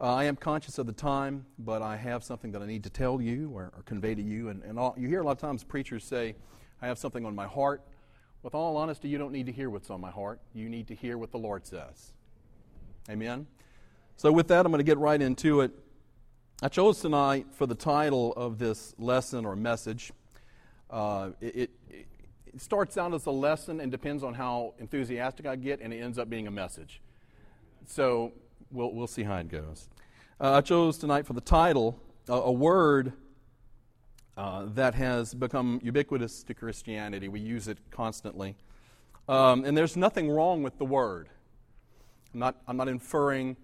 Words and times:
Uh, 0.00 0.14
I 0.14 0.24
am 0.24 0.36
conscious 0.36 0.78
of 0.78 0.86
the 0.86 0.94
time, 0.94 1.44
but 1.58 1.82
I 1.82 1.94
have 1.96 2.24
something 2.24 2.52
that 2.52 2.62
I 2.62 2.66
need 2.66 2.84
to 2.84 2.90
tell 2.90 3.20
you 3.20 3.50
or, 3.52 3.64
or 3.76 3.82
convey 3.84 4.14
to 4.14 4.22
you. 4.22 4.48
And, 4.48 4.62
and 4.62 4.78
all, 4.78 4.94
you 4.96 5.08
hear 5.08 5.20
a 5.20 5.24
lot 5.24 5.32
of 5.32 5.38
times 5.38 5.62
preachers 5.62 6.04
say, 6.04 6.36
I 6.80 6.86
have 6.86 6.96
something 6.96 7.26
on 7.26 7.34
my 7.34 7.46
heart. 7.46 7.82
With 8.42 8.54
all 8.54 8.78
honesty, 8.78 9.08
you 9.08 9.18
don't 9.18 9.32
need 9.32 9.44
to 9.44 9.52
hear 9.52 9.68
what's 9.68 9.90
on 9.90 10.00
my 10.00 10.10
heart. 10.10 10.40
You 10.54 10.70
need 10.70 10.88
to 10.88 10.94
hear 10.94 11.18
what 11.18 11.32
the 11.32 11.38
Lord 11.38 11.66
says. 11.66 12.14
Amen? 13.10 13.46
So, 14.16 14.32
with 14.32 14.48
that, 14.48 14.64
I'm 14.64 14.72
going 14.72 14.78
to 14.78 14.84
get 14.84 14.96
right 14.96 15.20
into 15.20 15.60
it. 15.60 15.72
I 16.62 16.68
chose 16.68 17.02
tonight 17.02 17.48
for 17.52 17.66
the 17.66 17.74
title 17.74 18.32
of 18.32 18.58
this 18.58 18.94
lesson 18.96 19.44
or 19.44 19.54
message. 19.54 20.12
Uh, 20.88 21.30
it, 21.42 21.56
it, 21.56 21.70
it 22.46 22.60
starts 22.62 22.96
out 22.96 23.12
as 23.12 23.26
a 23.26 23.30
lesson 23.30 23.80
and 23.80 23.92
depends 23.92 24.22
on 24.22 24.32
how 24.32 24.72
enthusiastic 24.78 25.44
I 25.44 25.56
get, 25.56 25.80
and 25.82 25.92
it 25.92 25.98
ends 25.98 26.18
up 26.18 26.30
being 26.30 26.46
a 26.46 26.50
message. 26.50 27.02
So, 27.86 28.32
we'll, 28.70 28.92
we'll 28.92 29.06
see 29.06 29.22
how 29.22 29.36
it 29.36 29.48
goes. 29.48 29.88
Uh, 30.40 30.54
I 30.54 30.60
chose 30.60 30.98
tonight 30.98 31.26
for 31.26 31.32
the 31.32 31.40
title 31.40 31.98
uh, 32.28 32.34
a 32.34 32.52
word 32.52 33.12
uh, 34.36 34.66
that 34.74 34.94
has 34.94 35.34
become 35.34 35.80
ubiquitous 35.82 36.42
to 36.44 36.54
Christianity. 36.54 37.28
We 37.28 37.40
use 37.40 37.68
it 37.68 37.78
constantly. 37.90 38.56
Um, 39.28 39.64
and 39.64 39.76
there's 39.76 39.96
nothing 39.96 40.30
wrong 40.30 40.62
with 40.62 40.78
the 40.78 40.84
word. 40.84 41.28
I'm 42.32 42.40
not, 42.40 42.56
I'm 42.66 42.76
not 42.76 42.88
inferring 42.88 43.56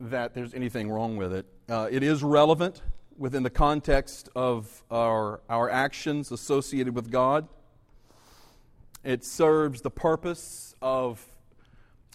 that 0.00 0.34
there's 0.34 0.54
anything 0.54 0.90
wrong 0.90 1.16
with 1.16 1.32
it. 1.32 1.46
Uh, 1.68 1.88
it 1.90 2.02
is 2.02 2.22
relevant 2.22 2.82
within 3.16 3.42
the 3.42 3.50
context 3.50 4.30
of 4.34 4.82
our, 4.90 5.40
our 5.48 5.68
actions 5.68 6.32
associated 6.32 6.94
with 6.94 7.10
God. 7.10 7.46
It 9.04 9.24
serves 9.24 9.82
the 9.82 9.90
purpose 9.90 10.74
of 10.80 11.24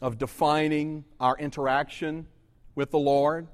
of 0.02 0.18
defining 0.18 1.06
our 1.20 1.38
interaction 1.38 2.28
with 2.76 2.92
the 2.92 3.00
Lord. 3.00 3.48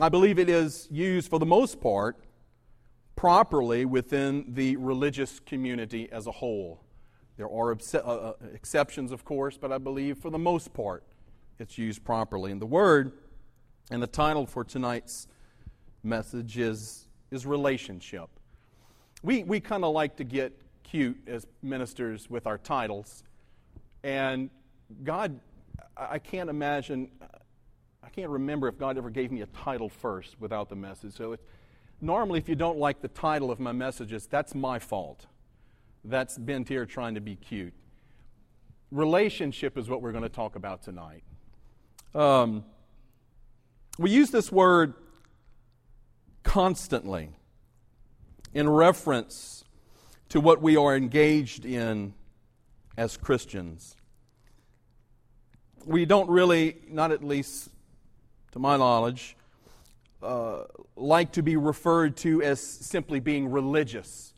I 0.00 0.08
believe 0.08 0.38
it 0.38 0.48
is 0.48 0.88
used 0.90 1.28
for 1.28 1.38
the 1.38 1.46
most 1.46 1.80
part 1.80 2.16
properly 3.16 3.84
within 3.84 4.44
the 4.48 4.76
religious 4.76 5.40
community 5.40 6.08
as 6.12 6.26
a 6.26 6.32
whole. 6.32 6.84
There 7.36 7.50
are 7.50 7.72
uh, 7.72 7.98
uh, 7.98 8.32
exceptions, 8.54 9.10
of 9.10 9.24
course, 9.24 9.58
but 9.58 9.72
I 9.72 9.78
believe 9.78 10.18
for 10.18 10.30
the 10.30 10.38
most 10.38 10.72
part 10.72 11.02
it's 11.58 11.78
used 11.78 12.04
properly. 12.04 12.52
And 12.52 12.60
the 12.60 12.66
word 12.66 13.12
and 13.90 14.02
the 14.02 14.06
title 14.06 14.46
for 14.46 14.64
tonight's 14.64 15.28
message 16.02 16.58
is, 16.58 17.08
is 17.30 17.46
relationship. 17.46 18.28
We, 19.22 19.42
we 19.44 19.60
kind 19.60 19.84
of 19.84 19.92
like 19.92 20.16
to 20.16 20.24
get 20.24 20.52
cute 20.82 21.18
as 21.26 21.46
ministers 21.62 22.30
with 22.30 22.46
our 22.46 22.58
titles. 22.58 23.24
And 24.02 24.50
God, 25.02 25.40
I 25.96 26.18
can't 26.18 26.50
imagine, 26.50 27.10
I 28.02 28.08
can't 28.08 28.30
remember 28.30 28.68
if 28.68 28.78
God 28.78 28.96
ever 28.98 29.10
gave 29.10 29.32
me 29.32 29.42
a 29.42 29.46
title 29.46 29.88
first 29.88 30.36
without 30.40 30.68
the 30.68 30.76
message. 30.76 31.14
So 31.14 31.32
it, 31.32 31.40
normally, 32.00 32.38
if 32.38 32.48
you 32.48 32.54
don't 32.54 32.78
like 32.78 33.00
the 33.00 33.08
title 33.08 33.50
of 33.50 33.58
my 33.58 33.72
messages, 33.72 34.26
that's 34.26 34.54
my 34.54 34.78
fault. 34.78 35.26
That's 36.04 36.38
Ben 36.38 36.64
Tier 36.64 36.86
trying 36.86 37.14
to 37.16 37.20
be 37.20 37.34
cute. 37.34 37.74
Relationship 38.92 39.76
is 39.76 39.88
what 39.88 40.02
we're 40.02 40.12
going 40.12 40.22
to 40.22 40.28
talk 40.28 40.54
about 40.54 40.82
tonight. 40.82 41.24
Um, 42.14 42.64
we 43.98 44.10
use 44.10 44.30
this 44.30 44.52
word 44.52 44.94
constantly 46.44 47.30
in 48.54 48.68
reference 48.68 49.64
to 50.28 50.40
what 50.40 50.62
we 50.62 50.76
are 50.76 50.96
engaged 50.96 51.64
in 51.64 52.14
as 52.96 53.16
Christians 53.16 53.95
we 55.86 56.04
don't 56.04 56.28
really, 56.28 56.76
not 56.88 57.12
at 57.12 57.22
least 57.22 57.70
to 58.52 58.58
my 58.58 58.76
knowledge, 58.76 59.36
uh, 60.22 60.64
like 60.96 61.32
to 61.32 61.42
be 61.42 61.56
referred 61.56 62.16
to 62.18 62.42
as 62.42 62.60
simply 62.60 63.20
being 63.20 63.48
religious. 63.50 64.34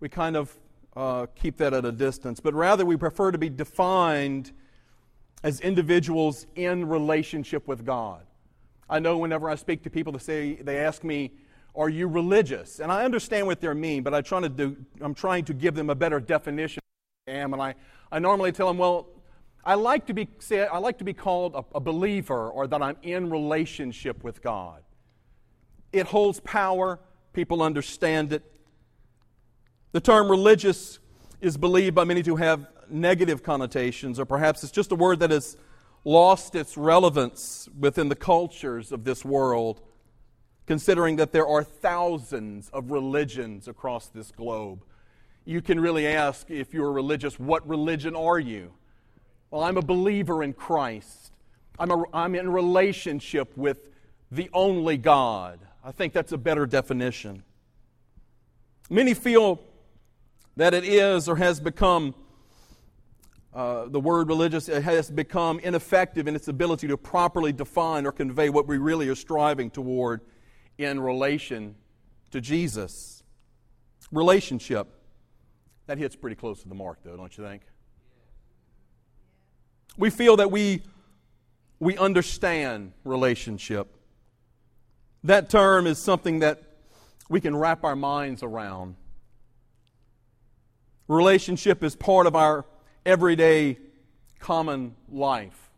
We 0.00 0.08
kind 0.08 0.36
of 0.36 0.54
uh, 0.96 1.26
keep 1.36 1.56
that 1.58 1.72
at 1.72 1.84
a 1.84 1.92
distance, 1.92 2.40
but 2.40 2.52
rather 2.52 2.84
we 2.84 2.96
prefer 2.96 3.30
to 3.30 3.38
be 3.38 3.48
defined 3.48 4.50
as 5.44 5.60
individuals 5.60 6.46
in 6.56 6.88
relationship 6.88 7.68
with 7.68 7.84
God. 7.86 8.24
I 8.90 8.98
know 8.98 9.18
whenever 9.18 9.48
I 9.48 9.54
speak 9.54 9.82
to 9.84 9.90
people, 9.90 10.12
they 10.12 10.18
say 10.18 10.54
they 10.56 10.78
ask 10.78 11.04
me, 11.04 11.32
"Are 11.74 11.88
you 11.88 12.08
religious?" 12.08 12.80
And 12.80 12.90
I 12.90 13.04
understand 13.04 13.46
what 13.46 13.60
they 13.60 13.72
mean, 13.72 14.02
but 14.02 14.14
I 14.14 14.20
try 14.20 14.40
to 14.40 14.48
do, 14.48 14.76
I'm 15.00 15.14
trying 15.14 15.44
to 15.46 15.54
give 15.54 15.74
them 15.74 15.88
a 15.88 15.94
better 15.94 16.20
definition. 16.20 16.82
I 17.28 17.32
am, 17.32 17.52
and 17.52 17.62
I, 17.62 17.74
I 18.10 18.18
normally 18.18 18.52
tell 18.52 18.66
them, 18.66 18.78
"Well, 18.78 19.06
I 19.64 19.74
like 19.74 20.06
to 20.06 20.14
be, 20.14 20.28
say, 20.40 20.66
I 20.66 20.78
like 20.78 20.98
to 20.98 21.04
be 21.04 21.12
called 21.12 21.54
a, 21.54 21.64
a 21.76 21.80
believer 21.80 22.50
or 22.50 22.66
that 22.66 22.82
I'm 22.82 22.96
in 23.02 23.30
relationship 23.30 24.24
with 24.24 24.42
God. 24.42 24.82
It 25.92 26.06
holds 26.06 26.40
power, 26.40 26.98
people 27.32 27.62
understand 27.62 28.32
it. 28.32 28.42
The 29.92 30.00
term 30.00 30.30
religious 30.30 30.98
is 31.40 31.56
believed 31.56 31.94
by 31.94 32.04
many 32.04 32.22
to 32.24 32.36
have 32.36 32.66
negative 32.88 33.42
connotations, 33.42 34.18
or 34.18 34.24
perhaps 34.24 34.62
it's 34.62 34.72
just 34.72 34.90
a 34.90 34.94
word 34.94 35.20
that 35.20 35.30
has 35.30 35.56
lost 36.04 36.54
its 36.54 36.76
relevance 36.76 37.68
within 37.78 38.08
the 38.08 38.16
cultures 38.16 38.90
of 38.90 39.04
this 39.04 39.24
world, 39.24 39.80
considering 40.66 41.16
that 41.16 41.32
there 41.32 41.46
are 41.46 41.62
thousands 41.62 42.68
of 42.70 42.90
religions 42.90 43.68
across 43.68 44.08
this 44.08 44.32
globe. 44.32 44.84
You 45.44 45.60
can 45.60 45.78
really 45.78 46.06
ask 46.06 46.50
if 46.50 46.74
you're 46.74 46.92
religious, 46.92 47.38
what 47.38 47.66
religion 47.68 48.16
are 48.16 48.38
you? 48.38 48.72
Well, 49.52 49.64
I'm 49.64 49.76
a 49.76 49.82
believer 49.82 50.42
in 50.42 50.54
Christ. 50.54 51.30
I'm, 51.78 51.90
a, 51.90 52.04
I'm 52.14 52.34
in 52.34 52.50
relationship 52.50 53.54
with 53.54 53.90
the 54.30 54.48
only 54.54 54.96
God. 54.96 55.60
I 55.84 55.92
think 55.92 56.14
that's 56.14 56.32
a 56.32 56.38
better 56.38 56.64
definition. 56.64 57.42
Many 58.88 59.12
feel 59.12 59.60
that 60.56 60.72
it 60.72 60.84
is 60.84 61.28
or 61.28 61.36
has 61.36 61.60
become, 61.60 62.14
uh, 63.52 63.88
the 63.88 64.00
word 64.00 64.28
religious 64.28 64.68
has 64.68 65.10
become 65.10 65.58
ineffective 65.58 66.26
in 66.26 66.34
its 66.34 66.48
ability 66.48 66.88
to 66.88 66.96
properly 66.96 67.52
define 67.52 68.06
or 68.06 68.12
convey 68.12 68.48
what 68.48 68.66
we 68.66 68.78
really 68.78 69.06
are 69.10 69.14
striving 69.14 69.68
toward 69.70 70.22
in 70.78 70.98
relation 70.98 71.74
to 72.30 72.40
Jesus. 72.40 73.22
Relationship. 74.12 74.88
That 75.88 75.98
hits 75.98 76.16
pretty 76.16 76.36
close 76.36 76.62
to 76.62 76.70
the 76.70 76.74
mark, 76.74 77.00
though, 77.04 77.18
don't 77.18 77.36
you 77.36 77.44
think? 77.44 77.64
We 79.96 80.10
feel 80.10 80.36
that 80.36 80.50
we, 80.50 80.82
we 81.78 81.96
understand 81.96 82.92
relationship. 83.04 83.94
That 85.24 85.50
term 85.50 85.86
is 85.86 85.98
something 85.98 86.40
that 86.40 86.62
we 87.28 87.40
can 87.40 87.56
wrap 87.56 87.84
our 87.84 87.96
minds 87.96 88.42
around. 88.42 88.96
Relationship 91.08 91.84
is 91.84 91.94
part 91.94 92.26
of 92.26 92.34
our 92.34 92.64
everyday 93.04 93.78
common 94.38 94.94
life. 95.10 95.70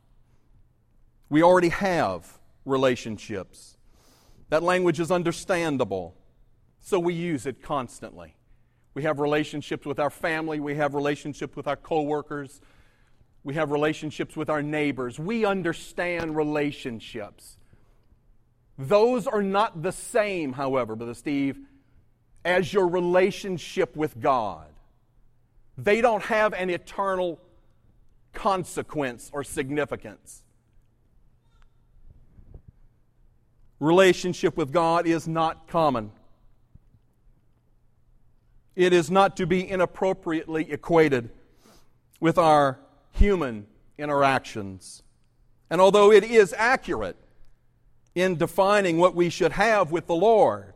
We 1.28 1.42
already 1.42 1.70
have 1.70 2.38
relationships. 2.64 3.76
That 4.50 4.62
language 4.62 5.00
is 5.00 5.10
understandable, 5.10 6.14
so 6.80 6.98
we 6.98 7.14
use 7.14 7.46
it 7.46 7.62
constantly. 7.62 8.36
We 8.94 9.02
have 9.02 9.18
relationships 9.18 9.84
with 9.84 9.98
our 9.98 10.10
family, 10.10 10.60
we 10.60 10.76
have 10.76 10.94
relationships 10.94 11.56
with 11.56 11.66
our 11.66 11.76
coworkers, 11.76 12.60
we 13.44 13.54
have 13.54 13.70
relationships 13.70 14.36
with 14.36 14.48
our 14.48 14.62
neighbors. 14.62 15.18
We 15.18 15.44
understand 15.44 16.34
relationships. 16.34 17.58
Those 18.78 19.26
are 19.26 19.42
not 19.42 19.82
the 19.82 19.92
same, 19.92 20.54
however, 20.54 20.96
Brother 20.96 21.14
Steve, 21.14 21.58
as 22.44 22.72
your 22.72 22.88
relationship 22.88 23.94
with 23.96 24.18
God. 24.20 24.66
They 25.76 26.00
don't 26.00 26.22
have 26.24 26.54
an 26.54 26.70
eternal 26.70 27.38
consequence 28.32 29.30
or 29.32 29.44
significance. 29.44 30.42
Relationship 33.78 34.56
with 34.56 34.72
God 34.72 35.06
is 35.06 35.28
not 35.28 35.68
common. 35.68 36.10
It 38.74 38.92
is 38.92 39.10
not 39.10 39.36
to 39.36 39.46
be 39.46 39.68
inappropriately 39.68 40.70
equated 40.72 41.30
with 42.20 42.38
our 42.38 42.78
human 43.14 43.66
interactions. 43.98 45.02
And 45.70 45.80
although 45.80 46.12
it 46.12 46.24
is 46.24 46.54
accurate 46.56 47.16
in 48.14 48.36
defining 48.36 48.98
what 48.98 49.14
we 49.14 49.30
should 49.30 49.52
have 49.52 49.90
with 49.90 50.06
the 50.06 50.14
Lord, 50.14 50.74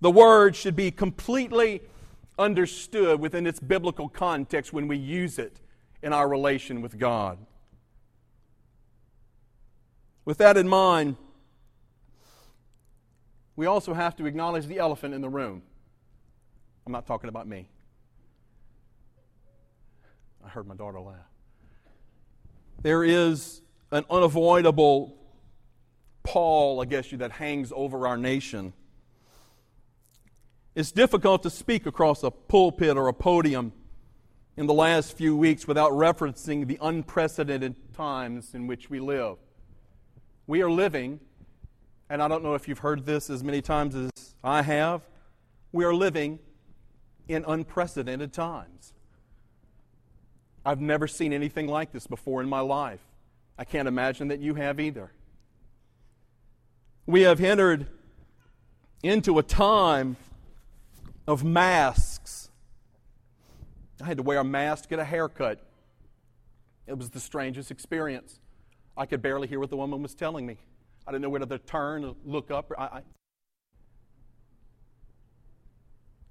the 0.00 0.10
word 0.10 0.54
should 0.54 0.76
be 0.76 0.90
completely 0.90 1.82
understood 2.38 3.20
within 3.20 3.46
its 3.46 3.60
biblical 3.60 4.08
context 4.08 4.72
when 4.72 4.88
we 4.88 4.96
use 4.96 5.38
it 5.38 5.60
in 6.02 6.12
our 6.12 6.28
relation 6.28 6.82
with 6.82 6.98
God. 6.98 7.38
With 10.24 10.38
that 10.38 10.56
in 10.56 10.68
mind, 10.68 11.16
we 13.54 13.66
also 13.66 13.94
have 13.94 14.16
to 14.16 14.26
acknowledge 14.26 14.66
the 14.66 14.78
elephant 14.78 15.14
in 15.14 15.22
the 15.22 15.28
room. 15.28 15.62
I'm 16.84 16.92
not 16.92 17.06
talking 17.06 17.28
about 17.28 17.48
me. 17.48 17.68
I 20.44 20.48
heard 20.48 20.66
my 20.66 20.74
daughter 20.74 21.00
laugh 21.00 21.35
there 22.86 23.02
is 23.02 23.62
an 23.90 24.04
unavoidable 24.08 25.18
pall, 26.22 26.80
I 26.80 26.84
guess 26.84 27.10
you, 27.10 27.18
that 27.18 27.32
hangs 27.32 27.72
over 27.74 28.06
our 28.06 28.16
nation. 28.16 28.72
It's 30.76 30.92
difficult 30.92 31.42
to 31.42 31.50
speak 31.50 31.86
across 31.86 32.22
a 32.22 32.30
pulpit 32.30 32.96
or 32.96 33.08
a 33.08 33.12
podium 33.12 33.72
in 34.56 34.68
the 34.68 34.72
last 34.72 35.16
few 35.16 35.36
weeks 35.36 35.66
without 35.66 35.90
referencing 35.90 36.68
the 36.68 36.78
unprecedented 36.80 37.74
times 37.92 38.54
in 38.54 38.68
which 38.68 38.88
we 38.88 39.00
live. 39.00 39.38
We 40.46 40.62
are 40.62 40.70
living, 40.70 41.18
and 42.08 42.22
I 42.22 42.28
don't 42.28 42.44
know 42.44 42.54
if 42.54 42.68
you've 42.68 42.78
heard 42.78 43.04
this 43.04 43.30
as 43.30 43.42
many 43.42 43.62
times 43.62 43.96
as 43.96 44.36
I 44.44 44.62
have, 44.62 45.02
we 45.72 45.84
are 45.84 45.92
living 45.92 46.38
in 47.26 47.44
unprecedented 47.48 48.32
times. 48.32 48.92
I've 50.66 50.80
never 50.80 51.06
seen 51.06 51.32
anything 51.32 51.68
like 51.68 51.92
this 51.92 52.08
before 52.08 52.42
in 52.42 52.48
my 52.48 52.58
life. 52.58 52.98
I 53.56 53.64
can't 53.64 53.86
imagine 53.86 54.28
that 54.28 54.40
you 54.40 54.56
have 54.56 54.80
either. 54.80 55.12
We 57.06 57.22
have 57.22 57.40
entered 57.40 57.86
into 59.00 59.38
a 59.38 59.44
time 59.44 60.16
of 61.28 61.44
masks. 61.44 62.50
I 64.02 64.06
had 64.06 64.16
to 64.16 64.24
wear 64.24 64.40
a 64.40 64.44
mask 64.44 64.82
to 64.82 64.88
get 64.88 64.98
a 64.98 65.04
haircut. 65.04 65.60
It 66.88 66.98
was 66.98 67.10
the 67.10 67.20
strangest 67.20 67.70
experience. 67.70 68.40
I 68.96 69.06
could 69.06 69.22
barely 69.22 69.46
hear 69.46 69.60
what 69.60 69.70
the 69.70 69.76
woman 69.76 70.02
was 70.02 70.16
telling 70.16 70.46
me. 70.46 70.56
I 71.06 71.12
didn't 71.12 71.22
know 71.22 71.28
whether 71.28 71.46
to 71.46 71.58
turn 71.58 72.04
or 72.04 72.16
look 72.24 72.50
up. 72.50 72.72
I, 72.76 72.82
I... 72.82 73.00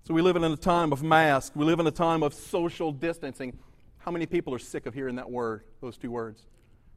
So 0.03 0.13
we 0.13 0.21
live 0.21 0.35
in 0.35 0.43
a 0.43 0.57
time 0.57 0.91
of 0.91 1.03
masks. 1.03 1.55
We 1.55 1.63
live 1.63 1.79
in 1.79 1.87
a 1.87 1.91
time 1.91 2.21
of 2.21 2.33
social 2.33 2.91
distancing. 2.91 3.57
How 4.05 4.11
many 4.11 4.27
people 4.27 4.53
are 4.53 4.59
sick 4.59 4.85
of 4.85 4.93
hearing 4.93 5.15
that 5.15 5.31
word, 5.31 5.63
those 5.81 5.97
two 5.97 6.11
words? 6.11 6.43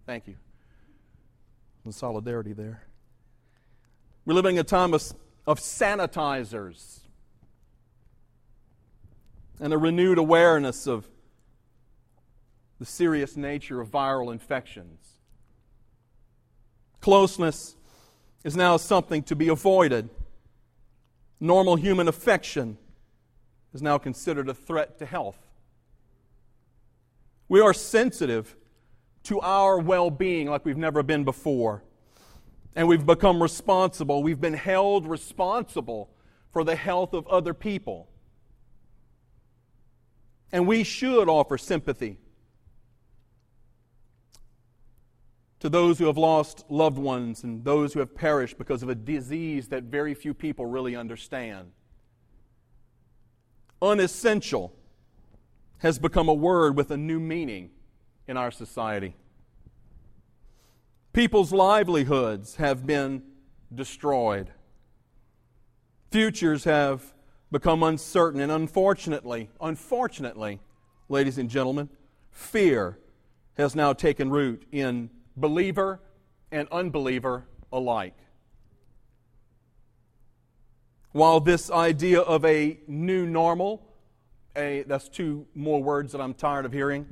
Thank 0.05 0.29
you. 0.29 0.37
The 1.87 1.93
solidarity 1.93 2.53
there. 2.53 2.83
We're 4.27 4.35
living 4.35 4.57
in 4.57 4.61
a 4.61 4.65
time 4.65 4.93
of, 4.93 5.03
of 5.47 5.59
sanitizers 5.59 7.01
and 9.59 9.73
a 9.73 9.79
renewed 9.79 10.19
awareness 10.19 10.87
of 10.87 11.09
the 12.79 12.85
serious 12.85 13.39
nature 13.39 13.81
of 13.81 13.89
viral 13.89 14.31
infections. 14.31 15.01
Closeness 17.01 17.75
is 18.45 18.55
now 18.55 18.77
something 18.77 19.23
to 19.23 19.35
be 19.35 19.49
avoided. 19.49 20.11
Normal 21.41 21.77
human 21.77 22.07
affection 22.07 22.77
is 23.73 23.81
now 23.81 23.97
considered 23.97 24.51
a 24.51 24.55
threat 24.55 24.99
to 24.99 25.07
health. 25.07 25.48
We 27.49 27.61
are 27.61 27.73
sensitive 27.73 28.55
to 29.25 29.41
our 29.41 29.79
well 29.79 30.11
being 30.11 30.49
like 30.49 30.65
we've 30.65 30.77
never 30.77 31.03
been 31.03 31.25
before. 31.25 31.83
And 32.75 32.87
we've 32.87 33.05
become 33.05 33.43
responsible. 33.43 34.23
We've 34.23 34.41
been 34.41 34.55
held 34.55 35.07
responsible 35.07 36.11
for 36.53 36.63
the 36.63 36.77
health 36.77 37.13
of 37.13 37.27
other 37.27 37.55
people. 37.55 38.09
And 40.53 40.67
we 40.67 40.85
should 40.85 41.29
offer 41.29 41.59
sympathy 41.59 42.19
to 45.61 45.69
those 45.69 45.99
who 45.99 46.07
have 46.07 46.17
lost 46.17 46.65
loved 46.71 46.99
ones 46.99 47.43
and 47.43 47.65
those 47.65 47.93
who 47.93 48.01
have 48.01 48.15
perished 48.15 48.57
because 48.59 48.83
of 48.83 48.89
a 48.89 48.95
disease 48.95 49.69
that 49.69 49.85
very 49.85 50.15
few 50.15 50.33
people 50.33 50.67
really 50.67 50.95
understand. 50.95 51.73
Unessential 53.83 54.78
has 55.79 55.99
become 55.99 56.29
a 56.29 56.35
word 56.35 56.77
with 56.77 56.91
a 56.91 56.97
new 56.97 57.21
meaning 57.21 57.71
in 58.27 58.37
our 58.37 58.51
society. 58.51 59.15
People's 61.13 61.53
livelihoods 61.53 62.57
have 62.57 62.87
been 62.87 63.23
destroyed. 63.75 64.51
Futures 66.11 66.65
have 66.65 67.15
become 67.51 67.83
uncertain. 67.83 68.41
And 68.41 68.53
unfortunately, 68.53 69.51
unfortunately, 69.61 70.61
ladies 71.09 71.39
and 71.39 71.49
gentlemen, 71.49 71.89
fear 72.31 72.99
has 73.57 73.75
now 73.75 73.93
taken 73.93 74.31
root 74.31 74.65
in 74.71 75.11
believer 75.37 76.01
and 76.51 76.69
unbeliever 76.71 77.45
alike. 77.73 78.17
While 81.13 81.41
this 81.41 81.71
idea 81.71 82.21
of 82.21 82.45
a 82.45 82.79
new 82.87 83.27
normal, 83.27 83.88
a, 84.59 84.83
that's 84.83 85.09
two 85.09 85.47
more 85.55 85.83
words 85.83 86.13
that 86.13 86.21
I'm 86.21 86.35
tired 86.35 86.67
of 86.67 86.73
hearing. 86.73 87.07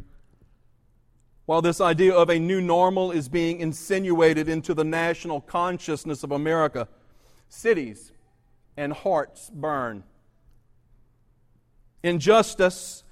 While 1.47 1.63
this 1.63 1.81
idea 1.81 2.13
of 2.13 2.29
a 2.29 2.39
new 2.39 2.61
normal 2.61 3.13
is 3.13 3.29
being 3.29 3.61
insinuated 3.61 4.49
into 4.49 4.75
the 4.75 4.85
national 4.85 5.41
consciousness 5.41 6.25
of 6.25 6.33
America, 6.33 6.89
cities 7.49 8.13
and 8.77 8.93
hearts 8.93 9.51
burn. 9.55 10.03
Injustice 12.03 13.05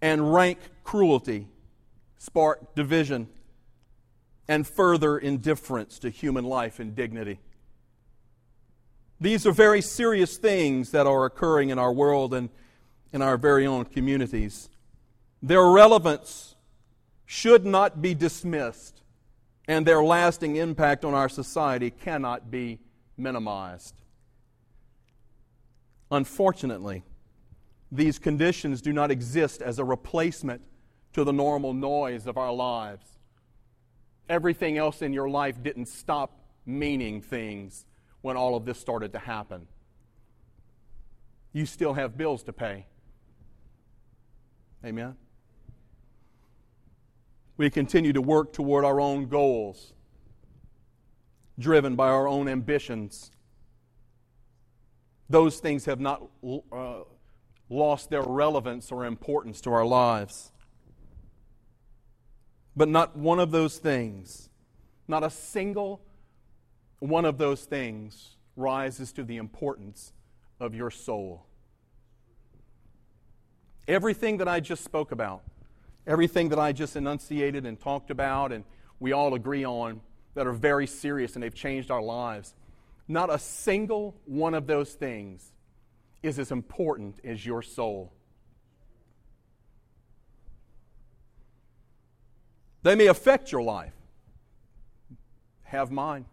and 0.00 0.32
rank 0.32 0.58
cruelty 0.84 1.48
spark 2.16 2.74
division 2.74 3.28
and 4.46 4.66
further 4.66 5.18
indifference 5.18 5.98
to 5.98 6.10
human 6.10 6.44
life 6.44 6.78
and 6.78 6.94
dignity. 6.94 7.40
These 9.20 9.46
are 9.46 9.52
very 9.52 9.82
serious 9.82 10.36
things 10.36 10.92
that 10.92 11.06
are 11.06 11.24
occurring 11.24 11.70
in 11.70 11.78
our 11.78 11.92
world 11.92 12.32
and 12.32 12.48
in 13.12 13.22
our 13.22 13.36
very 13.36 13.66
own 13.66 13.84
communities. 13.84 14.68
Their 15.42 15.64
relevance 15.66 16.56
should 17.26 17.64
not 17.64 18.02
be 18.02 18.14
dismissed, 18.14 19.02
and 19.66 19.86
their 19.86 20.02
lasting 20.02 20.56
impact 20.56 21.04
on 21.04 21.14
our 21.14 21.28
society 21.28 21.90
cannot 21.90 22.50
be 22.50 22.80
minimized. 23.16 23.94
Unfortunately, 26.10 27.02
these 27.92 28.18
conditions 28.18 28.80
do 28.80 28.92
not 28.92 29.10
exist 29.10 29.62
as 29.62 29.78
a 29.78 29.84
replacement 29.84 30.62
to 31.12 31.24
the 31.24 31.32
normal 31.32 31.72
noise 31.72 32.26
of 32.26 32.36
our 32.36 32.52
lives. 32.52 33.18
Everything 34.28 34.76
else 34.76 35.02
in 35.02 35.12
your 35.12 35.28
life 35.28 35.62
didn't 35.62 35.86
stop 35.86 36.38
meaning 36.66 37.20
things 37.20 37.86
when 38.20 38.36
all 38.36 38.56
of 38.56 38.64
this 38.64 38.78
started 38.78 39.12
to 39.12 39.18
happen. 39.18 39.66
You 41.52 41.64
still 41.66 41.94
have 41.94 42.16
bills 42.16 42.42
to 42.44 42.52
pay. 42.52 42.86
Amen. 44.84 45.16
We 47.56 47.70
continue 47.70 48.12
to 48.12 48.22
work 48.22 48.52
toward 48.52 48.84
our 48.84 49.00
own 49.00 49.26
goals, 49.26 49.92
driven 51.58 51.96
by 51.96 52.08
our 52.08 52.28
own 52.28 52.48
ambitions. 52.48 53.30
Those 55.28 55.58
things 55.58 55.84
have 55.86 55.98
not 55.98 56.22
uh, 56.72 57.00
lost 57.68 58.10
their 58.10 58.22
relevance 58.22 58.92
or 58.92 59.04
importance 59.04 59.60
to 59.62 59.72
our 59.72 59.84
lives. 59.84 60.52
But 62.76 62.88
not 62.88 63.16
one 63.16 63.40
of 63.40 63.50
those 63.50 63.78
things, 63.78 64.48
not 65.08 65.24
a 65.24 65.30
single 65.30 66.00
one 67.00 67.24
of 67.24 67.38
those 67.38 67.64
things 67.64 68.36
rises 68.56 69.12
to 69.12 69.24
the 69.24 69.36
importance 69.36 70.12
of 70.58 70.74
your 70.74 70.90
soul. 70.90 71.46
Everything 73.88 74.36
that 74.36 74.46
I 74.46 74.60
just 74.60 74.84
spoke 74.84 75.10
about, 75.10 75.42
everything 76.06 76.50
that 76.50 76.58
I 76.58 76.72
just 76.72 76.94
enunciated 76.94 77.66
and 77.66 77.80
talked 77.80 78.10
about, 78.10 78.52
and 78.52 78.64
we 79.00 79.12
all 79.12 79.34
agree 79.34 79.64
on 79.64 80.00
that 80.34 80.46
are 80.46 80.52
very 80.52 80.86
serious 80.86 81.34
and 81.34 81.42
they've 81.42 81.54
changed 81.54 81.90
our 81.90 82.02
lives, 82.02 82.54
not 83.08 83.32
a 83.32 83.38
single 83.38 84.14
one 84.26 84.54
of 84.54 84.66
those 84.66 84.92
things 84.92 85.52
is 86.22 86.38
as 86.38 86.52
important 86.52 87.18
as 87.24 87.44
your 87.44 87.62
soul. 87.62 88.12
They 92.82 92.94
may 92.94 93.06
affect 93.06 93.50
your 93.50 93.62
life. 93.62 93.94
Have 95.64 95.90
mine. 95.90 96.26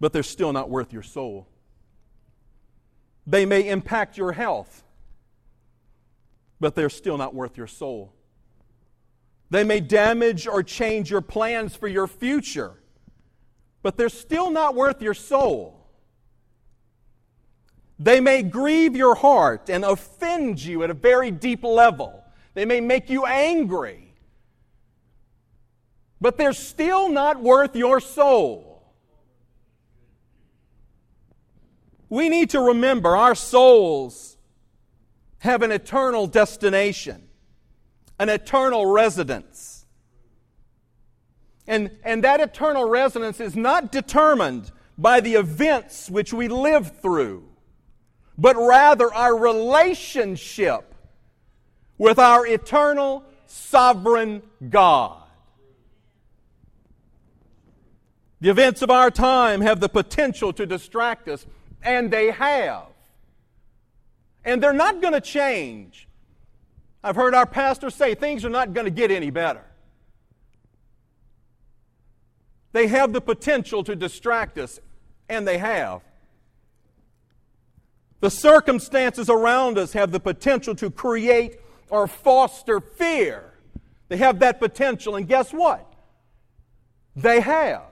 But 0.00 0.12
they're 0.12 0.22
still 0.22 0.52
not 0.52 0.68
worth 0.68 0.92
your 0.92 1.02
soul. 1.02 1.46
They 3.26 3.46
may 3.46 3.68
impact 3.68 4.16
your 4.16 4.32
health. 4.32 4.84
But 6.60 6.74
they're 6.74 6.90
still 6.90 7.18
not 7.18 7.34
worth 7.34 7.56
your 7.56 7.66
soul. 7.66 8.12
They 9.50 9.64
may 9.64 9.80
damage 9.80 10.46
or 10.46 10.62
change 10.62 11.10
your 11.10 11.20
plans 11.20 11.76
for 11.76 11.86
your 11.86 12.06
future. 12.06 12.72
But 13.82 13.96
they're 13.96 14.08
still 14.08 14.50
not 14.50 14.74
worth 14.74 15.00
your 15.00 15.14
soul. 15.14 15.86
They 17.98 18.20
may 18.20 18.42
grieve 18.42 18.96
your 18.96 19.14
heart 19.14 19.70
and 19.70 19.84
offend 19.84 20.62
you 20.62 20.82
at 20.82 20.90
a 20.90 20.94
very 20.94 21.30
deep 21.30 21.62
level. 21.62 22.24
They 22.54 22.64
may 22.64 22.80
make 22.80 23.08
you 23.08 23.24
angry. 23.24 24.14
But 26.20 26.36
they're 26.36 26.52
still 26.52 27.08
not 27.08 27.40
worth 27.40 27.76
your 27.76 28.00
soul. 28.00 28.94
We 32.08 32.28
need 32.28 32.50
to 32.50 32.60
remember 32.60 33.16
our 33.16 33.34
souls 33.34 34.35
have 35.46 35.62
an 35.62 35.72
eternal 35.72 36.26
destination, 36.26 37.26
an 38.18 38.28
eternal 38.28 38.86
residence. 38.86 39.86
And, 41.66 41.90
and 42.04 42.22
that 42.24 42.40
eternal 42.40 42.88
residence 42.88 43.40
is 43.40 43.56
not 43.56 43.90
determined 43.90 44.70
by 44.98 45.20
the 45.20 45.34
events 45.34 46.08
which 46.10 46.32
we 46.32 46.48
live 46.48 47.00
through, 47.00 47.48
but 48.38 48.56
rather 48.56 49.12
our 49.12 49.36
relationship 49.36 50.94
with 51.98 52.18
our 52.18 52.46
eternal 52.46 53.24
sovereign 53.46 54.42
God. 54.68 55.22
The 58.40 58.50
events 58.50 58.82
of 58.82 58.90
our 58.90 59.10
time 59.10 59.62
have 59.62 59.80
the 59.80 59.88
potential 59.88 60.52
to 60.52 60.66
distract 60.66 61.26
us, 61.28 61.46
and 61.82 62.10
they 62.10 62.30
have. 62.30 62.84
And 64.46 64.62
they're 64.62 64.72
not 64.72 65.02
going 65.02 65.12
to 65.12 65.20
change. 65.20 66.08
I've 67.04 67.16
heard 67.16 67.34
our 67.34 67.46
pastor 67.46 67.90
say 67.90 68.14
things 68.14 68.44
are 68.44 68.50
not 68.50 68.72
going 68.72 68.86
to 68.86 68.90
get 68.90 69.10
any 69.10 69.30
better. 69.30 69.64
They 72.72 72.86
have 72.86 73.12
the 73.12 73.20
potential 73.20 73.82
to 73.84 73.96
distract 73.96 74.56
us, 74.56 74.78
and 75.28 75.46
they 75.46 75.58
have. 75.58 76.02
The 78.20 78.30
circumstances 78.30 79.28
around 79.28 79.78
us 79.78 79.92
have 79.92 80.12
the 80.12 80.20
potential 80.20 80.74
to 80.76 80.90
create 80.90 81.58
or 81.90 82.06
foster 82.06 82.80
fear. 82.80 83.52
They 84.08 84.16
have 84.18 84.38
that 84.38 84.60
potential, 84.60 85.16
and 85.16 85.26
guess 85.26 85.52
what? 85.52 85.92
They 87.16 87.40
have. 87.40 87.82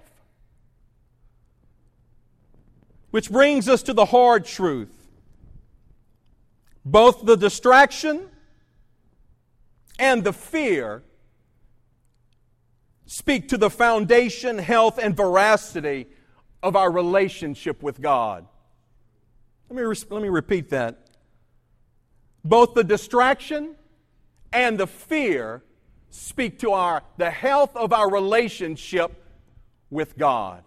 Which 3.11 3.31
brings 3.31 3.69
us 3.69 3.83
to 3.85 3.93
the 3.93 4.05
hard 4.05 4.45
truth. 4.45 4.94
Both 6.85 7.25
the 7.25 7.37
distraction 7.37 8.29
and 9.99 10.23
the 10.23 10.33
fear 10.33 11.03
speak 13.07 13.49
to 13.49 13.59
the 13.59 13.71
foundation, 13.71 14.59
health, 14.59 14.99
and 14.99 15.17
veracity 15.17 16.07
of 16.63 16.77
our 16.77 16.91
relationship 16.91 17.83
with 17.83 18.01
God. 18.01 18.47
Let 19.69 19.77
me, 19.77 19.83
re- 19.83 19.97
let 20.11 20.23
me 20.23 20.29
repeat 20.29 20.71
that. 20.71 20.99
Both 22.45 22.75
the 22.75 22.85
distraction 22.85 23.77
and 24.53 24.79
the 24.79 24.87
fear 24.87 25.63
speak 26.11 26.59
to 26.61 26.73
our, 26.73 27.03
the 27.17 27.31
health 27.31 27.75
of 27.77 27.93
our 27.93 28.11
relationship 28.11 29.13
with 29.91 30.17
God. 30.19 30.63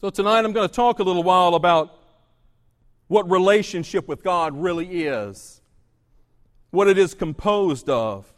So, 0.00 0.10
tonight 0.10 0.44
I'm 0.44 0.52
going 0.52 0.68
to 0.68 0.74
talk 0.74 1.00
a 1.00 1.02
little 1.02 1.24
while 1.24 1.54
about 1.56 1.97
what 3.08 3.30
relationship 3.30 4.06
with 4.06 4.22
God 4.22 4.56
really 4.56 5.04
is, 5.06 5.60
what 6.70 6.88
it 6.88 6.98
is 6.98 7.14
composed 7.14 7.88
of, 7.88 8.32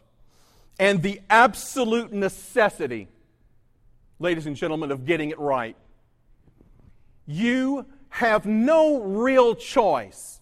and 0.78 1.02
the 1.02 1.20
absolute 1.28 2.12
necessity, 2.12 3.08
ladies 4.18 4.46
and 4.46 4.56
gentlemen, 4.56 4.90
of 4.90 5.04
getting 5.04 5.30
it 5.30 5.38
right. 5.38 5.76
You 7.26 7.86
have 8.08 8.46
no 8.46 9.02
real 9.02 9.54
choice 9.54 10.40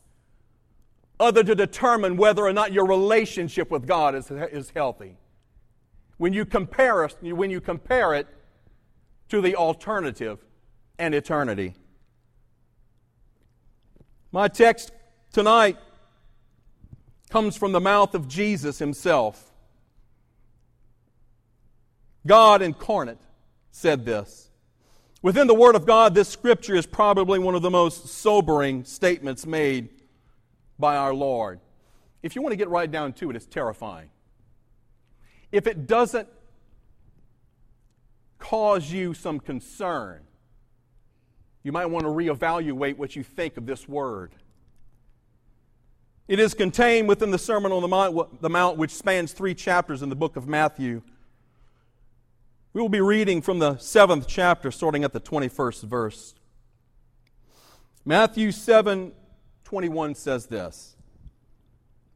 other 1.20 1.42
to 1.42 1.54
determine 1.54 2.16
whether 2.16 2.44
or 2.44 2.52
not 2.52 2.72
your 2.72 2.86
relationship 2.86 3.70
with 3.70 3.86
God 3.86 4.14
is, 4.14 4.30
is 4.30 4.70
healthy. 4.74 5.16
When 6.16 6.32
you 6.32 6.44
compare 6.44 7.08
when 7.08 7.50
you 7.50 7.60
compare 7.60 8.14
it 8.14 8.26
to 9.28 9.40
the 9.40 9.56
alternative 9.56 10.44
and 10.98 11.14
eternity. 11.14 11.74
My 14.30 14.48
text 14.48 14.92
tonight 15.32 15.78
comes 17.30 17.56
from 17.56 17.72
the 17.72 17.80
mouth 17.80 18.14
of 18.14 18.28
Jesus 18.28 18.78
himself. 18.78 19.52
God 22.26 22.60
incarnate 22.60 23.18
said 23.70 24.04
this. 24.04 24.50
Within 25.22 25.46
the 25.46 25.54
Word 25.54 25.74
of 25.74 25.86
God, 25.86 26.14
this 26.14 26.28
scripture 26.28 26.74
is 26.74 26.86
probably 26.86 27.38
one 27.38 27.54
of 27.54 27.62
the 27.62 27.70
most 27.70 28.08
sobering 28.08 28.84
statements 28.84 29.46
made 29.46 29.88
by 30.78 30.96
our 30.96 31.14
Lord. 31.14 31.60
If 32.22 32.36
you 32.36 32.42
want 32.42 32.52
to 32.52 32.56
get 32.56 32.68
right 32.68 32.90
down 32.90 33.14
to 33.14 33.30
it, 33.30 33.36
it's 33.36 33.46
terrifying. 33.46 34.10
If 35.50 35.66
it 35.66 35.86
doesn't 35.86 36.28
cause 38.38 38.92
you 38.92 39.14
some 39.14 39.40
concern, 39.40 40.27
you 41.62 41.72
might 41.72 41.86
want 41.86 42.04
to 42.04 42.10
reevaluate 42.10 42.96
what 42.96 43.16
you 43.16 43.22
think 43.22 43.56
of 43.56 43.66
this 43.66 43.88
word. 43.88 44.32
It 46.28 46.38
is 46.38 46.54
contained 46.54 47.08
within 47.08 47.30
the 47.30 47.38
Sermon 47.38 47.72
on 47.72 47.82
the 48.40 48.48
Mount, 48.48 48.76
which 48.76 48.90
spans 48.90 49.32
three 49.32 49.54
chapters 49.54 50.02
in 50.02 50.10
the 50.10 50.16
book 50.16 50.36
of 50.36 50.46
Matthew. 50.46 51.02
We 52.74 52.82
will 52.82 52.90
be 52.90 53.00
reading 53.00 53.40
from 53.40 53.58
the 53.58 53.78
seventh 53.78 54.26
chapter, 54.28 54.70
starting 54.70 55.04
at 55.04 55.12
the 55.12 55.20
21st 55.20 55.82
verse. 55.84 56.34
Matthew 58.04 58.52
7 58.52 59.12
21 59.64 60.14
says 60.14 60.46
this 60.46 60.96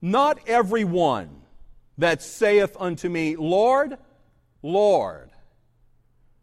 Not 0.01 0.39
every 0.47 0.85
one 0.85 1.43
that 1.99 2.23
saith 2.23 2.77
unto 2.81 3.09
me, 3.09 3.37
Lord, 3.37 3.99
Lord, 4.63 5.31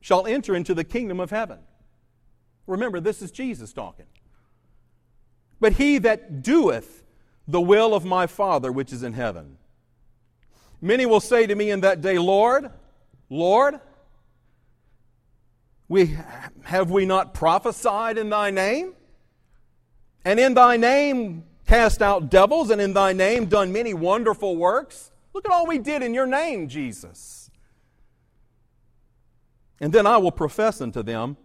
shall 0.02 0.28
enter 0.28 0.56
into 0.56 0.74
the 0.74 0.84
kingdom 0.84 1.20
of 1.20 1.32
heaven. 1.32 1.60
Remember, 2.70 3.00
this 3.00 3.22
is 3.22 3.32
Jesus 3.32 3.74
talking. 3.74 4.06
But 5.60 5.74
he 5.74 5.98
that 5.98 6.44
doeth 6.44 7.04
the 7.48 7.60
will 7.60 7.96
of 7.96 8.06
my 8.06 8.28
Father 8.28 8.72
which 8.72 8.94
is 8.94 9.02
in 9.02 9.14
heaven. 9.14 9.58
Many 10.80 11.06
will 11.06 11.20
say 11.20 11.48
to 11.48 11.56
me 11.56 11.72
in 11.72 11.82
that 11.82 12.02
day, 12.02 12.20
Lord, 12.20 12.70
Lord, 13.30 13.80
we, 15.88 16.16
have 16.64 16.92
we 16.92 17.06
not 17.06 17.34
prophesied 17.34 18.18
in 18.18 18.30
thy 18.30 18.52
name? 18.52 18.94
And 20.24 20.40
in 20.40 20.54
thy 20.54 20.78
name 20.78 21.46
cast 21.68 22.02
out 22.02 22.30
devils, 22.30 22.70
and 22.70 22.80
in 22.80 22.94
thy 22.94 23.14
name 23.14 23.48
done 23.48 23.72
many 23.72 23.96
wonderful 23.96 24.56
works? 24.56 25.12
Look 25.34 25.46
at 25.46 25.52
all 25.52 25.66
we 25.66 25.80
did 25.80 26.04
in 26.04 26.14
your 26.14 26.28
name, 26.28 26.68
Jesus. 26.68 27.50
And 29.80 29.92
then 29.92 30.06
I 30.06 30.18
will 30.18 30.32
profess 30.32 30.82
unto 30.82 31.02
them, 31.02 31.38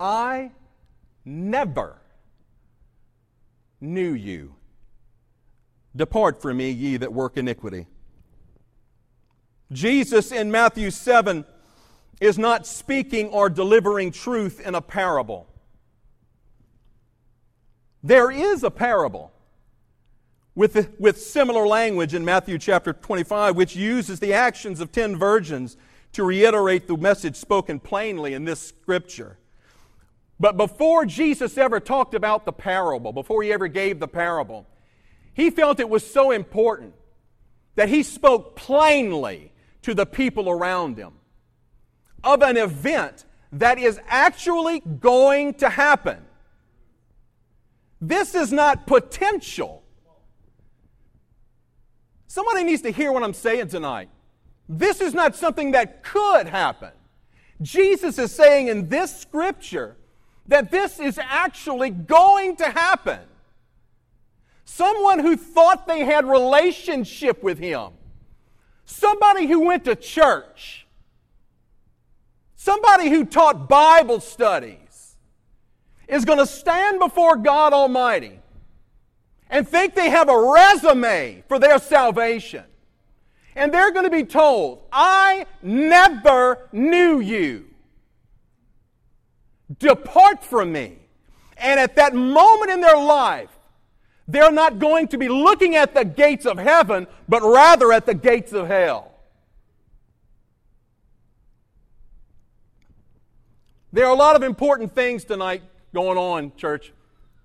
I 0.00 0.52
never 1.24 1.96
knew 3.80 4.12
you. 4.12 4.54
Depart 5.94 6.40
from 6.40 6.58
me, 6.58 6.70
ye 6.70 6.96
that 6.96 7.12
work 7.12 7.36
iniquity. 7.36 7.86
Jesus 9.72 10.32
in 10.32 10.50
Matthew 10.50 10.90
7 10.90 11.44
is 12.20 12.38
not 12.38 12.66
speaking 12.66 13.28
or 13.28 13.48
delivering 13.48 14.10
truth 14.10 14.60
in 14.60 14.74
a 14.74 14.80
parable. 14.80 15.46
There 18.02 18.30
is 18.30 18.62
a 18.62 18.70
parable 18.70 19.32
with, 20.54 20.94
with 20.98 21.20
similar 21.20 21.66
language 21.66 22.14
in 22.14 22.24
Matthew 22.24 22.58
chapter 22.58 22.92
25, 22.92 23.56
which 23.56 23.76
uses 23.76 24.20
the 24.20 24.32
actions 24.32 24.80
of 24.80 24.90
ten 24.90 25.16
virgins 25.16 25.76
to 26.12 26.24
reiterate 26.24 26.88
the 26.88 26.96
message 26.96 27.36
spoken 27.36 27.78
plainly 27.78 28.34
in 28.34 28.44
this 28.44 28.60
scripture. 28.60 29.37
But 30.40 30.56
before 30.56 31.04
Jesus 31.04 31.58
ever 31.58 31.80
talked 31.80 32.14
about 32.14 32.44
the 32.44 32.52
parable, 32.52 33.12
before 33.12 33.42
he 33.42 33.52
ever 33.52 33.66
gave 33.66 33.98
the 33.98 34.08
parable, 34.08 34.66
he 35.34 35.50
felt 35.50 35.80
it 35.80 35.88
was 35.88 36.08
so 36.08 36.30
important 36.30 36.94
that 37.74 37.88
he 37.88 38.02
spoke 38.02 38.56
plainly 38.56 39.52
to 39.82 39.94
the 39.94 40.06
people 40.06 40.48
around 40.48 40.96
him 40.96 41.12
of 42.22 42.42
an 42.42 42.56
event 42.56 43.24
that 43.52 43.78
is 43.78 44.00
actually 44.06 44.80
going 44.80 45.54
to 45.54 45.68
happen. 45.68 46.18
This 48.00 48.34
is 48.34 48.52
not 48.52 48.86
potential. 48.86 49.82
Somebody 52.26 52.64
needs 52.64 52.82
to 52.82 52.90
hear 52.90 53.10
what 53.10 53.24
I'm 53.24 53.34
saying 53.34 53.68
tonight. 53.68 54.08
This 54.68 55.00
is 55.00 55.14
not 55.14 55.34
something 55.34 55.72
that 55.72 56.04
could 56.04 56.46
happen. 56.46 56.90
Jesus 57.62 58.18
is 58.18 58.32
saying 58.32 58.68
in 58.68 58.88
this 58.88 59.18
scripture 59.18 59.96
that 60.48 60.70
this 60.70 60.98
is 60.98 61.18
actually 61.18 61.90
going 61.90 62.56
to 62.56 62.64
happen. 62.64 63.20
Someone 64.64 65.18
who 65.18 65.36
thought 65.36 65.86
they 65.86 66.04
had 66.04 66.28
relationship 66.28 67.42
with 67.42 67.58
him. 67.58 67.90
Somebody 68.84 69.46
who 69.46 69.60
went 69.60 69.84
to 69.84 69.94
church. 69.94 70.86
Somebody 72.56 73.08
who 73.08 73.24
taught 73.24 73.68
Bible 73.68 74.20
studies 74.20 75.16
is 76.08 76.24
going 76.24 76.38
to 76.38 76.46
stand 76.46 76.98
before 76.98 77.36
God 77.36 77.72
Almighty 77.72 78.40
and 79.50 79.68
think 79.68 79.94
they 79.94 80.10
have 80.10 80.28
a 80.28 80.52
resume 80.52 81.44
for 81.48 81.58
their 81.58 81.78
salvation. 81.78 82.64
And 83.54 83.72
they're 83.72 83.92
going 83.92 84.04
to 84.04 84.10
be 84.10 84.24
told, 84.24 84.82
I 84.92 85.46
never 85.62 86.68
knew 86.72 87.20
you. 87.20 87.67
Depart 89.76 90.44
from 90.44 90.72
me. 90.72 90.98
And 91.56 91.78
at 91.80 91.96
that 91.96 92.14
moment 92.14 92.70
in 92.70 92.80
their 92.80 92.96
life, 92.96 93.50
They're 94.30 94.52
not 94.52 94.78
going 94.78 95.08
to 95.08 95.18
be 95.18 95.30
looking 95.30 95.74
at 95.74 95.94
the 95.94 96.04
gates 96.04 96.44
of 96.44 96.58
heaven, 96.58 97.06
but 97.28 97.42
rather 97.42 97.90
at 97.94 98.04
the 98.04 98.12
gates 98.12 98.52
of 98.52 98.66
hell. 98.66 99.10
There 103.90 104.04
are 104.04 104.12
a 104.12 104.18
lot 104.18 104.36
of 104.36 104.42
important 104.42 104.94
things 104.94 105.24
tonight 105.24 105.62
going 105.94 106.18
on, 106.18 106.52
church. 106.56 106.92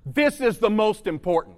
This 0.05 0.41
is 0.41 0.57
the 0.57 0.69
most 0.69 1.07
important. 1.07 1.55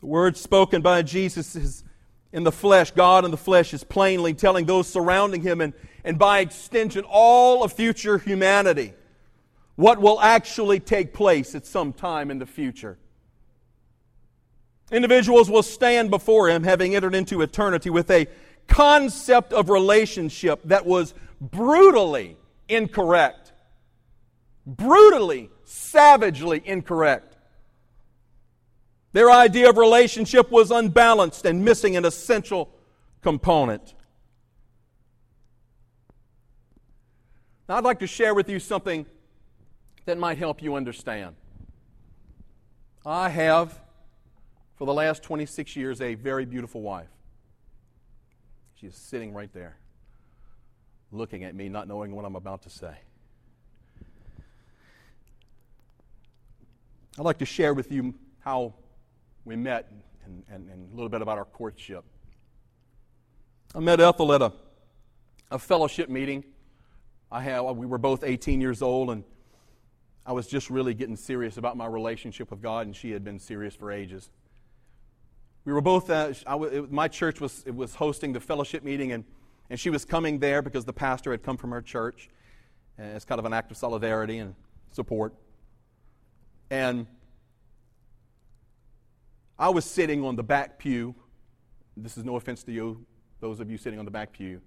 The 0.00 0.06
word 0.06 0.36
spoken 0.36 0.82
by 0.82 1.02
Jesus 1.02 1.54
is 1.54 1.84
in 2.32 2.44
the 2.44 2.52
flesh, 2.52 2.92
God 2.92 3.24
in 3.24 3.30
the 3.30 3.36
flesh 3.36 3.74
is 3.74 3.84
plainly 3.84 4.34
telling 4.34 4.66
those 4.66 4.88
surrounding 4.88 5.42
him 5.42 5.60
and, 5.60 5.72
and 6.04 6.18
by 6.18 6.40
extension 6.40 7.04
all 7.08 7.64
of 7.64 7.72
future 7.72 8.18
humanity 8.18 8.94
what 9.76 9.98
will 9.98 10.20
actually 10.20 10.78
take 10.78 11.14
place 11.14 11.54
at 11.54 11.66
some 11.66 11.92
time 11.92 12.30
in 12.30 12.38
the 12.38 12.46
future. 12.46 12.98
Individuals 14.92 15.48
will 15.48 15.62
stand 15.62 16.10
before 16.10 16.48
him 16.50 16.64
having 16.64 16.94
entered 16.94 17.14
into 17.14 17.40
eternity 17.40 17.90
with 17.90 18.10
a 18.10 18.26
concept 18.66 19.52
of 19.52 19.70
relationship 19.70 20.60
that 20.64 20.84
was 20.84 21.14
brutally 21.40 22.36
incorrect. 22.68 23.52
Brutally, 24.66 25.48
savagely 25.64 26.62
incorrect. 26.64 27.29
Their 29.12 29.30
idea 29.30 29.68
of 29.68 29.76
relationship 29.76 30.50
was 30.50 30.70
unbalanced 30.70 31.44
and 31.44 31.64
missing 31.64 31.96
an 31.96 32.04
essential 32.04 32.70
component. 33.22 33.94
Now, 37.68 37.76
I'd 37.76 37.84
like 37.84 38.00
to 38.00 38.06
share 38.06 38.34
with 38.34 38.48
you 38.48 38.58
something 38.58 39.06
that 40.04 40.18
might 40.18 40.38
help 40.38 40.62
you 40.62 40.74
understand. 40.74 41.36
I 43.04 43.28
have, 43.28 43.80
for 44.76 44.86
the 44.86 44.94
last 44.94 45.22
26 45.22 45.76
years, 45.76 46.00
a 46.00 46.14
very 46.14 46.44
beautiful 46.44 46.82
wife. 46.82 47.08
She 48.74 48.86
is 48.86 48.94
sitting 48.94 49.32
right 49.32 49.52
there, 49.52 49.76
looking 51.12 51.44
at 51.44 51.54
me, 51.54 51.68
not 51.68 51.86
knowing 51.86 52.14
what 52.14 52.24
I'm 52.24 52.36
about 52.36 52.62
to 52.62 52.70
say. 52.70 52.94
I'd 57.18 57.24
like 57.24 57.38
to 57.38 57.46
share 57.46 57.74
with 57.74 57.92
you 57.92 58.14
how 58.40 58.74
we 59.50 59.56
met 59.56 59.90
and, 60.24 60.44
and, 60.48 60.68
and 60.68 60.92
a 60.92 60.94
little 60.94 61.08
bit 61.08 61.22
about 61.22 61.36
our 61.36 61.44
courtship. 61.44 62.04
I 63.74 63.80
met 63.80 63.98
Ethel 63.98 64.32
at 64.32 64.42
a, 64.42 64.52
a 65.50 65.58
fellowship 65.58 66.08
meeting. 66.08 66.44
I 67.32 67.42
had, 67.42 67.58
we 67.62 67.84
were 67.84 67.98
both 67.98 68.22
18 68.22 68.60
years 68.60 68.80
old, 68.80 69.10
and 69.10 69.24
I 70.24 70.34
was 70.34 70.46
just 70.46 70.70
really 70.70 70.94
getting 70.94 71.16
serious 71.16 71.56
about 71.56 71.76
my 71.76 71.86
relationship 71.86 72.52
with 72.52 72.62
God, 72.62 72.86
and 72.86 72.94
she 72.94 73.10
had 73.10 73.24
been 73.24 73.40
serious 73.40 73.74
for 73.74 73.90
ages. 73.90 74.30
We 75.64 75.72
were 75.72 75.80
both, 75.80 76.08
uh, 76.10 76.32
it, 76.46 76.92
my 76.92 77.08
church 77.08 77.40
was, 77.40 77.64
was 77.66 77.96
hosting 77.96 78.32
the 78.32 78.40
fellowship 78.40 78.84
meeting, 78.84 79.10
and, 79.10 79.24
and 79.68 79.80
she 79.80 79.90
was 79.90 80.04
coming 80.04 80.38
there 80.38 80.62
because 80.62 80.84
the 80.84 80.92
pastor 80.92 81.32
had 81.32 81.42
come 81.42 81.56
from 81.56 81.72
her 81.72 81.82
church. 81.82 82.30
as 82.96 83.24
kind 83.24 83.40
of 83.40 83.46
an 83.46 83.52
act 83.52 83.72
of 83.72 83.76
solidarity 83.76 84.38
and 84.38 84.54
support. 84.92 85.34
And 86.70 87.08
I 89.60 89.68
was 89.68 89.84
sitting 89.84 90.24
on 90.24 90.36
the 90.36 90.42
back 90.42 90.78
pew. 90.78 91.14
This 91.94 92.16
is 92.16 92.24
no 92.24 92.36
offense 92.36 92.62
to 92.64 92.72
you, 92.72 93.04
those 93.40 93.60
of 93.60 93.70
you 93.70 93.76
sitting 93.76 93.98
on 93.98 94.06
the 94.06 94.10
back 94.10 94.32
pew. 94.32 94.62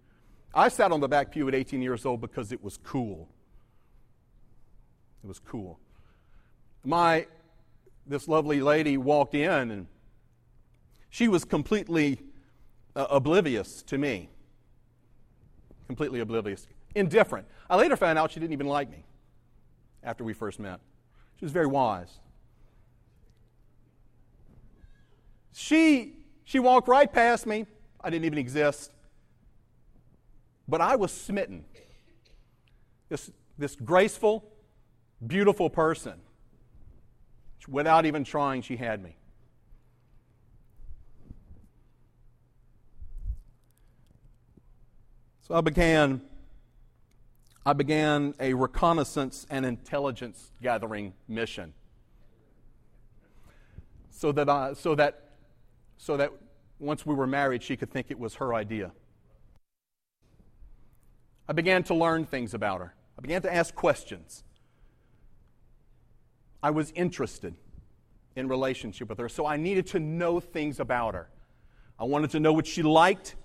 I 0.54 0.70
sat 0.70 0.92
on 0.92 1.00
the 1.00 1.08
back 1.08 1.32
pew 1.32 1.48
at 1.48 1.56
18 1.56 1.82
years 1.82 2.06
old 2.06 2.22
because 2.22 2.52
it 2.52 2.64
was 2.64 2.78
cool. 2.78 3.28
It 5.24 5.28
was 5.28 5.40
cool. 5.40 5.80
My 6.86 7.26
this 8.06 8.28
lovely 8.28 8.62
lady 8.62 8.98
walked 8.98 9.34
in 9.34 9.72
and 9.72 9.88
she 11.10 11.28
was 11.28 11.44
completely 11.44 12.20
uh, 12.96 13.08
oblivious 13.10 13.82
to 13.84 13.98
me. 13.98 14.30
Completely 15.88 16.20
oblivious. 16.20 16.68
Indifferent. 16.94 17.48
I 17.68 17.78
later 17.78 17.96
found 17.96 18.20
out 18.20 18.30
she 18.30 18.40
didn't 18.40 18.54
even 18.54 18.68
like 18.68 18.92
me 18.92 19.06
after 20.04 20.24
we 20.24 20.34
first 20.34 20.60
met. 20.60 20.82
She 21.40 21.46
was 21.46 21.52
very 21.52 21.68
wise. 21.68 22.20
She, 25.54 26.14
she 26.44 26.60
walked 26.60 26.88
right 26.88 27.12
past 27.12 27.46
me. 27.46 27.66
I 28.02 28.10
didn't 28.10 28.26
even 28.26 28.40
exist. 28.40 28.92
But 30.68 30.82
I 30.82 30.96
was 30.96 31.12
smitten. 31.12 31.66
This, 33.10 33.32
this 33.58 33.76
graceful, 33.76 34.44
beautiful 35.26 35.70
person. 35.70 36.14
Without 37.68 38.06
even 38.06 38.24
trying, 38.24 38.62
she 38.62 38.76
had 38.76 39.02
me. 39.02 39.16
So 45.48 45.56
I 45.56 45.62
began 45.62 46.22
I 47.66 47.72
began 47.72 48.34
a 48.42 48.54
reconnaissance 48.54 49.48
and 49.50 49.66
intelligence 49.66 50.52
gathering 50.62 51.14
mission. 51.30 51.74
So 54.10 54.34
that, 54.34 54.50
I, 54.50 54.74
so 54.74 54.96
that 54.96 55.23
so 56.04 56.18
that 56.18 56.34
once 56.80 57.06
we 57.06 57.16
were 57.16 57.26
married, 57.26 57.64
she 57.64 57.78
could 57.78 57.90
think 57.90 58.12
it 58.12 58.20
was 58.20 58.36
her 58.36 58.54
idea. 58.54 58.92
I 61.48 61.54
began 61.54 61.82
to 61.84 61.94
learn 61.94 62.26
things 62.26 62.54
about 62.54 62.82
her. 62.82 62.94
I 63.18 63.22
began 63.22 63.42
to 63.44 63.54
ask 63.54 63.74
questions. 63.74 64.44
I 66.62 66.72
was 66.72 66.92
interested 66.94 67.56
in 68.36 68.50
relationship 68.50 69.08
with 69.08 69.18
her, 69.18 69.30
so 69.30 69.46
I 69.46 69.56
needed 69.56 69.88
to 69.88 70.00
know 70.02 70.42
things 70.42 70.82
about 70.82 71.14
her. 71.14 71.30
I 71.98 72.04
wanted 72.04 72.32
to 72.32 72.42
know 72.42 72.52
what 72.52 72.68
she 72.68 72.84
liked. 72.84 73.36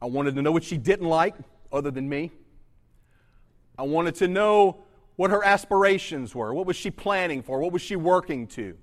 I 0.00 0.06
wanted 0.06 0.34
to 0.36 0.40
know 0.40 0.52
what 0.52 0.64
she 0.64 0.78
didn't 0.78 1.08
like, 1.08 1.34
other 1.70 1.90
than 1.90 2.08
me. 2.08 2.30
I 3.78 3.82
wanted 3.82 4.14
to 4.16 4.28
know 4.28 4.84
what 5.16 5.30
her 5.30 5.44
aspirations 5.44 6.34
were. 6.34 6.54
What 6.54 6.64
was 6.64 6.76
she 6.76 6.90
planning 6.90 7.42
for? 7.42 7.60
What 7.60 7.72
was 7.72 7.82
she 7.82 7.96
working 7.96 8.46
to 8.48 8.78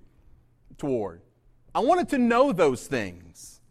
toward? 0.77 1.21
I 1.73 1.79
wanted 1.81 2.09
to 2.09 2.17
know 2.17 2.51
those 2.51 2.87
things. 2.87 3.61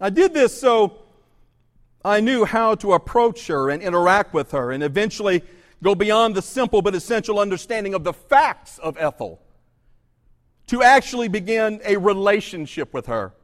I 0.00 0.10
did 0.10 0.32
this 0.32 0.58
so 0.58 0.98
I 2.04 2.20
knew 2.20 2.44
how 2.44 2.74
to 2.76 2.94
approach 2.94 3.46
her 3.48 3.68
and 3.68 3.82
interact 3.82 4.32
with 4.32 4.52
her 4.52 4.72
and 4.72 4.82
eventually 4.82 5.42
go 5.82 5.94
beyond 5.94 6.34
the 6.34 6.42
simple 6.42 6.80
but 6.80 6.94
essential 6.94 7.38
understanding 7.38 7.94
of 7.94 8.04
the 8.04 8.12
facts 8.12 8.78
of 8.78 8.96
Ethel 8.98 9.40
to 10.68 10.82
actually 10.82 11.28
begin 11.28 11.80
a 11.84 11.96
relationship 11.96 12.94
with 12.94 13.06
her. 13.06 13.34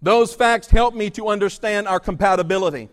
Those 0.00 0.34
facts 0.34 0.68
helped 0.68 0.96
me 0.96 1.10
to 1.10 1.28
understand 1.28 1.86
our 1.86 2.00
compatibility. 2.00 2.88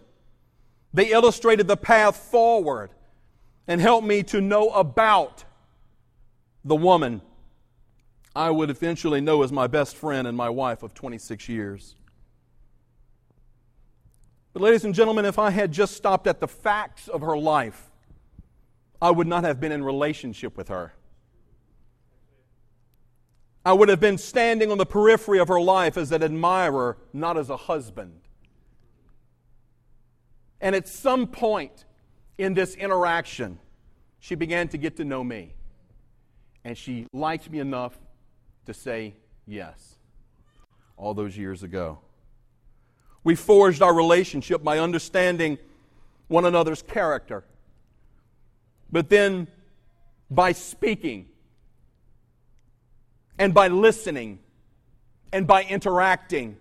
They 0.93 1.11
illustrated 1.11 1.67
the 1.67 1.77
path 1.77 2.17
forward 2.17 2.89
and 3.67 3.79
helped 3.79 4.05
me 4.05 4.23
to 4.23 4.41
know 4.41 4.69
about 4.71 5.45
the 6.65 6.75
woman 6.75 7.21
I 8.37 8.51
would 8.51 8.69
eventually 8.69 9.19
know 9.19 9.41
as 9.41 9.51
my 9.51 9.65
best 9.65 9.95
friend 9.95 10.27
and 10.27 10.37
my 10.37 10.47
wife 10.47 10.83
of 10.83 10.93
26 10.93 11.49
years. 11.49 11.95
But, 14.53 14.61
ladies 14.61 14.85
and 14.85 14.93
gentlemen, 14.93 15.25
if 15.25 15.39
I 15.39 15.49
had 15.49 15.71
just 15.71 15.95
stopped 15.95 16.27
at 16.27 16.39
the 16.39 16.47
facts 16.47 17.07
of 17.07 17.21
her 17.21 17.35
life, 17.35 17.89
I 19.01 19.09
would 19.09 19.25
not 19.25 19.43
have 19.43 19.59
been 19.59 19.71
in 19.71 19.83
relationship 19.83 20.55
with 20.55 20.67
her. 20.67 20.93
I 23.65 23.73
would 23.73 23.89
have 23.89 23.99
been 23.99 24.19
standing 24.19 24.71
on 24.71 24.77
the 24.77 24.85
periphery 24.85 25.39
of 25.39 25.47
her 25.47 25.59
life 25.59 25.97
as 25.97 26.11
an 26.11 26.21
admirer, 26.21 26.95
not 27.13 27.39
as 27.39 27.49
a 27.49 27.57
husband. 27.57 28.21
And 30.61 30.75
at 30.75 30.87
some 30.87 31.25
point 31.25 31.85
in 32.37 32.53
this 32.53 32.75
interaction, 32.75 33.57
she 34.19 34.35
began 34.35 34.67
to 34.67 34.77
get 34.77 34.97
to 34.97 35.05
know 35.05 35.23
me. 35.23 35.55
And 36.63 36.77
she 36.77 37.07
liked 37.11 37.49
me 37.49 37.57
enough 37.57 37.97
to 38.67 38.73
say 38.73 39.15
yes 39.45 39.95
all 40.97 41.13
those 41.13 41.37
years 41.37 41.63
ago. 41.63 41.99
We 43.23 43.33
forged 43.33 43.81
our 43.81 43.93
relationship 43.93 44.61
by 44.61 44.79
understanding 44.79 45.57
one 46.27 46.45
another's 46.45 46.81
character, 46.81 47.45
but 48.91 49.09
then 49.09 49.47
by 50.29 50.51
speaking 50.51 51.29
and 53.39 53.53
by 53.53 53.69
listening 53.69 54.39
and 55.31 55.47
by 55.47 55.63
interacting. 55.63 56.57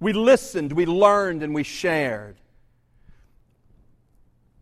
We 0.00 0.12
listened, 0.12 0.72
we 0.72 0.84
learned, 0.84 1.42
and 1.42 1.54
we 1.54 1.62
shared. 1.62 2.36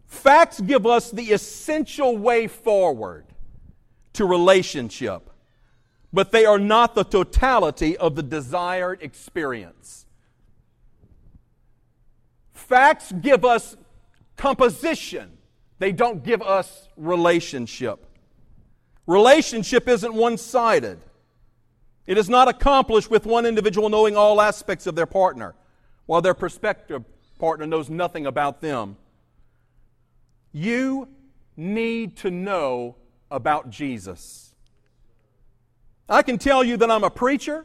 Facts 0.06 0.60
give 0.60 0.86
us 0.86 1.10
the 1.10 1.32
essential 1.32 2.16
way 2.16 2.46
forward 2.46 3.24
to 4.12 4.24
relationship 4.24 5.31
but 6.12 6.30
they 6.30 6.44
are 6.44 6.58
not 6.58 6.94
the 6.94 7.04
totality 7.04 7.96
of 7.96 8.14
the 8.14 8.22
desired 8.22 9.02
experience. 9.02 10.06
Facts 12.52 13.12
give 13.12 13.44
us 13.44 13.76
composition 14.36 15.38
They 15.82 15.90
don't 15.90 16.22
give 16.22 16.42
us 16.42 16.88
relationship. 16.96 18.06
Relationship 19.08 19.88
isn't 19.88 20.14
one 20.14 20.38
sided. 20.38 21.00
It 22.06 22.16
is 22.16 22.28
not 22.28 22.46
accomplished 22.46 23.10
with 23.10 23.26
one 23.26 23.46
individual 23.46 23.88
knowing 23.88 24.16
all 24.16 24.40
aspects 24.40 24.86
of 24.86 24.94
their 24.94 25.06
partner, 25.06 25.56
while 26.06 26.20
their 26.20 26.34
prospective 26.34 27.02
partner 27.40 27.66
knows 27.66 27.90
nothing 27.90 28.26
about 28.26 28.60
them. 28.60 28.96
You 30.52 31.08
need 31.56 32.16
to 32.18 32.30
know 32.30 32.94
about 33.28 33.70
Jesus. 33.70 34.51
I 36.08 36.22
can 36.22 36.38
tell 36.38 36.62
you 36.64 36.76
that 36.78 36.90
I'm 36.90 37.04
a 37.04 37.10
preacher, 37.10 37.64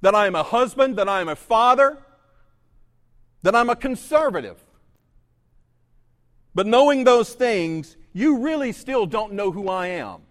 that 0.00 0.14
I 0.14 0.26
am 0.26 0.34
a 0.34 0.42
husband, 0.42 0.96
that 0.96 1.08
I 1.08 1.20
am 1.20 1.28
a 1.28 1.36
father, 1.36 1.98
that 3.42 3.54
I'm 3.54 3.70
a 3.70 3.76
conservative. 3.76 4.62
But 6.54 6.66
knowing 6.66 7.04
those 7.04 7.34
things, 7.34 7.96
you 8.12 8.38
really 8.38 8.72
still 8.72 9.06
don't 9.06 9.32
know 9.32 9.52
who 9.52 9.68
I 9.68 9.88
am. 9.88 10.22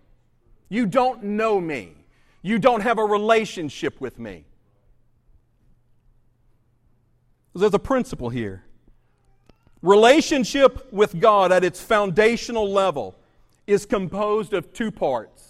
You 0.70 0.86
don't 0.86 1.24
know 1.24 1.62
me. 1.62 1.94
You 2.42 2.60
don't 2.60 2.82
have 2.82 2.98
a 2.98 3.06
relationship 3.06 4.02
with 4.02 4.20
me. 4.20 4.46
There's 7.56 7.74
a 7.74 7.80
principle 7.80 8.30
here. 8.30 8.64
Relationship 9.82 10.92
with 10.92 11.20
God 11.20 11.52
at 11.52 11.64
its 11.64 11.82
foundational 11.82 12.70
level 12.70 13.16
is 13.66 13.86
composed 13.86 14.54
of 14.54 14.74
two 14.74 14.92
parts 14.92 15.47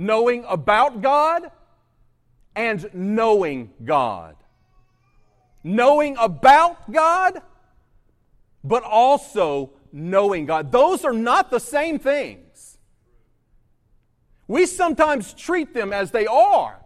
knowing 0.00 0.46
about 0.48 1.02
God 1.02 1.50
and 2.56 2.88
knowing 2.94 3.70
God. 3.84 4.34
Knowing 5.62 6.16
about 6.18 6.90
God, 6.90 7.42
but 8.64 8.82
also 8.82 9.72
knowing 9.92 10.46
God. 10.46 10.72
Those 10.72 11.04
are 11.04 11.12
not 11.12 11.50
the 11.50 11.60
same 11.60 11.98
things. 11.98 12.78
We 14.48 14.64
sometimes 14.64 15.34
treat 15.34 15.74
them 15.74 15.92
as 15.92 16.10
they 16.10 16.26
are. 16.26 16.80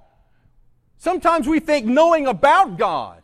Sometimes 0.98 1.46
we 1.46 1.60
think 1.60 1.86
knowing 1.86 2.26
about 2.26 2.76
God, 2.76 3.22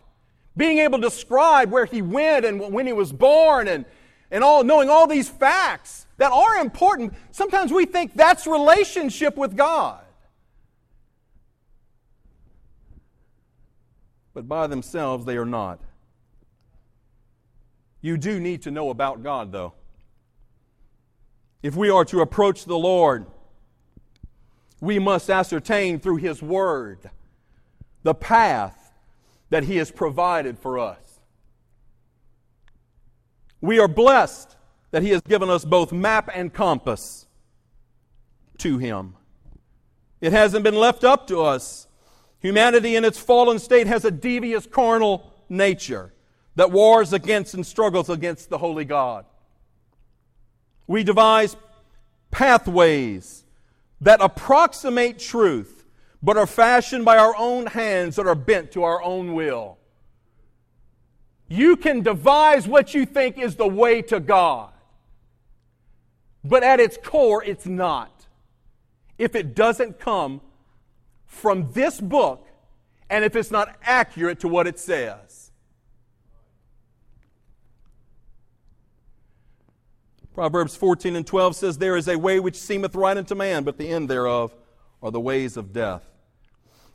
being 0.57 0.79
able 0.79 0.99
to 0.99 1.09
describe 1.09 1.73
where 1.73 1.85
He 1.85 2.01
went 2.01 2.45
and 2.45 2.73
when 2.73 2.87
He 2.87 2.93
was 2.93 3.11
born 3.11 3.67
and, 3.67 3.85
and 4.31 4.45
all, 4.45 4.63
knowing 4.63 4.89
all 4.89 5.09
these 5.09 5.29
facts 5.29 6.07
that 6.21 6.33
are 6.33 6.59
important, 6.59 7.15
sometimes 7.31 7.73
we 7.73 7.87
think 7.87 8.13
that's 8.13 8.47
relationship 8.47 9.39
with 9.39 9.57
God. 9.57 10.05
But 14.35 14.47
by 14.47 14.67
themselves, 14.67 15.25
they 15.25 15.39
are 15.39 15.47
not. 15.47 15.81
You 18.03 18.19
do 18.19 18.39
need 18.39 18.61
to 18.63 18.71
know 18.71 18.91
about 18.91 19.23
God, 19.23 19.51
though. 19.51 19.73
If 21.63 21.75
we 21.75 21.89
are 21.89 22.05
to 22.05 22.21
approach 22.21 22.67
the 22.67 22.79
Lord, 22.79 23.25
we 24.79 24.99
must 24.99 25.31
ascertain 25.31 26.01
through 26.01 26.17
His 26.17 26.43
Word 26.43 27.09
the 28.03 28.15
path 28.15 28.93
that 29.49 29.65
He 29.65 29.79
has 29.79 29.91
provided 29.91 30.59
for 30.59 30.79
us. 30.79 31.21
We 33.63 33.79
are 33.79 33.89
blessed 33.89 34.59
that 34.91 35.03
He 35.03 35.11
has 35.11 35.23
given 35.23 35.51
us 35.51 35.65
both 35.65 35.93
map 35.93 36.31
and 36.33 36.53
compass 36.53 37.27
to 38.59 38.79
Him. 38.79 39.15
It 40.21 40.33
hasn't 40.33 40.65
been 40.65 40.75
left 40.75 41.05
up 41.05 41.27
to 41.29 41.43
us. 41.43 41.87
Humanity 42.41 42.97
in 42.97 43.05
its 43.05 43.19
fallen 43.19 43.59
state 43.59 43.87
has 43.87 44.05
a 44.05 44.11
devious 44.11 44.67
carnal 44.67 45.33
nature 45.49 46.13
that 46.57 46.71
wars 46.71 47.13
against 47.13 47.55
and 47.55 47.67
struggles 47.67 48.11
against 48.11 48.51
the 48.51 48.59
holy 48.59 48.85
God. 48.85 49.25
We 50.87 51.05
devise 51.05 51.57
pathways 52.31 53.45
that 54.01 54.21
approximate 54.21 55.19
truth, 55.19 55.85
but 56.23 56.37
are 56.37 56.47
fashioned 56.47 57.05
by 57.05 57.17
our 57.17 57.35
own 57.37 57.67
hands 57.67 58.17
that 58.17 58.27
are 58.27 58.35
bent 58.35 58.73
to 58.73 58.83
our 58.83 59.03
own 59.03 59.35
will. 59.35 59.79
You 61.49 61.77
can 61.77 62.03
devise 62.03 62.67
what 62.67 62.95
you 62.95 63.05
think 63.05 63.39
is 63.39 63.57
the 63.57 63.67
way 63.67 64.03
to 64.03 64.21
God, 64.21 64.73
but 66.45 66.63
at 66.63 66.81
its 66.81 66.97
core, 67.03 67.43
it's 67.45 67.67
not. 67.67 68.27
If 69.19 69.35
it 69.35 69.55
doesn't 69.55 69.99
come 69.99 70.41
from 71.27 71.73
this 71.73 72.01
book, 72.01 72.47
and 73.09 73.25
if 73.25 73.35
it's 73.37 73.51
not 73.51 73.77
accurate 73.83 74.41
to 74.41 74.49
what 74.49 74.67
it 74.67 74.79
says. 74.79 75.51
Proverbs 80.33 80.77
14 80.77 81.17
and 81.17 81.27
12 81.27 81.57
says, 81.57 81.79
There 81.79 81.97
is 81.97 82.09
a 82.09 82.17
way 82.17 82.41
which 82.41 82.57
seemeth 82.57 82.95
right 82.95 83.17
unto 83.17 83.35
man, 83.35 83.65
but 83.65 83.79
the 83.79 83.89
end 83.89 84.09
thereof 84.09 84.55
are 85.03 85.11
the 85.11 85.21
ways 85.21 85.57
of 85.57 85.73
death. 85.73 86.09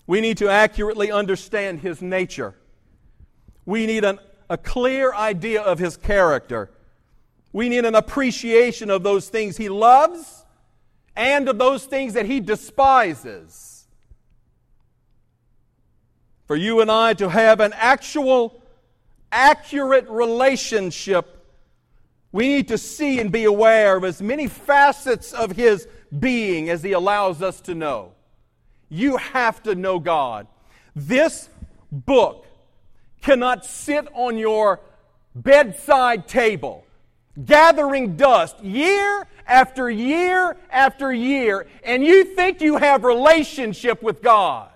We 0.08 0.22
need 0.22 0.38
to 0.38 0.50
accurately 0.50 1.12
understand 1.12 1.82
his 1.82 2.02
nature. 2.02 2.56
We 3.66 3.86
need 3.86 4.04
an, 4.04 4.20
a 4.50 4.58
clear 4.58 5.14
idea 5.14 5.62
of 5.62 5.80
his 5.80 5.98
character. 5.98 6.72
We 7.56 7.70
need 7.70 7.86
an 7.86 7.96
appreciation 7.96 8.90
of 8.90 9.04
those 9.04 9.30
things 9.30 9.56
he 9.56 9.70
loves 9.70 10.44
and 11.16 11.48
of 11.48 11.58
those 11.58 11.86
things 11.86 12.16
that 12.16 12.26
he 12.26 12.42
despises. 12.42 13.88
For 16.48 16.58
you 16.58 16.82
and 16.82 16.92
I 16.92 17.14
to 17.14 17.30
have 17.30 17.62
an 17.62 17.72
actual, 17.76 18.62
accurate 19.32 20.10
relationship 20.10 21.36
we 22.36 22.50
need 22.50 22.68
to 22.68 22.78
see 22.78 23.22
and 23.22 23.32
be 23.32 23.46
aware 23.46 23.96
of 23.96 24.04
as 24.04 24.22
many 24.22 24.48
facets 24.48 25.32
of 25.32 25.54
His 25.54 25.88
being 26.20 26.70
as 26.70 26.84
He 26.84 26.92
allows 26.92 27.42
us 27.42 27.62
to 27.62 27.74
know. 27.74 28.12
You 28.90 29.16
have 29.16 29.64
to 29.64 29.74
know 29.74 30.00
God. 30.00 30.46
This 30.94 31.48
book 31.90 32.46
cannot 33.22 33.66
sit 33.66 34.10
on 34.14 34.38
your 34.38 34.82
bedside 35.34 36.28
table, 36.28 36.85
gathering 37.44 38.16
dust 38.16 38.64
year 38.64 39.28
after 39.48 39.90
year 39.90 40.58
after 40.72 41.14
year, 41.14 41.68
and 41.84 42.04
you 42.04 42.24
think 42.24 42.62
you 42.62 42.78
have 42.78 43.04
relationship 43.04 44.02
with 44.02 44.22
God. 44.22 44.70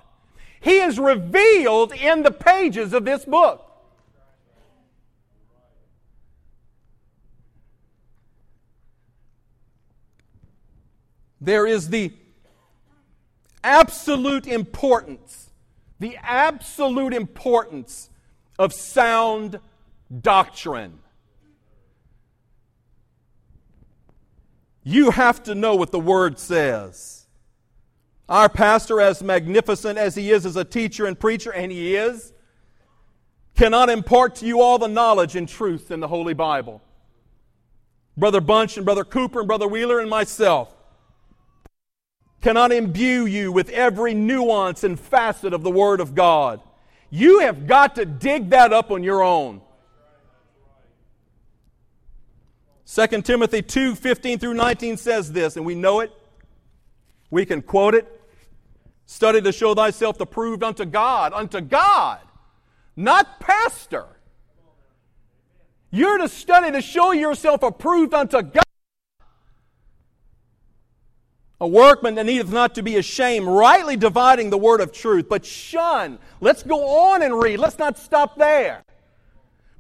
He 0.60 0.80
is 0.80 1.00
revealed 1.00 1.94
in 1.94 2.24
the 2.24 2.32
pages 2.32 2.94
of 2.94 3.06
this 3.06 3.24
book. 3.26 3.66
There 11.42 11.66
is 11.66 11.90
the 11.90 12.12
absolute 13.64 14.46
importance, 14.46 15.50
the 16.00 16.18
absolute 16.22 17.14
importance 17.14 18.10
of 18.58 18.74
sound 18.74 19.60
doctrine. 20.22 21.00
You 24.84 25.12
have 25.12 25.44
to 25.44 25.56
know 25.56 25.76
what 25.76 25.92
the 25.92 26.00
Word 26.00 26.40
says. 26.40 27.26
Our 28.28 28.48
pastor, 28.48 29.02
as 29.02 29.24
magnificent 29.24 29.98
as 29.98 30.16
he 30.16 30.32
is 30.32 30.46
as 30.46 30.56
a 30.56 30.64
teacher 30.64 31.06
and 31.06 31.20
preacher, 31.20 31.52
and 31.52 31.72
he 31.72 31.96
is, 31.96 32.32
cannot 33.56 33.90
impart 33.90 34.36
to 34.36 34.46
you 34.46 34.62
all 34.62 34.78
the 34.78 34.88
knowledge 34.88 35.36
and 35.36 35.50
truth 35.50 35.92
in 35.92 36.00
the 36.00 36.08
Holy 36.08 36.34
Bible. 36.34 36.82
Brother 38.16 38.42
Bunch 38.42 38.78
and 38.78 38.86
Brother 38.86 39.04
Cooper 39.04 39.40
and 39.40 39.48
Brother 39.48 39.68
Wheeler 39.68 40.00
and 40.00 40.10
myself 40.10 40.76
cannot 42.42 42.72
imbue 42.72 43.26
you 43.26 43.52
with 43.52 43.70
every 43.70 44.14
nuance 44.14 44.84
and 44.84 45.00
facet 45.00 45.54
of 45.54 45.64
the 45.64 45.72
Word 45.72 46.00
of 46.00 46.16
God. 46.16 46.62
You 47.10 47.40
have 47.40 47.68
got 47.68 47.96
to 47.96 48.06
dig 48.06 48.52
that 48.52 48.72
up 48.72 48.92
on 48.92 49.04
your 49.04 49.24
own. 49.24 49.62
2 52.92 53.22
Timothy 53.22 53.62
2 53.62 53.96
15 53.96 54.40
through 54.40 54.56
19 54.56 54.98
says 54.98 55.32
this, 55.32 55.58
and 55.58 55.66
we 55.66 55.76
know 55.76 56.00
it. 56.00 56.12
We 57.30 57.46
can 57.46 57.62
quote 57.62 57.94
it. 57.94 58.08
Study 59.06 59.42
to 59.42 59.52
show 59.52 59.76
thyself 59.76 60.20
approved 60.20 60.64
unto 60.64 60.86
God, 60.86 61.34
unto 61.34 61.62
God, 61.62 62.20
not 62.96 63.40
pastor. 63.40 64.06
You're 65.92 66.18
to 66.20 66.30
study 66.30 66.72
to 66.72 66.82
show 66.82 67.12
yourself 67.12 67.64
approved 67.64 68.14
unto 68.14 68.42
God 68.42 68.64
a 71.62 71.68
workman 71.68 72.16
that 72.16 72.26
needeth 72.26 72.52
not 72.52 72.76
to 72.76 72.84
be 72.84 72.96
ashamed, 72.96 73.46
rightly 73.46 73.98
dividing 73.98 74.50
the 74.50 74.58
word 74.58 74.82
of 74.82 74.92
truth. 74.92 75.28
But 75.28 75.46
shun. 75.46 76.18
Let's 76.40 76.64
go 76.64 77.12
on 77.12 77.22
and 77.22 77.38
read. 77.38 77.58
Let's 77.58 77.78
not 77.78 77.98
stop 77.98 78.38
there. 78.38 78.84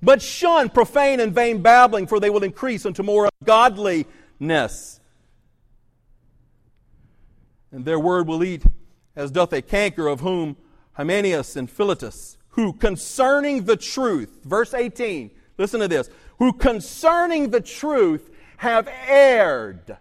But 0.02 0.22
shun 0.22 0.70
profane 0.70 1.20
and 1.20 1.34
vain 1.34 1.62
babbling, 1.62 2.08
for 2.08 2.20
they 2.20 2.30
will 2.30 2.44
increase 2.44 2.86
unto 2.86 3.04
more 3.04 3.30
godliness. 3.44 5.00
And 7.72 7.86
their 7.86 8.00
word 8.00 8.28
will 8.28 8.44
eat 8.44 8.64
as 9.16 9.32
doth 9.32 9.52
a 9.54 9.62
canker, 9.62 10.08
of 10.08 10.22
whom 10.22 10.56
Hymenaeus 10.94 11.56
and 11.56 11.70
Philetus, 11.70 12.38
who 12.50 12.74
concerning 12.74 13.66
the 13.66 13.76
truth, 13.76 14.40
verse 14.44 14.74
18, 14.74 15.32
listen 15.58 15.80
to 15.82 15.88
this, 15.88 16.10
who 16.38 16.54
concerning 16.54 17.50
the 17.50 17.62
truth 17.62 18.30
have 18.58 18.90
erred. 19.08 19.98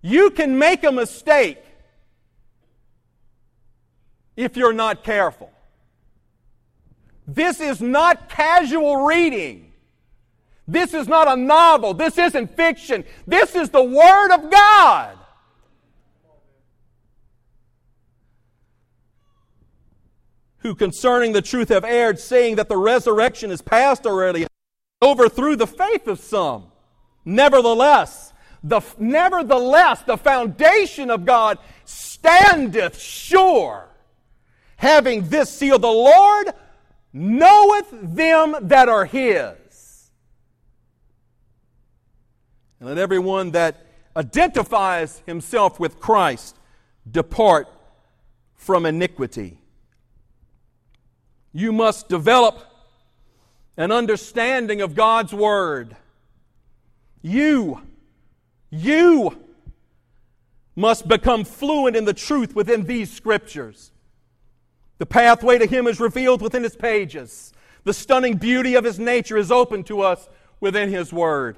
You 0.00 0.30
can 0.30 0.58
make 0.58 0.84
a 0.84 0.92
mistake 0.92 1.58
if 4.36 4.56
you're 4.56 4.72
not 4.72 5.04
careful. 5.04 5.52
This 7.26 7.60
is 7.60 7.80
not 7.80 8.28
casual 8.28 9.04
reading. 9.04 9.72
This 10.66 10.94
is 10.94 11.08
not 11.08 11.28
a 11.28 11.36
novel. 11.36 11.94
This 11.94 12.18
isn't 12.18 12.56
fiction. 12.56 13.04
This 13.26 13.54
is 13.54 13.70
the 13.70 13.82
Word 13.82 14.32
of 14.32 14.50
God. 14.50 15.18
Who 20.58 20.74
concerning 20.74 21.32
the 21.32 21.42
truth 21.42 21.70
have 21.70 21.84
erred, 21.84 22.20
saying 22.20 22.56
that 22.56 22.68
the 22.68 22.76
resurrection 22.76 23.50
is 23.50 23.60
past 23.60 24.06
already, 24.06 24.46
overthrew 25.02 25.56
the 25.56 25.66
faith 25.66 26.06
of 26.06 26.20
some. 26.20 26.68
Nevertheless, 27.24 28.32
the, 28.62 28.80
nevertheless, 28.98 30.02
the 30.02 30.16
foundation 30.16 31.10
of 31.10 31.24
God 31.24 31.58
standeth 31.84 32.98
sure, 33.00 33.88
having 34.76 35.28
this 35.28 35.50
seal, 35.50 35.80
the 35.80 35.88
Lord 35.88 36.52
knoweth 37.12 37.88
them 37.90 38.56
that 38.62 38.88
are 38.88 39.04
his. 39.04 40.10
And 42.80 42.88
let 42.88 42.98
everyone 42.98 43.52
that 43.52 43.86
identifies 44.16 45.22
himself 45.26 45.78
with 45.78 46.00
Christ 46.00 46.56
depart 47.08 47.68
from 48.54 48.86
iniquity. 48.86 49.58
You 51.52 51.72
must 51.72 52.08
develop 52.08 52.58
an 53.76 53.92
understanding 53.92 54.80
of 54.80 54.94
God's 54.94 55.32
Word. 55.32 55.96
You, 57.22 57.82
you 58.70 59.38
must 60.74 61.06
become 61.06 61.44
fluent 61.44 61.96
in 61.96 62.04
the 62.04 62.14
truth 62.14 62.54
within 62.54 62.84
these 62.84 63.12
Scriptures. 63.12 63.91
The 65.02 65.06
pathway 65.06 65.58
to 65.58 65.66
Him 65.66 65.88
is 65.88 65.98
revealed 65.98 66.42
within 66.42 66.62
His 66.62 66.76
pages. 66.76 67.52
The 67.82 67.92
stunning 67.92 68.36
beauty 68.36 68.76
of 68.76 68.84
His 68.84 69.00
nature 69.00 69.36
is 69.36 69.50
open 69.50 69.82
to 69.82 70.00
us 70.00 70.28
within 70.60 70.90
His 70.90 71.12
Word. 71.12 71.56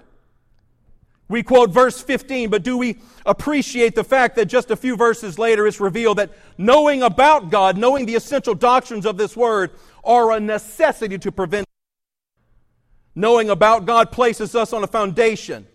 We 1.28 1.42
quote 1.42 1.68
verse 1.68 2.00
15, 2.00 2.48
but 2.48 2.62
do 2.62 2.78
we 2.78 3.00
appreciate 3.26 3.96
the 3.96 4.02
fact 4.02 4.36
that 4.36 4.46
just 4.46 4.70
a 4.70 4.76
few 4.76 4.96
verses 4.96 5.38
later 5.38 5.66
it's 5.66 5.78
revealed 5.78 6.16
that 6.16 6.30
knowing 6.56 7.02
about 7.02 7.50
God, 7.50 7.76
knowing 7.76 8.06
the 8.06 8.14
essential 8.14 8.54
doctrines 8.54 9.04
of 9.04 9.18
this 9.18 9.36
word, 9.36 9.72
are 10.02 10.32
a 10.32 10.40
necessity 10.40 11.18
to 11.18 11.30
prevent. 11.30 11.66
Knowing 13.14 13.50
about 13.50 13.84
God 13.84 14.10
places 14.10 14.54
us 14.54 14.72
on 14.72 14.82
a 14.82 14.86
foundation 14.86 15.66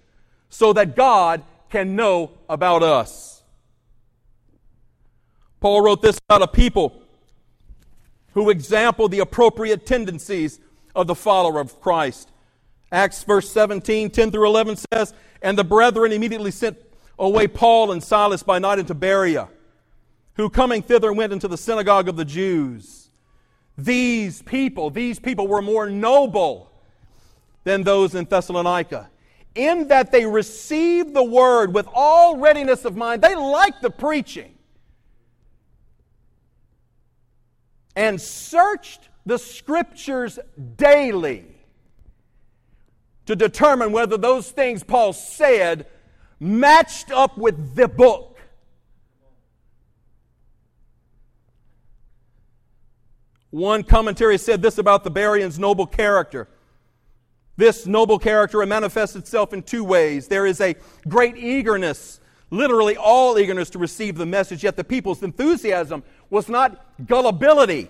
so 0.49 0.73
that 0.73 0.95
God 0.95 1.43
can 1.69 1.95
know 1.95 2.32
about 2.49 2.82
us. 2.82 3.43
Paul 5.60 5.84
wrote 5.84 6.01
this 6.01 6.17
about 6.27 6.41
a 6.41 6.47
people 6.47 6.98
who 8.33 8.49
example 8.49 9.07
the 9.07 9.19
appropriate 9.19 9.85
tendencies 9.85 10.59
of 10.95 11.07
the 11.07 11.15
follower 11.15 11.59
of 11.59 11.79
Christ. 11.81 12.29
Acts 12.91 13.23
verse 13.23 13.51
17, 13.51 14.09
10 14.09 14.31
through 14.31 14.47
11 14.47 14.77
says, 14.91 15.13
And 15.41 15.57
the 15.57 15.63
brethren 15.63 16.11
immediately 16.11 16.51
sent 16.51 16.77
away 17.17 17.47
Paul 17.47 17.91
and 17.91 18.03
Silas 18.03 18.43
by 18.43 18.59
night 18.59 18.79
into 18.79 18.93
Berea, 18.93 19.49
who 20.35 20.49
coming 20.49 20.81
thither 20.81 21.13
went 21.13 21.33
into 21.33 21.47
the 21.47 21.57
synagogue 21.57 22.07
of 22.07 22.15
the 22.15 22.25
Jews. 22.25 23.09
These 23.77 24.41
people, 24.41 24.89
these 24.89 25.19
people 25.19 25.47
were 25.47 25.61
more 25.61 25.89
noble 25.89 26.71
than 27.63 27.83
those 27.83 28.15
in 28.15 28.25
Thessalonica, 28.25 29.09
in 29.55 29.87
that 29.89 30.11
they 30.11 30.25
received 30.25 31.13
the 31.13 31.23
word 31.23 31.73
with 31.73 31.87
all 31.93 32.37
readiness 32.37 32.85
of 32.85 32.95
mind. 32.95 33.21
They 33.21 33.35
liked 33.35 33.81
the 33.81 33.89
preaching 33.89 34.55
and 37.95 38.19
searched 38.19 39.10
the 39.25 39.38
scriptures 39.38 40.39
daily 40.78 41.45
to 43.25 43.36
determine 43.36 43.91
whether 43.91 44.17
those 44.17 44.49
things 44.49 44.84
Paul 44.84 45.13
said 45.13 45.86
matched 46.39 47.12
up 47.12 47.38
with 47.38 47.75
the 47.75 47.88
book. 47.88 48.39
One 53.52 53.84
commentary 53.84 54.38
said 54.38 54.62
this 54.62 54.78
about 54.78 55.04
the 55.04 55.10
Bereans' 55.10 55.58
noble 55.58 55.88
character. 55.88 56.47
This 57.58 57.86
noble 57.86 58.19
character 58.19 58.65
manifests 58.65 59.15
itself 59.15 59.54
in 59.54 59.63
two 59.63 59.84
ways. 59.84 60.28
There 60.28 60.45
is 60.45 60.62
a 60.62 60.75
great 61.08 61.36
eagerness, 61.36 62.19
literally 62.51 62.97
all 62.97 63.38
eagerness 63.38 63.69
to 63.71 63.79
receive 63.79 64.15
the 64.15 64.25
message, 64.25 64.63
yet 64.63 64.75
the 64.75 64.83
people's 64.83 65.23
enthusiasm 65.23 66.03
was 66.29 66.49
not 66.49 66.85
gullibility. 67.05 67.89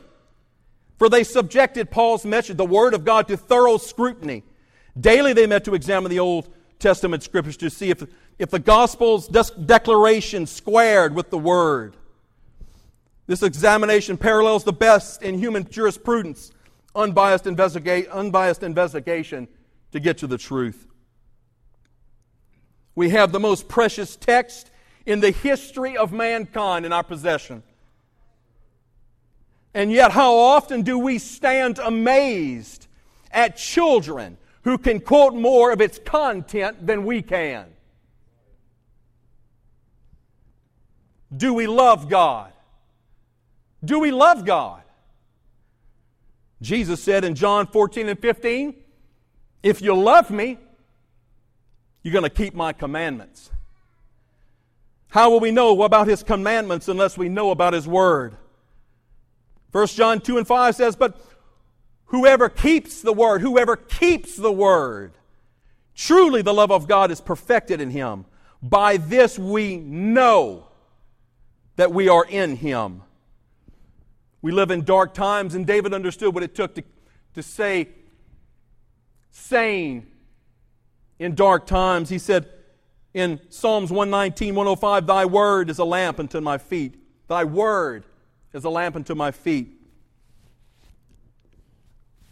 For 0.98 1.10
they 1.10 1.24
subjected 1.24 1.92
Paul's 1.92 2.26
message, 2.26 2.58
the 2.58 2.66
Word 2.66 2.94
of 2.94 3.06
God, 3.06 3.28
to 3.30 3.38
thorough 3.38 3.78
scrutiny. 3.78 4.44
Daily 5.00 5.34
they 5.34 5.48
met 5.48 5.64
to 5.66 5.74
examine 5.74 6.10
the 6.10 6.20
Old 6.20 6.50
Testament 6.78 7.24
scriptures 7.24 7.58
to 7.58 7.70
see 7.70 7.90
if, 7.90 8.04
if 8.38 8.50
the 8.50 8.60
gospel's 8.60 9.28
declaration 9.28 10.46
squared 10.46 11.16
with 11.16 11.30
the 11.30 11.38
word. 11.38 11.96
This 13.28 13.44
examination 13.44 14.18
parallels 14.18 14.64
the 14.64 14.74
best 14.74 15.22
in 15.22 15.38
human 15.38 15.70
jurisprudence, 15.70 16.52
unbiased, 16.96 17.46
investiga- 17.46 18.10
unbiased 18.10 18.64
investigation 18.64 19.48
to 19.92 20.00
get 20.00 20.18
to 20.18 20.28
the 20.28 20.38
truth. 20.38 20.88
We 23.00 23.12
have 23.12 23.32
the 23.32 23.40
most 23.40 23.70
precious 23.70 24.18
text 24.18 24.72
in 25.06 25.22
the 25.22 25.32
history 25.32 25.96
of 25.96 26.12
mankind 26.12 26.86
in 26.86 26.92
our 26.92 27.02
possession. 27.02 27.64
And 29.74 29.90
yet, 29.90 30.12
how 30.12 30.36
often 30.36 30.82
do 30.82 31.00
we 31.00 31.18
stand 31.18 31.80
amazed 31.80 32.88
at 33.32 33.56
children 33.56 34.38
who 34.64 34.78
can 34.78 35.00
quote 35.00 35.34
more 35.34 35.72
of 35.72 35.80
its 35.80 35.98
content 35.98 36.86
than 36.86 37.06
we 37.06 37.22
can. 37.22 37.68
Do 41.34 41.54
we 41.54 41.68
love 41.68 42.10
God? 42.10 42.52
Do 43.82 44.02
we 44.02 44.12
love 44.12 44.46
God? 44.46 44.82
Jesus 46.62 47.02
said 47.02 47.24
in 47.24 47.34
John 47.34 47.66
14 47.66 48.10
and 48.10 48.20
15, 48.20 48.76
If 49.64 49.82
you 49.82 49.96
love 49.96 50.30
me, 50.30 50.58
you're 52.04 52.14
going 52.14 52.24
to 52.24 52.30
keep 52.30 52.54
my 52.54 52.74
commandments. 52.74 53.52
How 55.10 55.30
will 55.30 55.40
we 55.40 55.52
know 55.52 55.82
about 55.84 56.08
his 56.08 56.24
commandments 56.24 56.88
unless 56.88 57.18
we 57.18 57.30
know 57.30 57.52
about 57.52 57.74
his 57.74 57.88
word? 57.88 58.36
1 59.72 59.88
John 59.88 60.20
2 60.20 60.38
and 60.38 60.48
5 60.48 60.76
says, 60.76 60.96
But 60.96 61.20
Whoever 62.10 62.50
keeps 62.50 63.02
the 63.02 63.14
word, 63.14 63.42
whoever 63.42 63.76
keeps 63.76 64.36
the 64.36 64.52
word, 64.52 65.14
truly 65.96 66.42
the 66.42 66.54
love 66.54 66.72
of 66.72 66.88
God 66.88 67.12
is 67.12 67.22
perfected 67.22 67.80
in 67.80 67.92
him. 67.92 68.26
By 68.64 68.98
this 68.98 69.38
we 69.38 69.78
know 69.78 70.68
that 71.76 71.94
we 71.94 72.10
are 72.10 72.26
in 72.26 72.56
him. 72.56 73.04
We 74.42 74.52
live 74.52 74.72
in 74.72 74.86
dark 74.86 75.14
times, 75.14 75.54
and 75.54 75.68
David 75.68 75.94
understood 75.94 76.34
what 76.34 76.42
it 76.42 76.56
took 76.56 76.74
to, 76.76 76.84
to 77.36 77.44
say 77.44 77.90
sane 79.30 80.08
in 81.20 81.36
dark 81.36 81.68
times. 81.68 82.10
He 82.10 82.18
said 82.18 82.48
in 83.14 83.40
Psalms 83.50 83.92
119, 83.92 84.56
105, 84.56 85.06
Thy 85.06 85.26
word 85.26 85.70
is 85.70 85.78
a 85.78 85.86
lamp 85.86 86.20
unto 86.20 86.42
my 86.42 86.58
feet. 86.58 86.96
Thy 87.28 87.44
word 87.44 88.06
is 88.54 88.64
a 88.64 88.70
lamp 88.70 88.96
unto 88.96 89.14
my 89.14 89.32
feet 89.32 89.80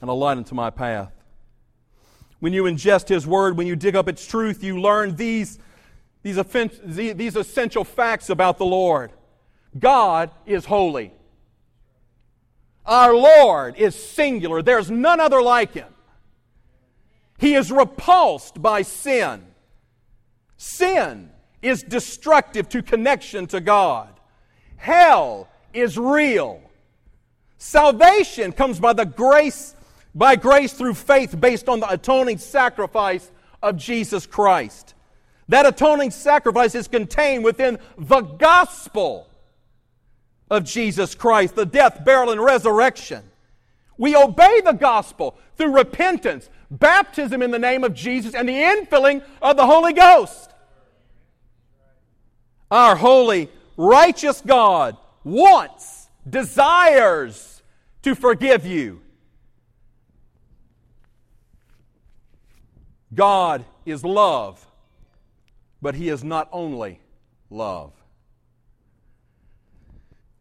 and 0.02 0.10
a 0.10 0.14
light 0.14 0.38
unto 0.38 0.56
my 0.56 0.70
path. 0.70 1.12
When 2.40 2.54
you 2.54 2.64
ingest 2.64 3.10
His 3.10 3.26
Word, 3.26 3.58
when 3.58 3.68
you 3.68 3.76
dig 3.76 3.96
up 3.96 4.08
its 4.08 4.26
truth, 4.26 4.64
you 4.64 4.80
learn 4.80 5.16
these, 5.16 5.58
these, 6.22 6.38
these 6.86 7.36
essential 7.36 7.84
facts 7.84 8.30
about 8.30 8.58
the 8.58 8.66
Lord. 8.66 9.12
God 9.78 10.30
is 10.46 10.66
holy. 10.66 11.12
Our 12.86 13.14
Lord 13.16 13.76
is 13.76 13.96
singular. 13.96 14.62
There's 14.62 14.90
none 14.90 15.20
other 15.20 15.42
like 15.42 15.74
Him. 15.74 15.88
He 17.38 17.54
is 17.54 17.72
repulsed 17.72 18.62
by 18.62 18.82
sin. 18.82 19.46
Sin 20.58 21.32
is 21.62 21.84
destructive 21.84 22.68
to 22.70 22.82
connection 22.82 23.48
to 23.48 23.62
God. 23.62 24.10
Hell 24.78 25.48
is 25.74 25.98
real. 25.98 26.62
Salvation 27.58 28.52
comes 28.52 28.80
by 28.80 28.94
the 28.94 29.06
grace 29.06 29.76
by 30.18 30.36
grace 30.36 30.74
through 30.74 30.96
faith 30.96 31.40
based 31.40 31.70
on 31.70 31.80
the 31.80 31.92
atoning 31.92 32.40
sacrifice 32.40 33.32
of 33.62 33.78
Jesus 33.78 34.26
Christ. 34.26 34.96
That 35.48 35.68
atoning 35.68 36.10
sacrifice 36.10 36.74
is 36.74 36.88
contained 36.88 37.44
within 37.44 37.78
the 38.00 38.22
gospel 38.22 39.30
of 40.50 40.64
Jesus 40.64 41.14
Christ, 41.14 41.56
the 41.56 41.68
death, 41.68 42.04
burial, 42.04 42.32
and 42.32 42.44
resurrection. 42.44 43.24
We 43.98 44.16
obey 44.16 44.62
the 44.62 44.74
gospel 44.74 45.38
through 45.56 45.76
repentance, 45.76 46.50
baptism 46.70 47.42
in 47.42 47.52
the 47.52 47.60
name 47.60 47.84
of 47.84 47.94
Jesus 47.94 48.34
and 48.34 48.48
the 48.48 48.54
infilling 48.54 49.24
of 49.42 49.58
the 49.58 49.66
Holy 49.66 49.94
Ghost. 49.94 50.52
Our 52.70 52.96
holy, 52.96 53.50
righteous 53.78 54.42
God 54.42 54.98
wants, 55.24 56.10
desires 56.30 57.62
to 58.02 58.16
forgive 58.16 58.66
you. 58.66 59.02
God 63.14 63.66
is 63.86 64.04
love, 64.04 64.66
but 65.82 65.96
He 65.96 66.10
is 66.10 66.24
not 66.24 66.50
only 66.52 67.00
love. 67.50 67.94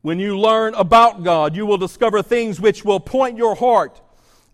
When 0.02 0.20
you 0.20 0.38
learn 0.38 0.74
about 0.74 1.24
God, 1.24 1.56
you 1.56 1.66
will 1.66 1.78
discover 1.78 2.22
things 2.22 2.60
which 2.60 2.84
will 2.84 3.00
point 3.00 3.36
your 3.36 3.56
heart, 3.56 4.00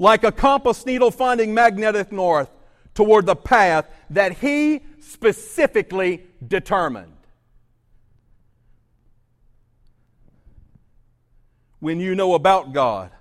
like 0.02 0.24
a 0.24 0.32
compass 0.32 0.84
needle 0.84 1.12
finding 1.12 1.54
magnetic 1.54 2.10
north, 2.10 2.50
toward 2.92 3.24
the 3.24 3.36
path 3.36 3.88
that 4.10 4.38
He 4.38 4.80
specifically 4.98 6.24
determined. 6.44 7.12
When 11.78 12.00
you 12.00 12.16
know 12.16 12.34
about 12.34 12.72
God, 12.72 13.12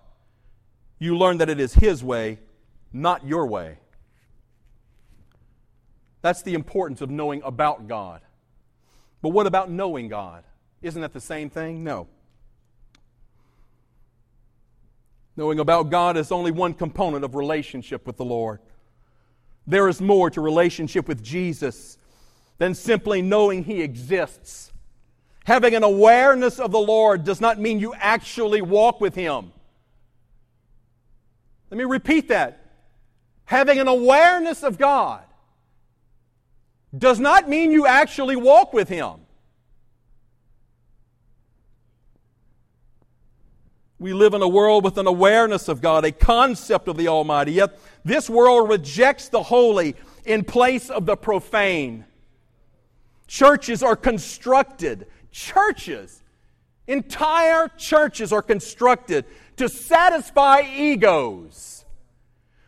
you 0.97 1.15
learn 1.15 1.37
that 1.37 1.49
it 1.49 1.59
is 1.59 1.75
His 1.75 2.03
way, 2.03 2.39
not 2.91 3.27
your 3.27 3.45
way. 3.45 3.77
That's 6.23 6.41
the 6.41 6.55
importance 6.55 6.99
of 7.01 7.11
knowing 7.11 7.43
about 7.43 7.87
God. 7.87 8.21
But 9.21 9.29
what 9.29 9.45
about 9.45 9.69
knowing 9.69 10.07
God? 10.07 10.43
Isn't 10.81 11.03
that 11.03 11.13
the 11.13 11.21
same 11.21 11.51
thing? 11.51 11.83
No. 11.83 12.07
Knowing 15.37 15.59
about 15.59 15.89
God 15.89 16.17
is 16.17 16.31
only 16.31 16.51
one 16.51 16.73
component 16.73 17.23
of 17.23 17.35
relationship 17.35 18.05
with 18.05 18.17
the 18.17 18.25
Lord. 18.25 18.59
There 19.65 19.87
is 19.87 20.01
more 20.01 20.29
to 20.31 20.41
relationship 20.41 21.07
with 21.07 21.23
Jesus 21.23 21.97
than 22.57 22.73
simply 22.73 23.21
knowing 23.21 23.63
He 23.63 23.81
exists. 23.81 24.71
Having 25.45 25.75
an 25.75 25.83
awareness 25.83 26.59
of 26.59 26.71
the 26.71 26.79
Lord 26.79 27.23
does 27.23 27.41
not 27.41 27.59
mean 27.59 27.79
you 27.79 27.93
actually 27.95 28.61
walk 28.61 29.01
with 29.01 29.15
Him. 29.15 29.51
Let 31.69 31.77
me 31.77 31.85
repeat 31.85 32.27
that. 32.27 32.59
Having 33.45 33.79
an 33.79 33.87
awareness 33.87 34.63
of 34.63 34.77
God 34.77 35.23
does 36.95 37.19
not 37.19 37.49
mean 37.49 37.71
you 37.71 37.85
actually 37.85 38.35
walk 38.35 38.73
with 38.73 38.89
Him. 38.89 39.21
We 44.01 44.13
live 44.13 44.33
in 44.33 44.41
a 44.41 44.47
world 44.47 44.83
with 44.83 44.97
an 44.97 45.05
awareness 45.05 45.67
of 45.67 45.79
God, 45.79 46.05
a 46.05 46.11
concept 46.11 46.87
of 46.87 46.97
the 46.97 47.07
Almighty. 47.07 47.51
Yet 47.51 47.79
this 48.03 48.31
world 48.31 48.67
rejects 48.67 49.29
the 49.29 49.43
holy 49.43 49.95
in 50.25 50.43
place 50.43 50.89
of 50.89 51.05
the 51.05 51.15
profane. 51.15 52.05
Churches 53.27 53.83
are 53.83 53.95
constructed, 53.95 55.05
churches, 55.29 56.23
entire 56.87 57.67
churches 57.77 58.33
are 58.33 58.41
constructed 58.41 59.25
to 59.57 59.69
satisfy 59.69 60.61
egos, 60.61 61.85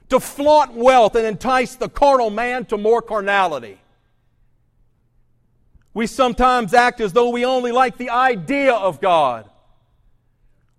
to 0.10 0.19
flaunt 0.19 0.74
wealth 0.76 1.15
and 1.15 1.26
entice 1.26 1.74
the 1.74 1.89
carnal 1.89 2.30
man 2.30 2.63
to 2.65 2.78
more 2.78 3.02
carnality. 3.02 3.80
We 5.96 6.06
sometimes 6.06 6.76
act 6.76 7.02
as 7.02 7.12
though 7.12 7.32
we 7.32 7.43
only 7.43 7.72
like 7.72 7.98
the 7.98 8.12
idea 8.12 8.74
of 8.74 9.02
God. 9.02 9.50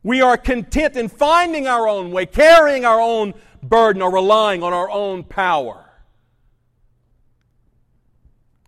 We 0.04 0.20
are 0.20 0.36
content 0.36 0.96
in 0.96 1.08
finding 1.08 1.66
our 1.66 1.88
own 1.88 2.12
way, 2.12 2.26
carrying 2.26 2.84
our 2.84 3.00
own 3.00 3.34
burden, 3.62 4.02
or 4.02 4.12
relying 4.12 4.62
on 4.62 4.72
our 4.72 4.90
own 4.90 5.24
power. 5.24 5.84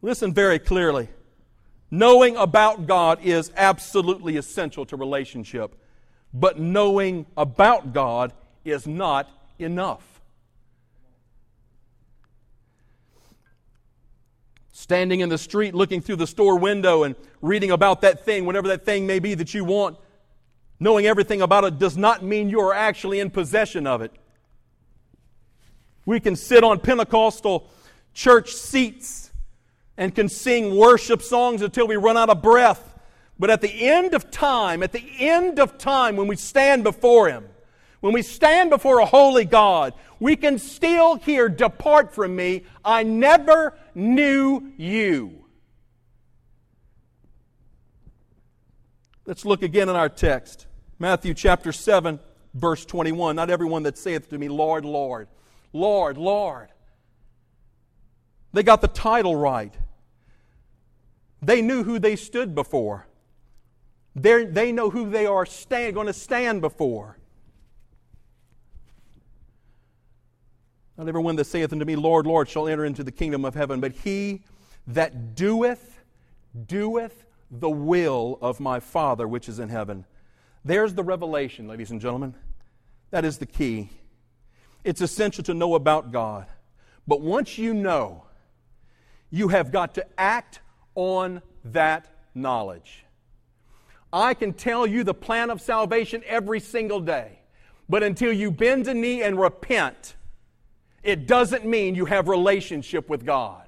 Listen 0.02 0.32
very 0.32 0.58
clearly. 0.58 1.08
Knowing 1.90 2.36
about 2.36 2.86
God 2.86 3.20
is 3.22 3.52
absolutely 3.54 4.36
essential 4.36 4.84
to 4.86 4.96
relationship, 4.96 5.76
but 6.32 6.58
knowing 6.58 7.26
about 7.36 7.92
God 7.92 8.32
is 8.64 8.86
not 8.86 9.28
enough. 9.58 10.16
standing 14.86 15.18
in 15.18 15.28
the 15.28 15.38
street 15.38 15.74
looking 15.74 16.00
through 16.00 16.14
the 16.14 16.26
store 16.26 16.58
window 16.58 17.02
and 17.02 17.16
reading 17.40 17.72
about 17.72 18.02
that 18.02 18.24
thing, 18.24 18.44
whatever 18.44 18.68
that 18.68 18.84
thing 18.84 19.04
may 19.04 19.18
be 19.18 19.34
that 19.34 19.52
you 19.52 19.64
want, 19.64 19.96
knowing 20.78 21.06
everything 21.06 21.42
about 21.42 21.64
it 21.64 21.78
does 21.78 21.96
not 21.96 22.22
mean 22.22 22.48
you 22.48 22.60
are 22.60 22.74
actually 22.74 23.20
in 23.20 23.30
possession 23.30 23.86
of 23.86 24.02
it. 24.02 24.12
We 26.04 26.20
can 26.20 26.36
sit 26.36 26.62
on 26.62 26.78
Pentecostal 26.80 27.68
church 28.14 28.52
seats 28.52 29.32
and 29.96 30.14
can 30.14 30.28
sing 30.28 30.76
worship 30.76 31.22
songs 31.22 31.62
until 31.62 31.86
we 31.86 31.96
run 31.96 32.16
out 32.16 32.30
of 32.30 32.42
breath. 32.42 32.94
But 33.38 33.50
at 33.50 33.60
the 33.60 33.88
end 33.88 34.14
of 34.14 34.30
time, 34.30 34.82
at 34.82 34.92
the 34.92 35.04
end 35.18 35.58
of 35.58 35.78
time, 35.78 36.16
when 36.16 36.26
we 36.26 36.36
stand 36.36 36.84
before 36.84 37.28
Him, 37.28 37.48
when 38.00 38.12
we 38.12 38.22
stand 38.22 38.70
before 38.70 39.00
a 39.00 39.06
holy 39.06 39.44
God, 39.44 39.94
we 40.20 40.36
can 40.36 40.58
still 40.58 41.16
hear, 41.16 41.48
Depart 41.48 42.14
from 42.14 42.36
me, 42.36 42.64
I 42.84 43.02
never 43.02 43.76
knew 43.94 44.72
you. 44.76 45.45
Let's 49.26 49.44
look 49.44 49.62
again 49.62 49.88
in 49.88 49.96
our 49.96 50.08
text. 50.08 50.66
Matthew 51.00 51.34
chapter 51.34 51.72
7, 51.72 52.20
verse 52.54 52.86
21. 52.86 53.34
Not 53.34 53.50
everyone 53.50 53.82
that 53.82 53.98
saith 53.98 54.30
to 54.30 54.38
me, 54.38 54.48
Lord, 54.48 54.84
Lord, 54.84 55.26
Lord, 55.72 56.16
Lord. 56.16 56.68
They 58.52 58.62
got 58.62 58.80
the 58.80 58.88
title 58.88 59.34
right. 59.34 59.74
They 61.42 61.60
knew 61.60 61.82
who 61.82 61.98
they 61.98 62.14
stood 62.14 62.54
before. 62.54 63.08
They're, 64.14 64.46
they 64.46 64.70
know 64.70 64.90
who 64.90 65.10
they 65.10 65.26
are 65.26 65.44
stand, 65.44 65.94
going 65.94 66.06
to 66.06 66.12
stand 66.12 66.60
before. 66.60 67.18
Not 70.96 71.08
everyone 71.08 71.36
that 71.36 71.44
saith 71.44 71.72
unto 71.72 71.84
me, 71.84 71.96
Lord, 71.96 72.26
Lord, 72.26 72.48
shall 72.48 72.68
enter 72.68 72.84
into 72.84 73.04
the 73.04 73.12
kingdom 73.12 73.44
of 73.44 73.54
heaven, 73.54 73.80
but 73.80 73.92
he 73.92 74.44
that 74.86 75.34
doeth, 75.34 75.98
doeth 76.66 77.25
the 77.50 77.70
will 77.70 78.38
of 78.40 78.60
my 78.60 78.80
Father 78.80 79.26
which 79.28 79.48
is 79.48 79.58
in 79.58 79.68
heaven. 79.68 80.04
There's 80.64 80.94
the 80.94 81.04
revelation, 81.04 81.68
ladies 81.68 81.90
and 81.90 82.00
gentlemen. 82.00 82.34
That 83.10 83.24
is 83.24 83.38
the 83.38 83.46
key. 83.46 83.90
It's 84.84 85.00
essential 85.00 85.44
to 85.44 85.54
know 85.54 85.74
about 85.74 86.12
God. 86.12 86.46
But 87.06 87.20
once 87.20 87.56
you 87.56 87.72
know, 87.72 88.24
you 89.30 89.48
have 89.48 89.70
got 89.70 89.94
to 89.94 90.06
act 90.18 90.60
on 90.94 91.42
that 91.64 92.08
knowledge. 92.34 93.04
I 94.12 94.34
can 94.34 94.52
tell 94.52 94.86
you 94.86 95.04
the 95.04 95.14
plan 95.14 95.50
of 95.50 95.60
salvation 95.60 96.22
every 96.26 96.60
single 96.60 97.00
day, 97.00 97.40
but 97.88 98.02
until 98.02 98.32
you 98.32 98.50
bend 98.50 98.86
a 98.88 98.94
knee 98.94 99.22
and 99.22 99.38
repent, 99.38 100.16
it 101.02 101.26
doesn't 101.26 101.64
mean 101.64 101.94
you 101.94 102.06
have 102.06 102.28
relationship 102.28 103.08
with 103.08 103.24
God. 103.24 103.65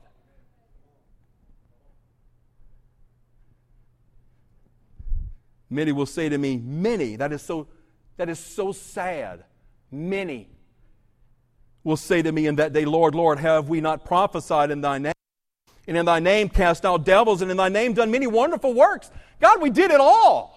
Many 5.70 5.92
will 5.92 6.07
say 6.07 6.28
to 6.28 6.38
me, 6.38 6.57
many, 6.57 7.16
that 7.16 7.33
is 7.33 7.42
so 7.42 7.68
that 8.16 8.28
is 8.28 8.38
so 8.38 8.72
sad. 8.72 9.44
Many 9.90 10.48
will 11.85 11.96
say 11.96 12.20
to 12.20 12.31
me 12.31 12.46
in 12.46 12.57
that 12.57 12.72
day, 12.72 12.85
Lord, 12.85 13.14
Lord, 13.14 13.38
have 13.38 13.68
we 13.68 13.81
not 13.81 14.04
prophesied 14.04 14.70
in 14.70 14.81
thy 14.81 14.98
name? 14.98 15.12
And 15.87 15.96
in 15.96 16.04
thy 16.04 16.18
name 16.18 16.50
cast 16.50 16.85
out 16.85 17.04
devils, 17.04 17.40
and 17.40 17.50
in 17.50 17.57
thy 17.57 17.70
name 17.70 17.94
done 17.94 18.11
many 18.11 18.26
wonderful 18.26 18.74
works. 18.74 19.11
God, 19.40 19.62
we 19.62 19.70
did 19.70 19.90
it 19.90 20.00
all. 20.00 20.54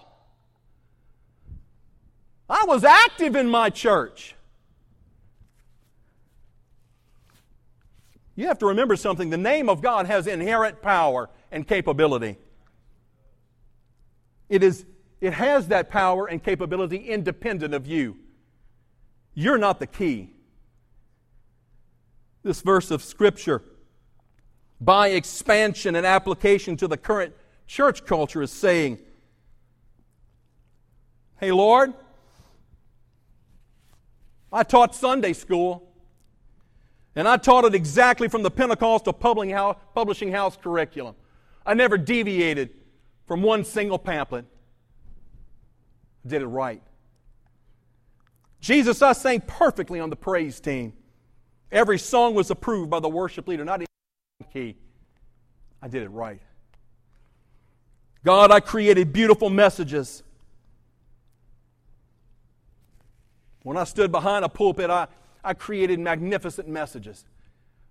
I 2.50 2.64
was 2.66 2.84
active 2.84 3.34
in 3.34 3.48
my 3.48 3.70
church. 3.70 4.34
You 8.34 8.46
have 8.48 8.58
to 8.58 8.66
remember 8.66 8.96
something. 8.96 9.30
The 9.30 9.38
name 9.38 9.68
of 9.68 9.80
God 9.80 10.06
has 10.06 10.26
inherent 10.26 10.82
power 10.82 11.30
and 11.50 11.66
capability. 11.66 12.36
It, 14.48 14.62
is, 14.62 14.84
it 15.22 15.32
has 15.34 15.68
that 15.68 15.88
power 15.88 16.26
and 16.26 16.42
capability 16.42 16.96
independent 16.96 17.72
of 17.74 17.86
you. 17.86 18.18
You're 19.34 19.56
not 19.56 19.78
the 19.78 19.86
key. 19.86 20.30
This 22.42 22.60
verse 22.60 22.90
of 22.90 23.04
Scripture, 23.04 23.62
by 24.80 25.08
expansion 25.10 25.94
and 25.94 26.04
application 26.04 26.76
to 26.78 26.88
the 26.88 26.96
current 26.96 27.34
church 27.68 28.04
culture, 28.04 28.42
is 28.42 28.50
saying, 28.50 28.98
Hey, 31.38 31.52
Lord, 31.52 31.94
I 34.52 34.64
taught 34.64 34.92
Sunday 34.92 35.34
school. 35.34 35.88
And 37.14 37.28
I 37.28 37.36
taught 37.36 37.64
it 37.64 37.76
exactly 37.76 38.26
from 38.26 38.42
the 38.42 38.50
Pentecostal 38.50 39.12
publishing 39.12 40.32
house 40.32 40.56
curriculum. 40.56 41.14
I 41.64 41.74
never 41.74 41.96
deviated 41.96 42.70
from 43.28 43.42
one 43.42 43.64
single 43.64 43.98
pamphlet. 43.98 44.46
Did 46.26 46.42
it 46.42 46.46
right. 46.46 46.82
Jesus, 48.60 49.02
I 49.02 49.12
sang 49.12 49.40
perfectly 49.40 49.98
on 49.98 50.08
the 50.08 50.16
praise 50.16 50.60
team. 50.60 50.92
Every 51.70 51.98
song 51.98 52.34
was 52.34 52.50
approved 52.50 52.90
by 52.90 53.00
the 53.00 53.08
worship 53.08 53.48
leader, 53.48 53.64
not 53.64 53.80
in 53.80 53.86
key. 54.52 54.76
I 55.80 55.88
did 55.88 56.02
it 56.02 56.10
right. 56.10 56.40
God, 58.24 58.52
I 58.52 58.60
created 58.60 59.12
beautiful 59.12 59.50
messages. 59.50 60.22
When 63.62 63.76
I 63.76 63.84
stood 63.84 64.12
behind 64.12 64.44
a 64.44 64.48
pulpit, 64.48 64.90
I, 64.90 65.08
I 65.42 65.54
created 65.54 65.98
magnificent 65.98 66.68
messages. 66.68 67.24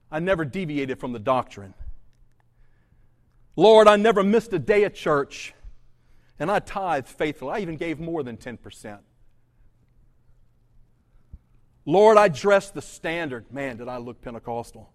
I 0.10 0.20
never 0.20 0.46
deviated 0.46 1.00
from 1.00 1.12
the 1.12 1.20
doctrine. 1.20 1.74
Lord, 3.56 3.88
I 3.88 3.98
never 3.98 4.24
missed 4.24 4.54
a 4.54 4.60
day 4.60 4.86
at 4.86 4.96
church, 4.96 5.54
and 6.42 6.50
I 6.50 6.58
tithed 6.58 7.08
faithfully. 7.08 7.52
I 7.52 7.60
even 7.60 7.78
gave 7.78 8.00
more 8.00 8.24
than 8.24 8.36
10%. 8.36 8.98
Lord, 11.86 12.18
I 12.18 12.30
dressed 12.30 12.74
the 12.74 12.82
standard. 12.82 13.46
Man, 13.54 13.78
did 13.78 13.88
I 13.88 13.98
look 13.98 14.24
Pentecostal. 14.24 14.92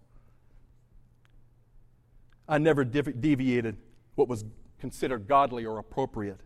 I 2.49 2.57
never 2.57 2.83
deviated 2.83 3.77
what 4.15 4.27
was 4.27 4.43
considered 4.81 5.25
godly 5.25 5.65
or 5.65 5.79
appropriate. 5.79 6.41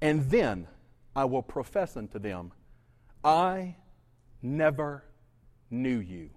And 0.00 0.30
then 0.30 0.66
I 1.14 1.26
will 1.26 1.42
profess 1.42 1.94
unto 1.94 2.18
them, 2.18 2.52
I 3.22 3.76
never 4.40 5.04
knew 5.70 5.98
you. 5.98 6.30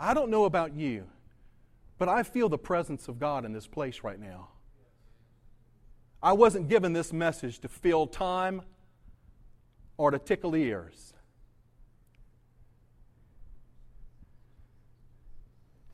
I 0.00 0.14
don't 0.14 0.30
know 0.30 0.46
about 0.46 0.72
you, 0.74 1.04
but 1.98 2.08
I 2.08 2.22
feel 2.22 2.48
the 2.48 2.58
presence 2.58 3.08
of 3.08 3.18
God 3.18 3.44
in 3.44 3.52
this 3.52 3.66
place 3.66 4.02
right 4.02 4.18
now. 4.18 4.48
I 6.22 6.32
wasn't 6.32 6.68
given 6.68 6.92
this 6.92 7.12
message 7.12 7.58
to 7.60 7.68
fill 7.68 8.06
time 8.06 8.62
or 9.96 10.10
to 10.10 10.18
tickle 10.18 10.54
ears. 10.56 11.12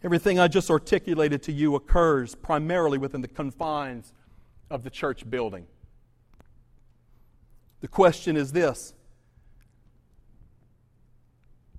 Everything 0.02 0.38
I 0.38 0.48
just 0.48 0.70
articulated 0.70 1.42
to 1.44 1.52
you 1.52 1.74
occurs 1.74 2.34
primarily 2.34 2.98
within 2.98 3.22
the 3.22 3.28
confines 3.28 4.12
of 4.70 4.82
the 4.82 4.90
church 4.90 5.28
building. 5.28 5.66
The 7.80 7.88
question 7.88 8.36
is 8.36 8.52
this 8.52 8.92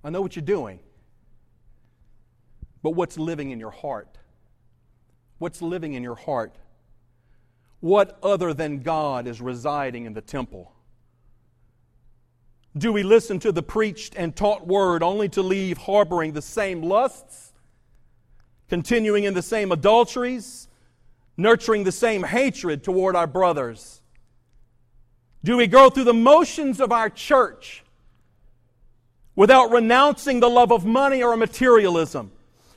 I 0.02 0.10
know 0.10 0.20
what 0.20 0.34
you're 0.34 0.44
doing, 0.44 0.80
but 2.86 2.92
what's 2.92 3.18
living 3.18 3.50
in 3.50 3.58
your 3.58 3.72
heart? 3.72 4.16
What's 5.38 5.60
living 5.60 5.94
in 5.94 6.04
your 6.04 6.14
heart? 6.14 6.54
What 7.80 8.16
other 8.22 8.54
than 8.54 8.78
God 8.78 9.26
is 9.26 9.40
residing 9.40 10.04
in 10.04 10.14
the 10.14 10.20
temple? 10.20 10.72
Do 12.78 12.92
we 12.92 13.02
listen 13.02 13.40
to 13.40 13.50
the 13.50 13.60
preached 13.60 14.14
and 14.14 14.36
taught 14.36 14.68
word 14.68 15.02
only 15.02 15.28
to 15.30 15.42
leave 15.42 15.78
harboring 15.78 16.32
the 16.32 16.40
same 16.40 16.80
lusts? 16.80 17.54
continuing 18.68 19.24
in 19.24 19.34
the 19.34 19.42
same 19.42 19.72
adulteries, 19.72 20.68
nurturing 21.36 21.82
the 21.82 21.90
same 21.90 22.22
hatred 22.22 22.84
toward 22.84 23.16
our 23.16 23.26
brothers? 23.26 24.00
Do 25.42 25.56
we 25.56 25.66
go 25.66 25.90
through 25.90 26.04
the 26.04 26.14
motions 26.14 26.80
of 26.80 26.92
our 26.92 27.10
church 27.10 27.82
without 29.34 29.72
renouncing 29.72 30.38
the 30.38 30.48
love 30.48 30.70
of 30.70 30.84
money 30.84 31.20
or 31.20 31.36
materialism, 31.36 32.30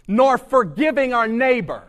nor 0.10 0.38
forgiving 0.38 1.14
our 1.14 1.30
neighbor? 1.30 1.84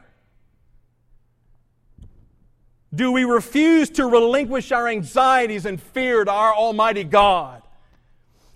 Do 2.94 3.10
we 3.10 3.24
refuse 3.24 3.90
to 3.90 4.06
relinquish 4.06 4.70
our 4.70 4.86
anxieties 4.86 5.66
and 5.66 5.82
fear 5.82 6.24
to 6.24 6.30
our 6.30 6.54
Almighty 6.54 7.02
God? 7.02 7.62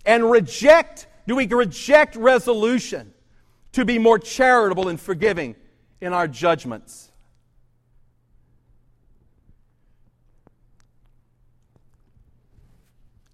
And 0.06 0.30
reject, 0.30 1.08
do 1.26 1.34
we 1.34 1.48
reject 1.48 2.14
resolution 2.14 3.12
to 3.74 3.84
be 3.84 3.98
more 3.98 4.20
charitable 4.20 4.88
and 4.88 5.00
forgiving 5.00 5.56
in 6.00 6.12
our 6.12 6.28
judgments. 6.28 7.10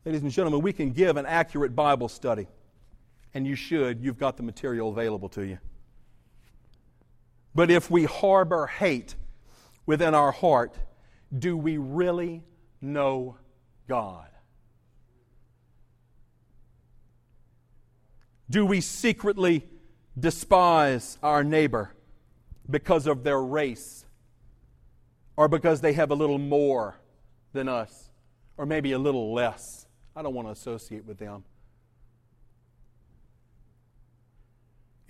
Ladies 0.06 0.22
and 0.22 0.30
gentlemen, 0.30 0.62
we 0.62 0.72
can 0.72 0.92
give 0.92 1.18
an 1.18 1.26
accurate 1.26 1.76
Bible 1.76 2.08
study, 2.08 2.46
and 3.34 3.46
you 3.46 3.54
should. 3.54 4.02
You've 4.02 4.18
got 4.18 4.38
the 4.38 4.42
material 4.42 4.88
available 4.88 5.28
to 5.30 5.42
you. 5.42 5.58
But 7.54 7.70
if 7.70 7.90
we 7.90 8.04
harbor 8.04 8.66
hate 8.66 9.14
within 9.86 10.14
our 10.14 10.32
heart, 10.32 10.74
do 11.36 11.56
we 11.56 11.76
really 11.76 12.42
know 12.80 13.36
God? 13.88 14.28
Do 18.48 18.66
we 18.66 18.80
secretly 18.80 19.66
despise 20.18 21.18
our 21.22 21.44
neighbor 21.44 21.94
because 22.68 23.06
of 23.06 23.24
their 23.24 23.40
race 23.40 24.04
or 25.36 25.48
because 25.48 25.80
they 25.80 25.92
have 25.94 26.10
a 26.10 26.14
little 26.14 26.38
more 26.38 26.96
than 27.52 27.68
us 27.68 28.10
or 28.56 28.66
maybe 28.66 28.92
a 28.92 28.98
little 28.98 29.32
less. 29.32 29.86
I 30.14 30.22
don't 30.22 30.34
want 30.34 30.48
to 30.48 30.52
associate 30.52 31.04
with 31.04 31.18
them. 31.18 31.44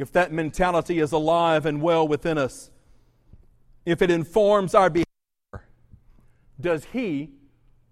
If 0.00 0.10
that 0.12 0.32
mentality 0.32 0.98
is 0.98 1.12
alive 1.12 1.66
and 1.66 1.82
well 1.82 2.08
within 2.08 2.38
us, 2.38 2.70
if 3.84 4.00
it 4.00 4.10
informs 4.10 4.74
our 4.74 4.88
behavior, 4.88 5.68
does 6.58 6.86
He 6.86 7.34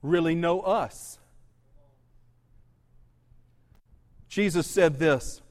really 0.01 0.35
know 0.35 0.63
us? 0.63 1.19
Jesus 4.27 4.67
said 4.67 4.99
this 4.99 5.43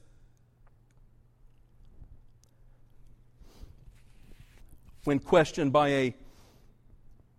when 5.04 5.20
questioned 5.20 5.72
by 5.72 5.90
a 5.90 6.14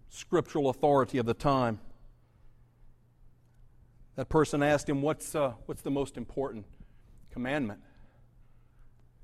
scriptural 0.07 0.69
authority 0.69 1.17
of 1.17 1.25
the 1.25 1.33
time. 1.33 1.81
That 4.15 4.29
person 4.29 4.63
asked 4.63 4.87
him, 4.87 5.01
What's, 5.01 5.35
uh, 5.35 5.55
what's 5.65 5.81
the 5.81 5.91
most 5.91 6.15
important 6.15 6.65
commandment? 7.31 7.81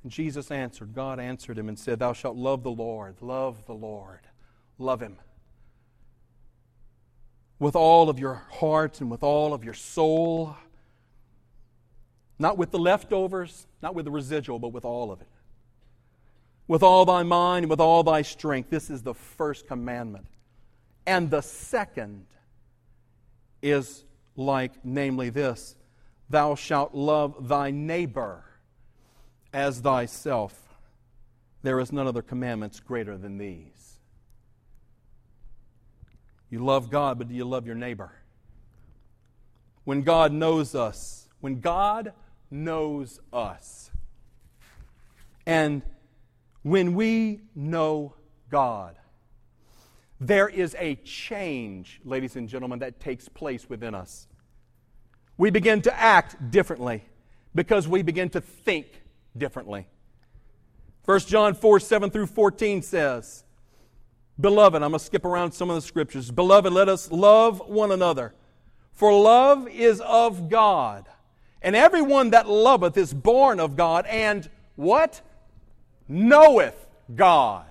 And 0.05 0.11
Jesus 0.11 0.51
answered, 0.51 0.93
God 0.93 1.19
answered 1.19 1.57
him 1.57 1.67
and 1.67 1.79
said, 1.79 1.97
Thou 1.97 2.13
shalt 2.13 2.35
love 2.35 2.61
the 2.61 2.69
Lord, 2.69 3.15
love 3.21 3.65
the 3.65 3.73
Lord, 3.73 4.19
love 4.77 5.01
him. 5.01 5.17
With 7.57 7.75
all 7.75 8.07
of 8.07 8.19
your 8.19 8.35
heart 8.35 9.01
and 9.01 9.09
with 9.09 9.23
all 9.23 9.51
of 9.51 9.63
your 9.63 9.73
soul. 9.73 10.55
Not 12.37 12.55
with 12.55 12.69
the 12.69 12.77
leftovers, 12.77 13.65
not 13.81 13.95
with 13.95 14.05
the 14.05 14.11
residual, 14.11 14.59
but 14.59 14.73
with 14.73 14.85
all 14.85 15.11
of 15.11 15.21
it 15.21 15.27
with 16.67 16.83
all 16.83 17.05
thy 17.05 17.23
mind 17.23 17.63
and 17.63 17.69
with 17.69 17.79
all 17.79 18.03
thy 18.03 18.21
strength. 18.21 18.69
This 18.69 18.89
is 18.89 19.01
the 19.01 19.13
first 19.13 19.67
commandment. 19.67 20.27
And 21.05 21.29
the 21.29 21.41
second 21.41 22.25
is 23.61 24.03
like, 24.35 24.71
namely, 24.83 25.29
this 25.29 25.75
Thou 26.29 26.55
shalt 26.55 26.93
love 26.95 27.47
thy 27.47 27.71
neighbor 27.71 28.44
as 29.55 29.79
thyself. 29.79 30.53
There 31.63 31.79
is 31.79 31.93
none 31.93 32.07
other 32.07 32.21
commandments 32.21 32.81
greater 32.81 33.17
than 33.17 33.37
these. 33.37 33.99
You 36.49 36.59
love 36.59 36.89
God, 36.89 37.17
but 37.17 37.29
do 37.29 37.33
you 37.33 37.45
love 37.45 37.65
your 37.65 37.75
neighbor? 37.75 38.11
When 39.85 40.01
God 40.01 40.33
knows 40.33 40.75
us, 40.75 41.29
when 41.39 41.61
God 41.61 42.11
knows 42.51 43.21
us, 43.31 43.89
and 45.45 45.83
when 46.63 46.93
we 46.93 47.39
know 47.55 48.13
God, 48.51 48.97
there 50.19 50.49
is 50.49 50.75
a 50.77 50.95
change, 50.95 52.01
ladies 52.03 52.35
and 52.35 52.49
gentlemen, 52.49 52.79
that 52.79 52.99
takes 52.99 53.29
place 53.29 53.69
within 53.69 53.95
us. 53.95 54.27
We 55.37 55.49
begin 55.49 55.81
to 55.83 55.97
act 55.97 56.51
differently 56.51 57.05
because 57.53 57.87
we 57.87 58.01
begin 58.01 58.29
to 58.31 58.41
think 58.41 58.87
differently. 59.37 59.87
1 61.05 61.19
John 61.21 61.53
4 61.53 61.79
7 61.79 62.09
through 62.09 62.27
14 62.27 62.81
says, 62.81 63.43
Beloved, 64.39 64.81
I'm 64.81 64.91
going 64.91 64.99
to 64.99 65.05
skip 65.05 65.23
around 65.23 65.51
some 65.51 65.69
of 65.69 65.75
the 65.75 65.81
scriptures. 65.81 66.31
Beloved, 66.31 66.71
let 66.71 66.89
us 66.89 67.11
love 67.11 67.61
one 67.67 67.91
another, 67.91 68.33
for 68.91 69.13
love 69.13 69.67
is 69.67 70.01
of 70.01 70.49
God. 70.49 71.07
And 71.61 71.75
everyone 71.75 72.31
that 72.31 72.47
loveth 72.47 72.97
is 72.97 73.13
born 73.13 73.59
of 73.59 73.75
God, 73.75 74.05
and 74.05 74.49
what? 74.75 75.21
knoweth 76.07 76.87
God. 77.13 77.65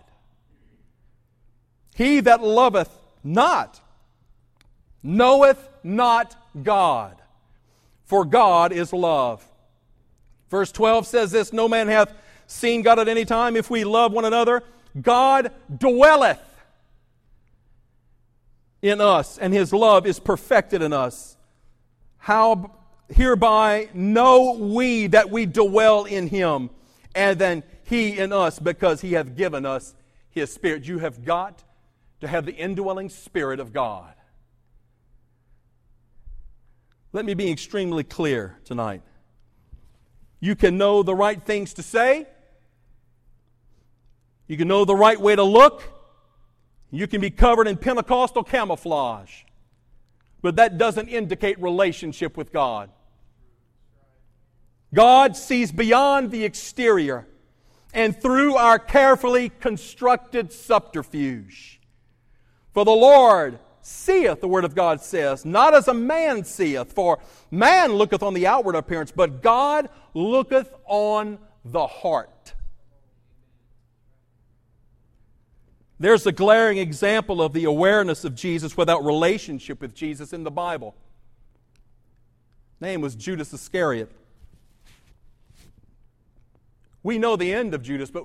He 1.95 2.21
that 2.21 2.43
loveth 2.43 2.91
not 3.23 3.81
knoweth 5.03 5.69
not 5.83 6.35
God, 6.62 7.17
for 8.05 8.25
God 8.25 8.73
is 8.73 8.93
love. 8.93 9.47
Verse 10.55 10.71
12 10.71 11.09
says 11.09 11.33
this 11.33 11.53
No 11.53 11.69
man 11.69 11.89
hath 11.89 12.15
seen 12.47 12.83
God 12.83 13.01
at 13.01 13.09
any 13.09 13.25
time. 13.25 13.57
If 13.57 13.71
we 13.71 13.83
love 13.83 14.13
one 14.13 14.25
another, 14.25 14.63
God 15.03 15.51
dwelleth 15.77 16.39
in 18.81 19.01
us, 19.01 19.37
and 19.37 19.53
his 19.53 19.73
love 19.73 20.07
is 20.07 20.21
perfected 20.21 20.81
in 20.81 20.93
us. 20.93 21.37
How 22.19 22.71
hereby 23.09 23.89
know 23.95 24.53
we 24.53 25.09
that 25.09 25.29
we 25.29 25.45
dwell 25.47 26.05
in 26.05 26.29
him, 26.29 26.71
and 27.17 27.37
then 27.37 27.65
he 27.83 28.17
in 28.17 28.33
us, 28.33 28.61
because 28.61 29.01
he 29.01 29.15
hath 29.15 29.35
given 29.35 29.67
us 29.67 29.93
his 30.31 30.53
spirit. 30.53 30.87
You 30.87 31.01
have 31.01 31.25
got 31.25 31.65
to 32.21 32.29
have 32.29 32.47
the 32.47 32.55
indwelling 32.55 33.09
spirit 33.09 33.59
of 33.59 33.73
God. 33.73 34.15
Let 37.13 37.25
me 37.25 37.35
be 37.35 37.51
extremely 37.51 38.05
clear 38.05 38.57
tonight. 38.65 39.03
You 40.45 40.55
can 40.55 40.76
know 40.76 41.03
the 41.03 41.14
right 41.14 41.42
things 41.42 41.72
to 41.72 41.82
say. 41.82 42.26
You 44.47 44.59
can 44.59 44.68
know 44.68 44.84
the 44.84 44.95
right 44.95 45.18
way 45.18 45.34
to 45.34 45.42
look. 45.42 45.82
You 46.90 47.07
can 47.07 47.22
be 47.22 47.30
covered 47.30 47.66
in 47.66 47.78
Pentecostal 47.78 48.45
camouflage. 48.45 49.45
But 50.42 50.57
that 50.57 50.76
doesn't 50.76 51.09
indicate 51.09 51.59
relationship 51.62 52.36
with 52.36 52.53
God. 52.53 52.90
God 54.92 55.34
sees 55.34 55.72
beyond 55.72 56.30
the 56.30 56.45
exterior 56.45 57.26
and 57.95 58.14
through 58.14 58.55
our 58.57 58.78
carefully 58.78 59.49
constructed 59.49 60.53
subterfuge. 60.53 61.80
For 62.74 62.84
the 62.84 62.90
Lord 62.90 63.61
seeth, 63.87 64.41
the 64.41 64.49
Word 64.49 64.64
of 64.64 64.74
God 64.74 65.01
says, 65.01 65.45
not 65.45 65.74
as 65.74 65.89
a 65.89 65.95
man 65.95 66.45
seeth, 66.45 66.93
for 66.93 67.18
man 67.51 67.93
looketh 67.93 68.22
on 68.22 68.32
the 68.32 68.47
outward 68.47 68.74
appearance, 68.74 69.12
but 69.12 69.43
God 69.43 69.91
looketh 70.14 70.72
on 70.87 71.39
the 71.64 71.87
heart. 71.87 72.55
There's 76.01 76.26
a 76.26 76.32
glaring 76.32 76.78
example 76.78 77.43
of 77.43 77.53
the 77.53 77.64
awareness 77.64 78.24
of 78.24 78.35
Jesus 78.35 78.76
without 78.76 79.05
relationship 79.05 79.80
with 79.80 79.95
Jesus 79.95 80.32
in 80.32 80.45
the 80.45 80.51
Bible. 80.51 80.95
name 82.80 83.01
was 83.01 83.14
Judas 83.14 83.53
Iscariot. 83.53 84.11
We 87.03 87.18
know 87.18 87.37
the 87.37 87.53
end 87.53 87.74
of 87.74 87.82
Judas, 87.82 88.11
but, 88.11 88.24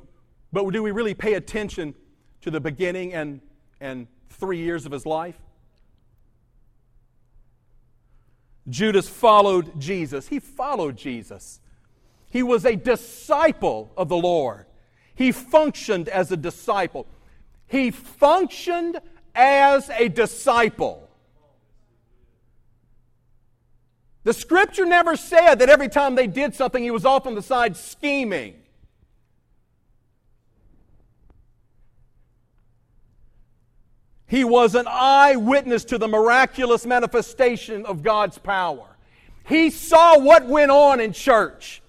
but 0.53 0.69
do 0.71 0.81
we 0.81 0.91
really 0.91 1.13
pay 1.13 1.33
attention 1.33 1.93
to 2.41 2.49
the 2.49 2.61
beginning 2.61 3.13
and, 3.13 3.41
and 3.81 4.07
three 4.29 4.57
years 4.57 4.85
of 4.85 4.93
his 4.93 5.05
life? 5.05 5.35
Judas 8.69 9.09
followed 9.09 9.79
Jesus. 9.79 10.27
He 10.27 10.39
followed 10.39 10.97
Jesus. 10.97 11.59
He 12.29 12.43
was 12.43 12.65
a 12.65 12.75
disciple 12.75 13.91
of 13.97 14.09
the 14.09 14.17
Lord. 14.17 14.65
He 15.15 15.31
functioned 15.31 16.07
as 16.07 16.31
a 16.31 16.37
disciple. 16.37 17.07
He 17.67 17.91
functioned 17.91 18.99
as 19.35 19.89
a 19.89 20.07
disciple. 20.09 21.09
The 24.23 24.33
scripture 24.33 24.85
never 24.85 25.15
said 25.15 25.55
that 25.55 25.69
every 25.69 25.89
time 25.89 26.15
they 26.15 26.27
did 26.27 26.53
something, 26.53 26.83
he 26.83 26.91
was 26.91 27.05
off 27.05 27.25
on 27.25 27.35
the 27.35 27.41
side 27.41 27.75
scheming. 27.75 28.55
He 34.29 34.43
was 34.43 34.75
an 34.75 34.85
eyewitness 34.87 35.83
to 35.85 35.97
the 35.97 36.07
miraculous 36.07 36.85
manifestation 36.85 37.83
of 37.87 38.03
God's 38.03 38.37
power. 38.37 38.85
He 39.43 39.71
saw 39.71 40.19
what 40.19 40.45
went 40.45 40.69
on 40.69 40.99
in 40.99 41.13
church. 41.13 41.81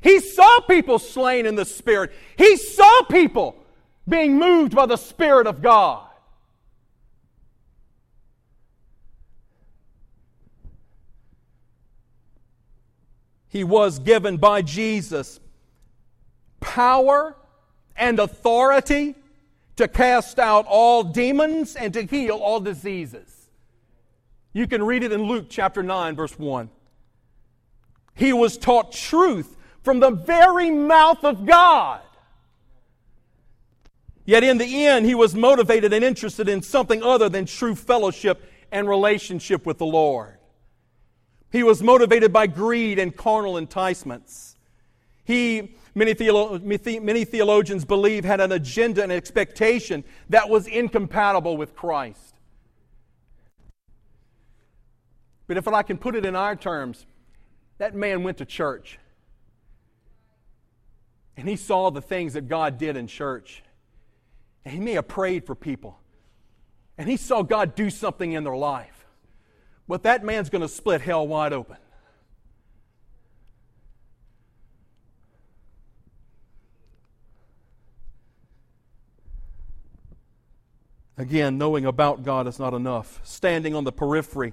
He 0.00 0.18
saw 0.18 0.60
people 0.60 0.98
slain 0.98 1.44
in 1.44 1.56
the 1.56 1.66
Spirit. 1.66 2.12
He 2.38 2.56
saw 2.56 3.02
people 3.02 3.56
being 4.08 4.38
moved 4.38 4.74
by 4.74 4.86
the 4.86 4.96
Spirit 4.96 5.46
of 5.46 5.60
God. 5.60 6.06
He 13.50 13.62
was 13.62 13.98
given 13.98 14.38
by 14.38 14.62
Jesus 14.62 15.38
power 16.60 17.36
and 17.94 18.18
authority 18.18 19.16
to 19.76 19.88
cast 19.88 20.38
out 20.38 20.66
all 20.68 21.02
demons 21.02 21.76
and 21.76 21.92
to 21.94 22.02
heal 22.02 22.36
all 22.36 22.60
diseases. 22.60 23.48
You 24.52 24.66
can 24.68 24.82
read 24.82 25.02
it 25.02 25.12
in 25.12 25.24
Luke 25.24 25.46
chapter 25.48 25.82
9, 25.82 26.14
verse 26.14 26.38
1. 26.38 26.70
He 28.14 28.32
was 28.32 28.56
taught 28.56 28.92
truth 28.92 29.56
from 29.82 30.00
the 30.00 30.10
very 30.10 30.70
mouth 30.70 31.24
of 31.24 31.44
God. 31.44 32.00
Yet 34.24 34.44
in 34.44 34.58
the 34.58 34.86
end, 34.86 35.04
he 35.04 35.14
was 35.14 35.34
motivated 35.34 35.92
and 35.92 36.04
interested 36.04 36.48
in 36.48 36.62
something 36.62 37.02
other 37.02 37.28
than 37.28 37.44
true 37.44 37.74
fellowship 37.74 38.50
and 38.72 38.88
relationship 38.88 39.66
with 39.66 39.78
the 39.78 39.86
Lord. 39.86 40.38
He 41.50 41.62
was 41.62 41.82
motivated 41.82 42.32
by 42.32 42.46
greed 42.46 42.98
and 42.98 43.14
carnal 43.14 43.58
enticements. 43.58 44.56
He 45.24 45.76
many, 45.94 46.14
theolo- 46.14 47.02
many 47.02 47.24
theologians 47.24 47.84
believe 47.84 48.24
had 48.24 48.40
an 48.40 48.52
agenda 48.52 49.02
and 49.02 49.12
expectation 49.12 50.04
that 50.28 50.48
was 50.48 50.66
incompatible 50.66 51.56
with 51.56 51.74
Christ. 51.74 52.34
But 55.46 55.56
if 55.56 55.68
I 55.68 55.82
can 55.82 55.98
put 55.98 56.14
it 56.16 56.24
in 56.24 56.34
our 56.34 56.56
terms, 56.56 57.06
that 57.78 57.94
man 57.94 58.22
went 58.22 58.38
to 58.38 58.44
church 58.44 58.98
and 61.36 61.48
he 61.48 61.56
saw 61.56 61.90
the 61.90 62.00
things 62.00 62.34
that 62.34 62.48
God 62.48 62.78
did 62.78 62.96
in 62.96 63.06
church. 63.06 63.62
And 64.64 64.72
he 64.72 64.80
may 64.80 64.92
have 64.92 65.08
prayed 65.08 65.44
for 65.44 65.54
people 65.54 65.98
and 66.96 67.08
he 67.08 67.16
saw 67.16 67.42
God 67.42 67.74
do 67.74 67.90
something 67.90 68.32
in 68.32 68.44
their 68.44 68.56
life. 68.56 69.04
But 69.86 70.04
that 70.04 70.24
man's 70.24 70.48
going 70.48 70.62
to 70.62 70.68
split 70.68 71.00
hell 71.00 71.26
wide 71.26 71.52
open. 71.52 71.76
Again, 81.16 81.58
knowing 81.58 81.84
about 81.84 82.24
God 82.24 82.48
is 82.48 82.58
not 82.58 82.74
enough. 82.74 83.20
Standing 83.22 83.74
on 83.74 83.84
the 83.84 83.92
periphery, 83.92 84.52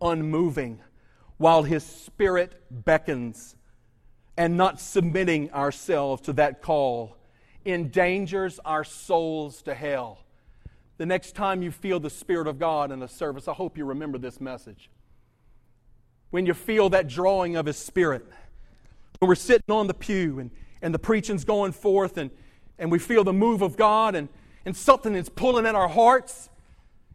unmoving, 0.00 0.80
while 1.36 1.64
His 1.64 1.84
Spirit 1.84 2.62
beckons, 2.70 3.56
and 4.36 4.56
not 4.56 4.80
submitting 4.80 5.50
ourselves 5.52 6.22
to 6.22 6.32
that 6.34 6.62
call 6.62 7.16
endangers 7.64 8.60
our 8.64 8.84
souls 8.84 9.62
to 9.62 9.74
hell. 9.74 10.20
The 10.98 11.06
next 11.06 11.34
time 11.34 11.62
you 11.62 11.70
feel 11.70 11.98
the 11.98 12.10
Spirit 12.10 12.46
of 12.46 12.58
God 12.58 12.92
in 12.92 13.02
a 13.02 13.08
service, 13.08 13.48
I 13.48 13.52
hope 13.52 13.76
you 13.76 13.84
remember 13.84 14.18
this 14.18 14.40
message. 14.40 14.88
When 16.30 16.46
you 16.46 16.54
feel 16.54 16.90
that 16.90 17.08
drawing 17.08 17.56
of 17.56 17.66
His 17.66 17.76
Spirit, 17.76 18.24
when 19.18 19.28
we're 19.28 19.34
sitting 19.34 19.74
on 19.74 19.88
the 19.88 19.94
pew 19.94 20.38
and, 20.38 20.50
and 20.80 20.94
the 20.94 20.98
preaching's 20.98 21.44
going 21.44 21.72
forth 21.72 22.16
and, 22.16 22.30
and 22.78 22.92
we 22.92 22.98
feel 22.98 23.24
the 23.24 23.32
move 23.32 23.62
of 23.62 23.76
God 23.76 24.14
and 24.14 24.28
and 24.66 24.76
something 24.76 25.14
is 25.14 25.28
pulling 25.28 25.64
at 25.64 25.76
our 25.76 25.88
hearts. 25.88 26.50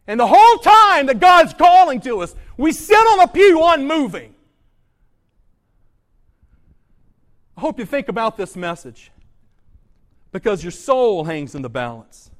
And 0.06 0.18
the 0.18 0.26
whole 0.26 0.58
time 0.58 1.06
that 1.06 1.20
God's 1.20 1.52
calling 1.52 2.00
to 2.00 2.22
us, 2.22 2.34
we 2.56 2.72
sit 2.72 2.96
on 2.96 3.20
a 3.20 3.28
pew 3.28 3.60
unmoving. 3.62 4.34
I 7.56 7.60
hope 7.60 7.78
you 7.78 7.84
think 7.84 8.08
about 8.08 8.36
this 8.38 8.56
message 8.56 9.12
because 10.32 10.64
your 10.64 10.72
soul 10.72 11.24
hangs 11.24 11.54
in 11.54 11.60
the 11.60 11.68
balance. 11.68 12.30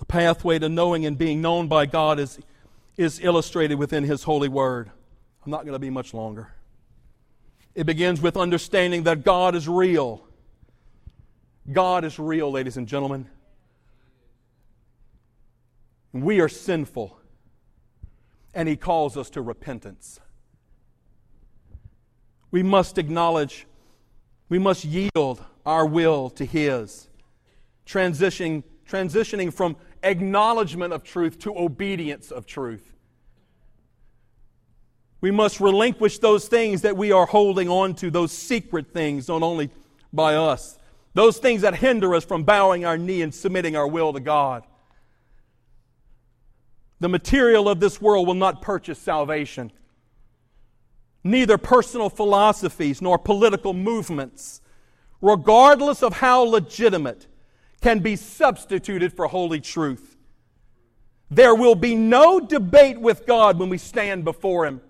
The 0.00 0.04
pathway 0.04 0.58
to 0.58 0.68
knowing 0.68 1.06
and 1.06 1.16
being 1.16 1.40
known 1.40 1.68
by 1.68 1.86
God 1.86 2.18
is, 2.18 2.40
is 2.96 3.20
illustrated 3.22 3.76
within 3.76 4.02
His 4.02 4.24
holy 4.24 4.48
word. 4.48 4.90
I'm 5.44 5.52
not 5.52 5.62
going 5.62 5.74
to 5.74 5.78
be 5.78 5.90
much 5.90 6.12
longer. 6.12 6.50
It 7.74 7.86
begins 7.86 8.20
with 8.20 8.36
understanding 8.36 9.02
that 9.04 9.24
God 9.24 9.54
is 9.54 9.68
real. 9.68 10.24
God 11.70 12.04
is 12.04 12.18
real, 12.18 12.50
ladies 12.50 12.76
and 12.76 12.86
gentlemen. 12.86 13.28
We 16.12 16.40
are 16.40 16.48
sinful, 16.48 17.18
and 18.54 18.68
He 18.68 18.76
calls 18.76 19.16
us 19.16 19.30
to 19.30 19.42
repentance. 19.42 20.20
We 22.52 22.62
must 22.62 22.98
acknowledge, 22.98 23.66
we 24.48 24.60
must 24.60 24.84
yield 24.84 25.44
our 25.66 25.84
will 25.84 26.30
to 26.30 26.44
His, 26.44 27.08
transitioning, 27.84 28.62
transitioning 28.88 29.52
from 29.52 29.76
acknowledgement 30.04 30.92
of 30.92 31.02
truth 31.02 31.40
to 31.40 31.58
obedience 31.58 32.30
of 32.30 32.46
truth. 32.46 32.93
We 35.24 35.30
must 35.30 35.58
relinquish 35.58 36.18
those 36.18 36.48
things 36.48 36.82
that 36.82 36.98
we 36.98 37.10
are 37.10 37.24
holding 37.24 37.66
on 37.70 37.94
to, 37.94 38.10
those 38.10 38.30
secret 38.30 38.92
things, 38.92 39.28
not 39.28 39.42
only 39.42 39.70
by 40.12 40.34
us, 40.34 40.78
those 41.14 41.38
things 41.38 41.62
that 41.62 41.76
hinder 41.76 42.14
us 42.14 42.26
from 42.26 42.42
bowing 42.42 42.84
our 42.84 42.98
knee 42.98 43.22
and 43.22 43.34
submitting 43.34 43.74
our 43.74 43.88
will 43.88 44.12
to 44.12 44.20
God. 44.20 44.64
The 47.00 47.08
material 47.08 47.70
of 47.70 47.80
this 47.80 48.02
world 48.02 48.26
will 48.26 48.34
not 48.34 48.60
purchase 48.60 48.98
salvation. 48.98 49.72
Neither 51.24 51.56
personal 51.56 52.10
philosophies 52.10 53.00
nor 53.00 53.16
political 53.16 53.72
movements, 53.72 54.60
regardless 55.22 56.02
of 56.02 56.12
how 56.12 56.42
legitimate, 56.42 57.28
can 57.80 58.00
be 58.00 58.14
substituted 58.16 59.10
for 59.14 59.26
holy 59.26 59.62
truth. 59.62 60.18
There 61.30 61.54
will 61.54 61.76
be 61.76 61.94
no 61.94 62.40
debate 62.40 63.00
with 63.00 63.24
God 63.24 63.58
when 63.58 63.70
we 63.70 63.78
stand 63.78 64.22
before 64.24 64.66
Him. 64.66 64.82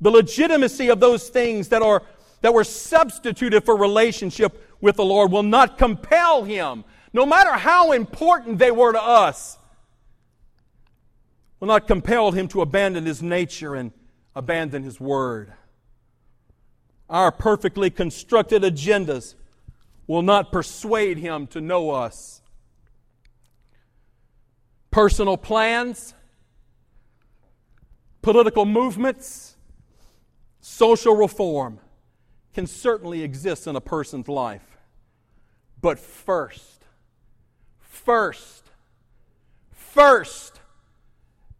The 0.00 0.10
legitimacy 0.10 0.88
of 0.88 1.00
those 1.00 1.28
things 1.28 1.68
that, 1.68 1.82
are, 1.82 2.02
that 2.40 2.54
were 2.54 2.64
substituted 2.64 3.64
for 3.64 3.76
relationship 3.76 4.66
with 4.80 4.96
the 4.96 5.04
Lord 5.04 5.30
will 5.30 5.42
not 5.42 5.76
compel 5.76 6.44
Him, 6.44 6.84
no 7.12 7.26
matter 7.26 7.52
how 7.52 7.92
important 7.92 8.58
they 8.58 8.70
were 8.70 8.92
to 8.92 9.02
us, 9.02 9.58
will 11.58 11.68
not 11.68 11.86
compel 11.86 12.30
Him 12.30 12.48
to 12.48 12.62
abandon 12.62 13.04
His 13.04 13.22
nature 13.22 13.74
and 13.74 13.92
abandon 14.34 14.82
His 14.82 14.98
Word. 14.98 15.52
Our 17.10 17.30
perfectly 17.30 17.90
constructed 17.90 18.62
agendas 18.62 19.34
will 20.06 20.22
not 20.22 20.50
persuade 20.50 21.18
Him 21.18 21.46
to 21.48 21.60
know 21.60 21.90
us. 21.90 22.40
Personal 24.90 25.36
plans, 25.36 26.14
political 28.22 28.64
movements, 28.64 29.49
social 30.70 31.16
reform 31.16 31.80
can 32.54 32.66
certainly 32.66 33.22
exist 33.22 33.66
in 33.66 33.74
a 33.74 33.80
person's 33.80 34.28
life. 34.28 34.78
But 35.80 35.98
first, 35.98 36.84
first, 37.80 38.70
first, 39.72 40.60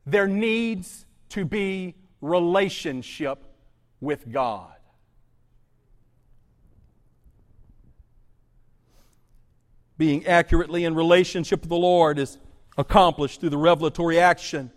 there 0.06 0.28
needs 0.28 1.06
to 1.30 1.44
be 1.44 1.96
relationship 2.20 3.42
with 4.00 4.30
God. 4.30 4.72
Being 9.98 10.26
accurately 10.26 10.84
in 10.84 10.94
relationship 10.94 11.60
with 11.60 11.68
the 11.68 11.76
Lord 11.76 12.18
is 12.18 12.38
accomplished 12.78 13.40
through 13.40 13.50
the 13.50 13.58
revelatory 13.58 14.20
action 14.20 14.70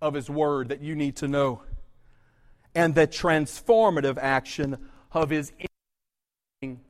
of 0.00 0.14
His 0.14 0.28
Word 0.28 0.68
that 0.68 0.82
you 0.82 0.94
need 0.94 1.16
to 1.16 1.28
know, 1.28 1.62
and 2.74 2.94
the 2.94 3.06
transformative 3.06 4.18
action 4.18 4.78
of 5.12 5.30
His 5.30 5.52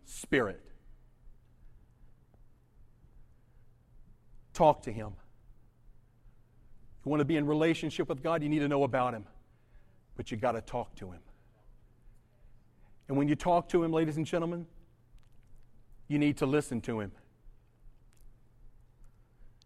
Spirit. 0.04 0.60
Talk 4.52 4.82
to 4.82 4.92
Him. 4.92 5.12
You 7.04 7.10
want 7.10 7.20
to 7.20 7.24
be 7.24 7.36
in 7.36 7.46
relationship 7.46 8.08
with 8.08 8.22
God, 8.22 8.42
you 8.42 8.48
need 8.48 8.60
to 8.60 8.68
know 8.68 8.84
about 8.84 9.14
Him. 9.14 9.24
But 10.16 10.30
you 10.30 10.36
got 10.36 10.52
to 10.52 10.60
talk 10.60 10.94
to 10.96 11.10
Him. 11.10 11.20
And 13.08 13.16
when 13.16 13.28
you 13.28 13.34
talk 13.34 13.68
to 13.70 13.82
Him, 13.82 13.92
ladies 13.92 14.16
and 14.16 14.26
gentlemen, 14.26 14.66
you 16.06 16.18
need 16.18 16.36
to 16.38 16.46
listen 16.46 16.80
to 16.82 17.00
Him. 17.00 17.12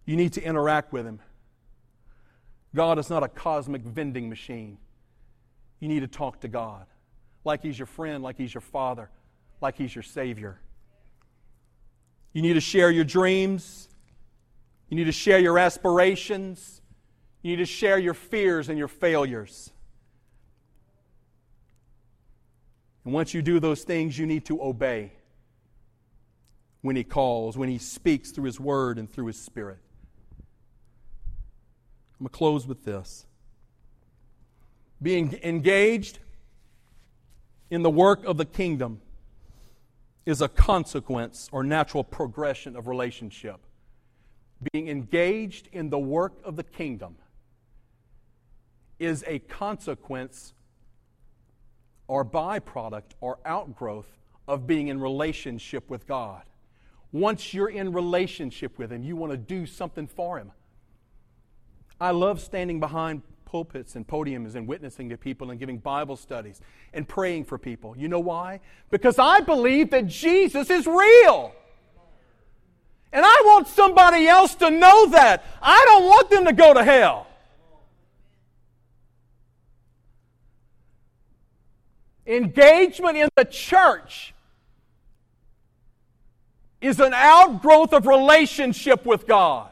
You 0.07 0.17
need 0.17 0.33
to 0.35 0.43
interact 0.43 0.93
with 0.93 1.05
Him. 1.05 1.21
God 2.75 2.99
is 2.99 3.11
not 3.11 3.23
a 3.23 3.29
cosmic 3.29 3.83
vending 3.83 4.29
machine. 4.29 4.79
You 5.81 5.89
need 5.89 6.01
to 6.01 6.09
talk 6.09 6.41
to 6.41 6.49
God 6.49 6.87
like 7.45 7.63
He's 7.63 7.79
your 7.79 7.87
friend, 7.87 8.23
like 8.23 8.37
He's 8.37 8.53
your 8.53 8.61
Father, 8.61 9.09
like 9.61 9.77
He's 9.77 9.95
your 9.95 10.03
Savior. 10.03 10.59
You 12.33 12.43
need 12.43 12.55
to 12.55 12.61
share 12.61 12.91
your 12.91 13.05
dreams. 13.05 13.89
You 14.89 14.97
need 14.97 15.05
to 15.05 15.13
share 15.13 15.39
your 15.39 15.59
aspirations. 15.59 16.83
You 17.43 17.53
need 17.53 17.63
to 17.63 17.67
share 17.67 17.99
your 17.99 18.15
fears 18.15 18.69
and 18.69 18.79
your 18.79 18.89
failures. 18.89 19.71
And 23.05 23.15
once 23.15 23.33
you 23.33 23.41
do 23.41 23.61
those 23.61 23.85
things, 23.85 24.19
you 24.19 24.27
need 24.27 24.45
to 24.47 24.61
obey 24.61 25.13
when 26.83 26.97
He 26.97 27.05
calls, 27.05 27.57
when 27.57 27.69
He 27.69 27.79
speaks 27.79 28.33
through 28.33 28.45
His 28.45 28.59
Word 28.59 28.99
and 28.99 29.11
through 29.11 29.27
His 29.27 29.39
Spirit. 29.39 29.79
I'm 32.19 32.25
going 32.25 32.29
to 32.31 32.37
close 32.37 32.67
with 32.67 32.85
this. 32.85 33.27
Being 35.03 35.39
engaged 35.43 36.19
in 37.71 37.83
the 37.83 37.91
work 37.91 38.25
of 38.25 38.37
the 38.37 38.45
kingdom 38.45 39.01
is 40.25 40.41
a 40.41 40.49
consequence 40.49 41.49
or 41.53 41.63
natural 41.63 42.03
progression 42.03 42.77
of 42.77 42.89
relationship. 42.89 43.61
Being 44.73 44.89
engaged 44.89 45.69
in 45.73 45.91
the 45.91 45.99
work 45.99 46.35
of 46.45 46.57
the 46.57 46.65
kingdom 46.65 47.17
is 48.99 49.23
a 49.27 49.39
consequence 49.41 50.55
or 52.09 52.25
byproduct 52.25 53.13
or 53.21 53.39
outgrowth 53.45 54.17
of 54.49 54.67
being 54.67 54.89
in 54.89 55.01
relationship 55.01 55.91
with 55.91 56.07
God. 56.07 56.43
Once 57.13 57.53
you're 57.53 57.69
in 57.69 57.93
relationship 57.93 58.79
with 58.79 58.93
Him, 58.93 59.03
you 59.03 59.17
want 59.17 59.33
to 59.33 59.37
do 59.37 59.67
something 59.67 60.07
for 60.07 60.39
Him. 60.39 60.53
I 62.01 62.11
love 62.11 62.41
standing 62.41 62.81
behind 62.81 63.23
pulpits 63.47 63.97
and 63.97 64.07
podiums 64.07 64.55
and 64.55 64.69
witnessing 64.69 65.09
to 65.09 65.17
people 65.17 65.51
and 65.51 65.59
giving 65.59 65.79
Bible 65.79 66.17
studies 66.17 66.61
and 66.93 67.09
praying 67.09 67.45
for 67.45 67.57
people. 67.57 67.97
You 67.97 68.09
know 68.09 68.21
why? 68.21 68.61
Because 68.91 69.19
I 69.19 69.41
believe 69.41 69.91
that 69.91 70.07
Jesus 70.07 70.69
is 70.69 70.87
real. 70.87 71.55
And 73.13 73.25
I 73.25 73.43
want 73.47 73.69
somebody 73.69 74.29
else 74.29 74.55
to 74.57 74.71
know 74.71 75.07
that. 75.07 75.45
I 75.63 75.83
don't 75.87 76.05
want 76.05 76.29
them 76.29 76.45
to 76.45 76.53
go 76.53 76.75
to 76.75 76.85
hell. 76.85 77.27
Engagement 82.27 83.17
in 83.17 83.29
the 83.37 83.45
church 83.45 84.35
is 86.81 87.01
an 87.01 87.15
outgrowth 87.15 87.93
of 87.93 88.07
relationship 88.07 89.07
with 89.07 89.27
God. 89.27 89.71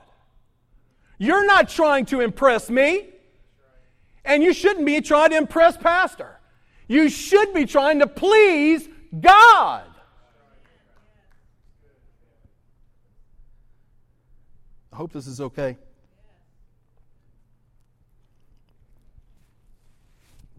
You're 1.19 1.47
not 1.47 1.69
trying 1.69 2.07
to 2.07 2.21
impress 2.21 2.71
me, 2.71 3.09
and 4.25 4.43
you 4.43 4.53
shouldn't 4.53 4.87
be 4.87 5.01
trying 5.01 5.31
to 5.31 5.37
impress 5.37 5.77
Pastor. 5.77 6.39
You 6.89 7.09
should 7.09 7.53
be 7.55 7.67
trying 7.67 7.99
to 8.01 8.07
please 8.07 8.89
God. 9.19 9.85
I 14.93 14.97
hope 14.97 15.13
this 15.13 15.27
is 15.27 15.41
okay. 15.41 15.77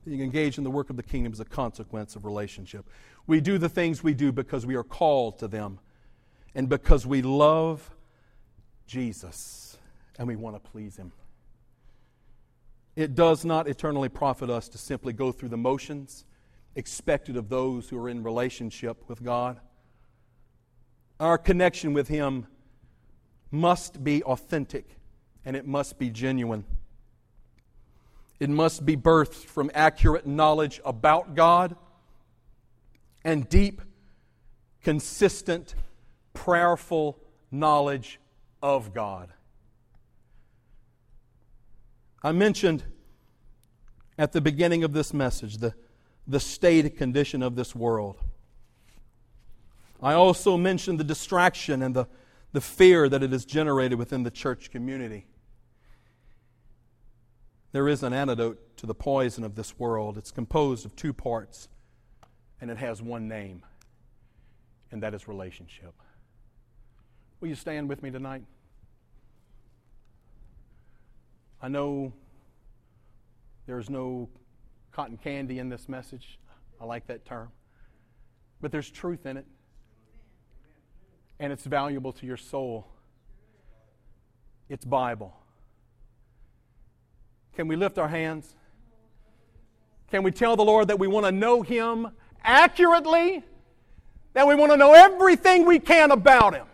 Being 0.06 0.22
engaged 0.22 0.58
in 0.58 0.64
the 0.64 0.70
work 0.70 0.90
of 0.90 0.98
the 0.98 1.04
kingdom 1.04 1.34
is 1.34 1.40
a 1.40 1.46
consequence 1.46 2.16
of 2.16 2.26
relationship. 2.26 2.86
We 3.28 3.42
do 3.42 3.58
the 3.58 3.70
things 3.70 4.04
we 4.04 4.14
do 4.14 4.32
because 4.32 4.66
we 4.66 4.76
are 4.76 4.84
called 4.84 5.40
to 5.40 5.48
them 5.48 5.80
and 6.54 6.70
because 6.70 7.08
we 7.08 7.22
love 7.22 7.90
Jesus 8.88 9.78
and 10.20 10.28
we 10.28 10.36
want 10.36 10.62
to 10.62 10.70
please 10.70 10.98
Him. 10.98 11.12
It 12.96 13.16
does 13.16 13.44
not 13.44 13.68
eternally 13.68 14.10
profit 14.10 14.50
us 14.50 14.70
to 14.70 14.78
simply 14.78 15.14
go 15.14 15.32
through 15.32 15.50
the 15.50 15.58
motions 15.58 16.26
expected 16.76 17.38
of 17.38 17.50
those 17.50 17.90
who 17.90 17.98
are 17.98 18.10
in 18.10 18.22
relationship 18.24 19.08
with 19.08 19.24
God. 19.24 19.60
Our 21.20 21.38
connection 21.38 21.94
with 21.94 22.10
Him 22.10 22.48
must 23.50 24.04
be 24.04 24.22
authentic 24.24 24.98
and 25.46 25.56
it 25.56 25.66
must 25.66 25.98
be 25.98 26.10
genuine. 26.10 26.66
It 28.40 28.50
must 28.50 28.86
be 28.86 28.98
birthed 28.98 29.46
from 29.46 29.72
accurate 29.74 30.28
knowledge 30.28 30.82
about 30.84 31.36
God 31.36 31.78
and 33.24 33.48
deep, 33.48 33.82
consistent, 34.84 35.74
prayerful 36.34 37.18
knowledge 37.50 38.20
of 38.62 38.94
God. 38.94 39.32
I 42.26 42.32
mentioned 42.32 42.82
at 44.18 44.32
the 44.32 44.42
beginning 44.42 44.84
of 44.84 44.94
this 44.94 45.14
message 45.14 45.58
the, 45.58 45.76
the 46.26 46.40
state 46.40 46.98
condition 46.98 47.44
of 47.44 47.56
this 47.56 47.76
world. 47.76 48.18
I 50.02 50.14
also 50.14 50.58
mentioned 50.58 51.00
the 51.00 51.04
distraction 51.04 51.84
and 51.84 51.96
the, 51.96 52.08
the 52.52 52.62
fear 52.62 53.08
that 53.10 53.22
it 53.22 53.32
has 53.32 53.46
generated 53.46 54.00
within 54.00 54.24
the 54.24 54.32
church 54.32 54.72
community. 54.72 55.28
There 57.74 57.88
is 57.88 58.02
an 58.02 58.12
antidote 58.12 58.76
to 58.78 58.88
the 58.88 58.96
poison 58.96 59.44
of 59.44 59.54
this 59.54 59.78
world. 59.78 60.18
It's 60.18 60.32
composed 60.32 60.84
of 60.84 60.96
two 60.96 61.14
parts, 61.14 61.68
and 62.60 62.72
it 62.72 62.78
has 62.78 63.04
one 63.04 63.28
name, 63.28 63.62
and 64.92 65.04
that 65.04 65.14
is 65.14 65.28
relationship. 65.28 65.94
Will 67.40 67.50
you 67.50 67.56
stand 67.56 67.88
with 67.88 68.02
me 68.02 68.10
tonight? 68.10 68.46
I 71.66 71.68
know 71.68 72.14
there's 73.66 73.90
no 73.90 74.30
cotton 74.92 75.18
candy 75.18 75.58
in 75.58 75.68
this 75.68 75.90
message. 75.90 76.38
I 76.80 76.86
like 76.86 77.08
that 77.08 77.26
term. 77.26 77.50
But 78.62 78.72
there's 78.72 78.88
truth 78.88 79.26
in 79.26 79.36
it. 79.36 79.48
And 81.40 81.52
it's 81.52 81.66
valuable 81.66 82.12
to 82.14 82.26
your 82.28 82.38
soul. 82.38 82.86
It's 84.70 84.86
Bible. 84.86 85.36
Can 87.56 87.68
we 87.68 87.76
lift 87.76 87.98
our 87.98 88.10
hands? 88.10 88.54
Can 90.12 90.22
we 90.22 90.30
tell 90.30 90.56
the 90.56 90.64
Lord 90.64 90.90
that 90.90 91.00
we 91.00 91.08
want 91.08 91.26
to 91.26 91.32
know 91.32 91.64
Him 91.64 92.12
accurately? 92.44 93.44
That 94.34 94.46
we 94.46 94.54
want 94.54 94.72
to 94.72 94.78
know 94.78 94.94
everything 94.94 95.66
we 95.66 95.80
can 95.80 96.12
about 96.12 96.54
Him? 96.54 96.68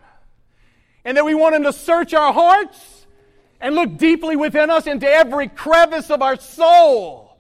And 1.06 1.16
that 1.16 1.24
we 1.24 1.34
want 1.34 1.56
Him 1.56 1.64
to 1.64 1.72
search 1.72 2.14
our 2.14 2.34
hearts? 2.34 3.01
And 3.62 3.76
look 3.76 3.96
deeply 3.98 4.36
within 4.36 4.70
us 4.70 4.88
into 4.88 5.08
every 5.08 5.48
crevice 5.48 6.10
of 6.10 6.22
our 6.22 6.36
soul, 6.36 7.38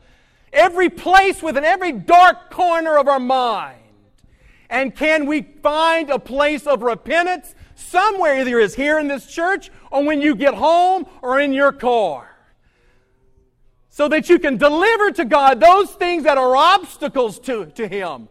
every 0.53 0.87
place 0.87 1.41
within 1.41 1.65
every 1.65 1.91
dark 1.91 2.51
corner 2.51 2.97
of 2.97 3.07
our 3.07 3.19
mind. 3.19 3.79
And 4.69 4.95
can 4.95 5.25
we 5.25 5.41
find 5.41 6.09
a 6.09 6.19
place 6.19 6.65
of 6.67 6.83
repentance 6.83 7.55
somewhere, 7.75 8.39
either 8.39 8.59
is 8.59 8.75
here 8.75 8.99
in 8.99 9.07
this 9.07 9.25
church 9.25 9.71
or 9.89 10.03
when 10.03 10.21
you 10.21 10.35
get 10.35 10.53
home 10.53 11.07
or 11.21 11.39
in 11.39 11.51
your 11.51 11.73
car? 11.73 12.29
So 13.89 14.07
that 14.07 14.29
you 14.29 14.39
can 14.39 14.55
deliver 14.57 15.11
to 15.11 15.25
God 15.25 15.59
those 15.59 15.91
things 15.91 16.23
that 16.23 16.37
are 16.37 16.55
obstacles 16.55 17.39
to, 17.39 17.65
to 17.65 17.87
Him. 17.87 18.29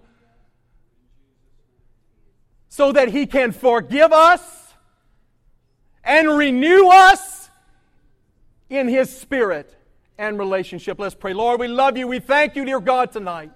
So 2.69 2.93
that 2.93 3.09
He 3.09 3.27
can 3.27 3.53
forgive 3.53 4.13
us 4.13 4.73
and 6.03 6.39
renew 6.39 6.89
us 6.89 7.40
in 8.71 8.89
His 8.89 9.15
Spirit 9.15 9.77
and 10.17 10.39
relationship. 10.39 10.99
Let's 10.99 11.15
pray. 11.15 11.35
Lord, 11.35 11.61
we 11.61 11.69
love 11.69 11.99
you. 11.99 12.07
We 12.07 12.21
thank 12.21 12.57
you, 12.57 12.65
dear 12.65 12.81
God, 12.81 13.13
tonight. 13.13 13.51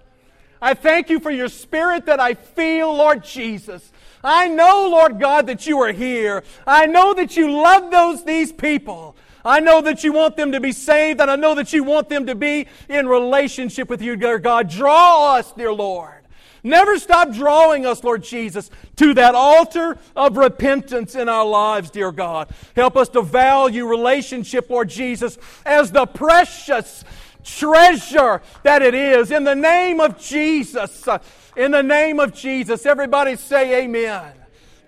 I 0.61 0.75
thank 0.75 1.11
you 1.11 1.21
for 1.21 1.31
your 1.31 1.49
Spirit 1.49 2.07
that 2.07 2.21
I 2.21 2.35
feel, 2.35 2.95
Lord 2.95 3.23
Jesus. 3.23 3.93
I 4.23 4.49
know, 4.49 4.89
Lord 4.91 5.21
God, 5.21 5.47
that 5.47 5.67
you 5.67 5.81
are 5.83 5.93
here. 5.93 6.43
I 6.67 6.87
know 6.87 7.13
that 7.15 7.37
you 7.37 7.51
love 7.51 7.91
those 7.91 8.25
these 8.25 8.51
people. 8.51 9.15
I 9.45 9.61
know 9.61 9.83
that 9.83 10.03
you 10.03 10.13
want 10.13 10.37
them 10.39 10.53
to 10.53 10.61
be 10.61 10.73
saved, 10.73 11.21
and 11.21 11.31
I 11.31 11.37
know 11.37 11.55
that 11.55 11.75
you 11.75 11.85
want 11.85 12.09
them 12.09 12.25
to 12.27 12.35
be 12.35 12.67
in 12.89 13.07
relationship 13.07 13.91
with 13.91 14.01
you, 14.01 14.17
dear 14.17 14.39
God. 14.39 14.71
Draw 14.71 15.35
us, 15.35 15.53
dear 15.53 15.73
Lord. 15.73 16.24
Never 16.65 16.99
stop 16.99 17.31
drawing 17.31 17.85
us, 17.85 18.03
Lord 18.03 18.25
Jesus, 18.25 18.71
to 18.97 19.13
that 19.15 19.35
altar 19.35 19.99
of 20.17 20.39
repentance 20.39 21.15
in 21.15 21.29
our 21.29 21.45
lives, 21.45 21.91
dear 21.91 22.11
God. 22.11 22.49
Help 22.75 22.97
us 22.97 23.11
to 23.11 23.21
value 23.21 23.87
relationship, 23.87 24.71
Lord 24.71 24.89
Jesus, 24.89 25.37
as 25.67 25.93
the 25.93 26.07
precious 26.07 27.05
treasure 27.45 28.41
that 28.63 28.81
it 28.81 28.95
is. 28.95 29.31
In 29.31 29.45
the 29.45 29.55
name 29.55 30.01
of 30.01 30.19
Jesus. 30.19 31.07
Uh, 31.07 31.19
in 31.55 31.71
the 31.71 31.83
name 31.83 32.19
of 32.19 32.35
Jesus. 32.35 32.87
Everybody 32.87 33.37
say 33.37 33.85
amen. 33.85 34.33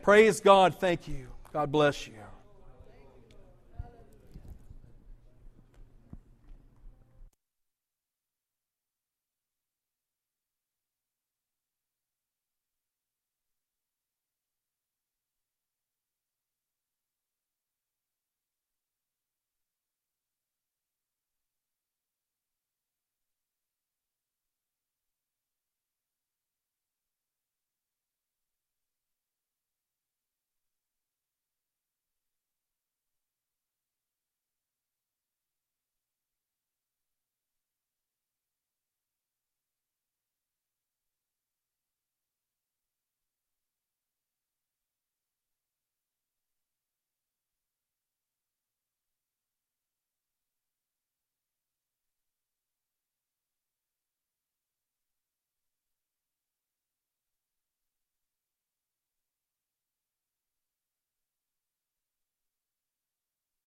Praise 0.03 0.41
God. 0.41 0.77
Thank 0.81 1.07
you. 1.07 1.27
God 1.53 1.71
bless 1.71 2.07
you. 2.07 2.16